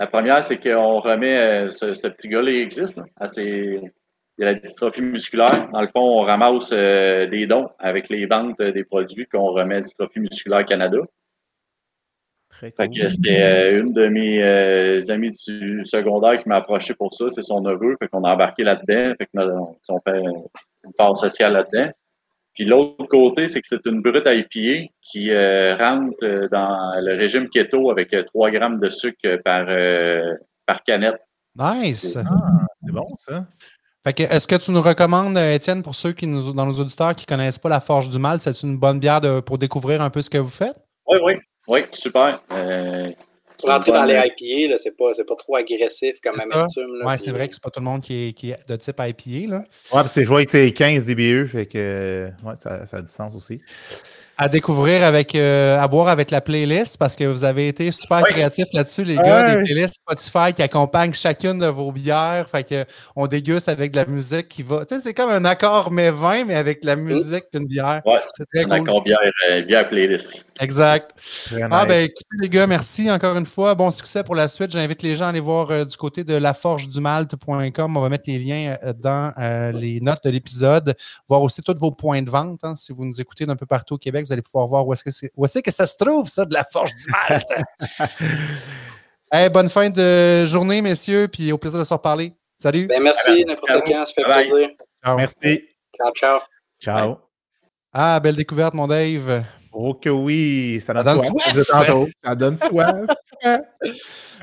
La 0.00 0.06
première, 0.06 0.42
c'est 0.42 0.56
qu'on 0.56 0.98
remet, 0.98 1.66
euh, 1.66 1.70
ce, 1.70 2.08
petit 2.08 2.28
gars-là, 2.28 2.50
il 2.50 2.60
existe. 2.60 2.98
Il 3.36 3.92
y 4.38 4.42
a 4.42 4.52
la 4.52 4.54
dystrophie 4.54 5.02
musculaire. 5.02 5.68
Dans 5.70 5.82
le 5.82 5.88
fond, 5.88 6.00
on 6.00 6.22
ramasse 6.22 6.70
euh, 6.72 7.26
des 7.26 7.46
dons 7.46 7.68
avec 7.78 8.08
les 8.08 8.24
ventes 8.24 8.58
des 8.62 8.82
produits 8.82 9.26
qu'on 9.26 9.52
remet 9.52 9.74
à 9.74 9.80
Dystrophie 9.82 10.20
musculaire 10.20 10.64
Canada. 10.64 11.00
Très 12.48 12.72
cool. 12.72 13.10
c'était 13.10 13.42
euh, 13.42 13.80
une 13.80 13.92
de 13.92 14.08
mes 14.08 14.42
euh, 14.42 15.00
amies 15.10 15.32
du 15.32 15.84
secondaire 15.84 16.42
qui 16.42 16.48
m'a 16.48 16.56
approché 16.56 16.94
pour 16.94 17.12
ça. 17.12 17.28
C'est 17.28 17.42
son 17.42 17.60
neveu. 17.60 17.94
Fait 17.98 18.08
qu'on 18.08 18.24
a 18.24 18.32
embarqué 18.32 18.64
là-dedans. 18.64 19.14
Fait 19.18 19.26
que 19.26 19.38
on, 19.38 19.76
on 19.90 20.00
fait 20.00 20.22
une 20.82 20.92
part 20.96 21.14
sociale 21.14 21.52
là-dedans. 21.52 21.92
Puis 22.60 22.68
l'autre 22.68 23.06
côté, 23.06 23.46
c'est 23.46 23.62
que 23.62 23.66
c'est 23.66 23.86
une 23.86 24.02
brute 24.02 24.26
à 24.26 24.34
épier 24.34 24.92
qui 25.00 25.30
euh, 25.30 25.74
rentre 25.76 26.12
euh, 26.22 26.46
dans 26.52 26.92
le 27.00 27.16
régime 27.16 27.48
keto 27.48 27.90
avec 27.90 28.12
euh, 28.12 28.22
3 28.24 28.50
grammes 28.50 28.78
de 28.78 28.90
sucre 28.90 29.40
par, 29.42 29.64
euh, 29.70 30.34
par 30.66 30.82
canette. 30.84 31.22
Nice. 31.58 32.18
C'est 32.84 32.92
bon, 32.92 33.06
ça. 33.16 33.46
Fait 34.04 34.12
que, 34.12 34.24
est-ce 34.24 34.46
que 34.46 34.56
tu 34.56 34.72
nous 34.72 34.82
recommandes, 34.82 35.38
euh, 35.38 35.54
Étienne, 35.54 35.82
pour 35.82 35.94
ceux 35.94 36.12
qui 36.12 36.26
nous, 36.26 36.52
dans 36.52 36.66
nos 36.66 36.74
auditeurs 36.78 37.14
qui 37.14 37.24
ne 37.24 37.34
connaissent 37.34 37.58
pas 37.58 37.70
la 37.70 37.80
Forge 37.80 38.10
du 38.10 38.18
Mal, 38.18 38.42
c'est 38.42 38.62
une 38.62 38.76
bonne 38.76 39.00
bière 39.00 39.22
de- 39.22 39.40
pour 39.40 39.56
découvrir 39.56 40.02
un 40.02 40.10
peu 40.10 40.20
ce 40.20 40.28
que 40.28 40.36
vous 40.36 40.50
faites? 40.50 40.76
Oui, 41.06 41.16
oui. 41.24 41.34
Oui, 41.66 41.80
super. 41.92 42.42
Euh, 42.52 43.10
Pour 43.60 43.70
rentrer 43.70 43.92
dans 43.92 44.04
les 44.04 44.14
IPA, 44.14 44.72
là, 44.72 44.78
c'est 44.78 44.96
pas, 44.96 45.12
c'est 45.14 45.26
pas 45.26 45.34
trop 45.36 45.56
agressif 45.56 46.16
comme 46.22 46.34
C'est 46.36 46.42
amertume. 46.42 46.94
là, 46.98 47.04
Oui, 47.06 47.14
puis- 47.16 47.24
c'est 47.24 47.30
vrai 47.30 47.48
que 47.48 47.54
c'est 47.54 47.62
pas 47.62 47.70
tout 47.70 47.80
le 47.80 47.84
monde 47.86 48.00
qui 48.00 48.28
est, 48.28 48.32
qui 48.32 48.50
est 48.50 48.68
de 48.68 48.76
type 48.76 48.98
IPA. 49.00 49.48
Là. 49.50 49.64
Ouais, 49.92 50.00
puis 50.02 50.10
c'est 50.12 50.24
joué 50.24 50.36
avec 50.36 50.50
ses 50.50 50.72
15 50.72 51.04
DBE, 51.06 51.46
fait 51.46 51.66
que 51.66 52.28
ouais, 52.44 52.54
ça, 52.56 52.86
ça 52.86 52.96
a 52.98 53.00
du 53.02 53.10
sens 53.10 53.34
aussi. 53.34 53.60
À 54.42 54.48
découvrir 54.48 55.04
avec, 55.04 55.34
euh, 55.34 55.78
à 55.78 55.86
boire 55.86 56.08
avec 56.08 56.30
la 56.30 56.40
playlist 56.40 56.96
parce 56.96 57.14
que 57.14 57.24
vous 57.24 57.44
avez 57.44 57.68
été 57.68 57.92
super 57.92 58.22
Ouais. 58.22 58.30
créatifs 58.30 58.68
là-dessus, 58.72 59.04
les 59.04 59.16
gars. 59.16 59.44
Ouais. 59.44 59.56
Des 59.56 59.62
playlists 59.64 59.96
Spotify 59.96 60.54
qui 60.54 60.62
accompagnent 60.62 61.12
chacune 61.12 61.58
de 61.58 61.66
vos 61.66 61.92
bières. 61.92 62.48
Fait 62.48 62.64
que 62.66 62.86
on 63.14 63.26
déguste 63.26 63.68
avec 63.68 63.90
de 63.90 63.98
la 63.98 64.06
musique 64.06 64.48
qui 64.48 64.62
va. 64.62 64.86
Tu 64.86 64.94
sais, 64.94 65.02
c'est 65.02 65.12
comme 65.12 65.28
un 65.28 65.44
accord 65.44 65.90
mais 65.90 66.08
vin, 66.10 66.46
mais 66.46 66.54
avec 66.54 66.80
de 66.80 66.86
la 66.86 66.96
musique 66.96 67.44
et 67.52 67.58
une 67.58 67.66
bière. 67.66 68.00
Ouais, 68.06 68.18
C'est 68.34 68.46
très 68.46 68.64
un 68.64 68.78
cool. 68.78 68.88
accord 68.88 69.02
bière, 69.02 69.18
euh, 69.50 69.60
bière 69.60 69.86
playlist. 69.90 70.46
Exact. 70.60 71.18
Ah 71.70 71.86
ben 71.86 72.04
écoutez 72.04 72.36
les 72.38 72.48
gars, 72.50 72.66
merci 72.66 73.10
encore 73.10 73.34
une 73.36 73.46
fois. 73.46 73.74
Bon 73.74 73.90
succès 73.90 74.22
pour 74.22 74.34
la 74.34 74.46
suite. 74.46 74.70
J'invite 74.70 75.02
les 75.02 75.16
gens 75.16 75.24
à 75.24 75.28
aller 75.30 75.40
voir 75.40 75.70
euh, 75.70 75.84
du 75.86 75.96
côté 75.96 76.22
de 76.22 76.34
laforgedumalte.com. 76.34 77.96
On 77.96 78.00
va 78.00 78.08
mettre 78.10 78.24
les 78.26 78.38
liens 78.38 78.76
euh, 78.82 78.92
dans 78.92 79.32
euh, 79.38 79.72
les 79.72 80.00
notes 80.00 80.22
de 80.22 80.28
l'épisode. 80.28 80.94
Voir 81.26 81.40
aussi 81.40 81.62
tous 81.62 81.74
vos 81.78 81.92
points 81.92 82.20
de 82.20 82.28
vente. 82.28 82.60
hein. 82.62 82.76
Si 82.76 82.92
vous 82.92 83.06
nous 83.06 83.20
écoutez 83.22 83.46
d'un 83.46 83.56
peu 83.56 83.64
partout 83.64 83.94
au 83.94 83.98
Québec, 83.98 84.26
vous 84.26 84.32
allez 84.34 84.42
pouvoir 84.42 84.66
voir 84.66 84.86
où 84.86 84.92
est-ce 84.92 85.02
que, 85.02 85.30
où 85.34 85.46
ça 85.46 85.86
se 85.86 85.96
trouve, 85.96 86.28
ça, 86.28 86.44
de 86.44 86.52
la 86.52 86.64
Forge 86.64 86.94
du 86.94 87.06
Malte. 87.10 87.52
Hey, 89.32 89.48
bonne 89.48 89.68
fin 89.68 89.88
de 89.90 90.44
journée, 90.46 90.82
messieurs, 90.82 91.28
puis 91.28 91.52
au 91.52 91.58
plaisir 91.58 91.78
de 91.78 91.84
se 91.84 91.94
reparler. 91.94 92.32
Salut. 92.56 92.88
Ben, 92.88 93.00
merci, 93.00 93.44
n'importe 93.44 93.84
quand, 93.86 94.04
ça 94.04 94.12
fait 94.12 94.24
Bye 94.24 94.48
plaisir. 94.48 94.68
Ciao. 95.04 95.16
Merci. 95.16 95.64
Ciao, 95.96 96.12
ciao. 96.16 96.40
Ciao. 96.82 97.16
Ah, 97.92 98.18
belle 98.18 98.34
découverte, 98.34 98.74
mon 98.74 98.88
Dave. 98.88 99.44
Oh 99.72 99.94
que 99.94 100.10
oui, 100.10 100.80
ça 100.84 100.92
donne, 100.92 101.16
donne 101.16 101.24
soif. 101.24 102.10
Ça 102.24 102.34
donne 102.34 102.58
soif. 102.58 103.06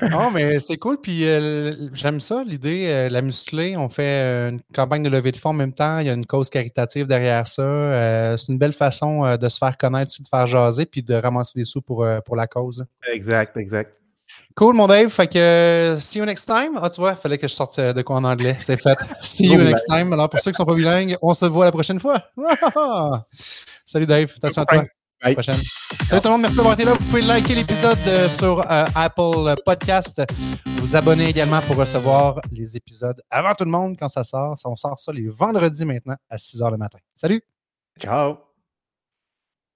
Non, 0.02 0.30
mais 0.30 0.58
c'est 0.60 0.76
cool. 0.76 1.00
Puis 1.00 1.24
euh, 1.24 1.88
j'aime 1.92 2.20
ça, 2.20 2.42
l'idée, 2.46 2.86
euh, 2.88 3.08
la 3.08 3.22
musclée. 3.22 3.76
On 3.76 3.88
fait 3.88 4.02
euh, 4.02 4.50
une 4.50 4.60
campagne 4.74 5.02
de 5.02 5.08
levée 5.08 5.32
de 5.32 5.36
fonds 5.36 5.50
en 5.50 5.54
même 5.54 5.72
temps. 5.72 5.98
Il 5.98 6.06
y 6.06 6.10
a 6.10 6.12
une 6.12 6.26
cause 6.26 6.50
caritative 6.50 7.06
derrière 7.06 7.46
ça. 7.46 7.62
Euh, 7.62 8.36
c'est 8.36 8.52
une 8.52 8.58
belle 8.58 8.72
façon 8.72 9.24
euh, 9.24 9.36
de 9.36 9.48
se 9.48 9.58
faire 9.58 9.76
connaître, 9.76 10.12
de 10.20 10.28
faire 10.28 10.46
jaser, 10.46 10.86
puis 10.86 11.02
de 11.02 11.14
ramasser 11.14 11.58
des 11.58 11.64
sous 11.64 11.82
pour, 11.82 12.04
euh, 12.04 12.20
pour 12.20 12.36
la 12.36 12.46
cause. 12.46 12.86
exact, 13.12 13.56
exact. 13.56 13.94
Cool, 14.54 14.74
mon 14.74 14.86
Dave. 14.86 15.08
Fait 15.08 15.26
que 15.26 15.96
see 16.00 16.18
you 16.18 16.24
next 16.24 16.46
time. 16.46 16.78
Ah, 16.80 16.90
tu 16.90 17.00
vois, 17.00 17.12
il 17.12 17.16
fallait 17.16 17.38
que 17.38 17.48
je 17.48 17.54
sorte 17.54 17.80
de 17.80 18.02
quoi 18.02 18.16
en 18.16 18.24
anglais. 18.24 18.56
C'est 18.60 18.80
fait. 18.80 18.98
See 19.20 19.46
you 19.46 19.58
next 19.58 19.86
time. 19.88 20.12
Alors, 20.12 20.28
pour 20.28 20.38
ceux 20.40 20.50
qui 20.50 20.54
ne 20.54 20.58
sont 20.58 20.66
pas 20.66 20.74
bilingues, 20.74 21.16
on 21.22 21.34
se 21.34 21.46
voit 21.46 21.64
la 21.64 21.72
prochaine 21.72 21.98
fois. 21.98 22.22
Salut, 23.84 24.06
Dave. 24.06 24.32
Attention 24.36 24.62
à 24.62 24.66
toi. 24.66 24.84
Bye. 25.22 25.34
prochaine. 25.34 25.54
Salut 25.54 26.22
tout 26.22 26.28
le 26.28 26.32
monde, 26.32 26.42
merci 26.42 26.56
d'avoir 26.56 26.74
été 26.74 26.84
là. 26.84 26.92
Vous 26.92 27.04
pouvez 27.04 27.22
liker 27.22 27.54
l'épisode 27.54 27.98
euh, 28.06 28.28
sur 28.28 28.60
euh, 28.60 28.84
Apple 28.94 29.54
Podcast. 29.64 30.22
Vous 30.66 30.96
abonner 30.96 31.28
également 31.28 31.60
pour 31.60 31.76
recevoir 31.76 32.40
les 32.52 32.76
épisodes 32.76 33.20
avant 33.30 33.52
tout 33.54 33.64
le 33.64 33.70
monde 33.70 33.96
quand 33.98 34.08
ça 34.08 34.24
sort. 34.24 34.54
On 34.64 34.76
sort 34.76 34.98
ça 34.98 35.12
les 35.12 35.28
vendredis 35.28 35.84
maintenant 35.84 36.16
à 36.30 36.38
6 36.38 36.60
h 36.62 36.70
le 36.70 36.76
matin. 36.76 36.98
Salut! 37.14 37.42
Ciao. 38.00 38.47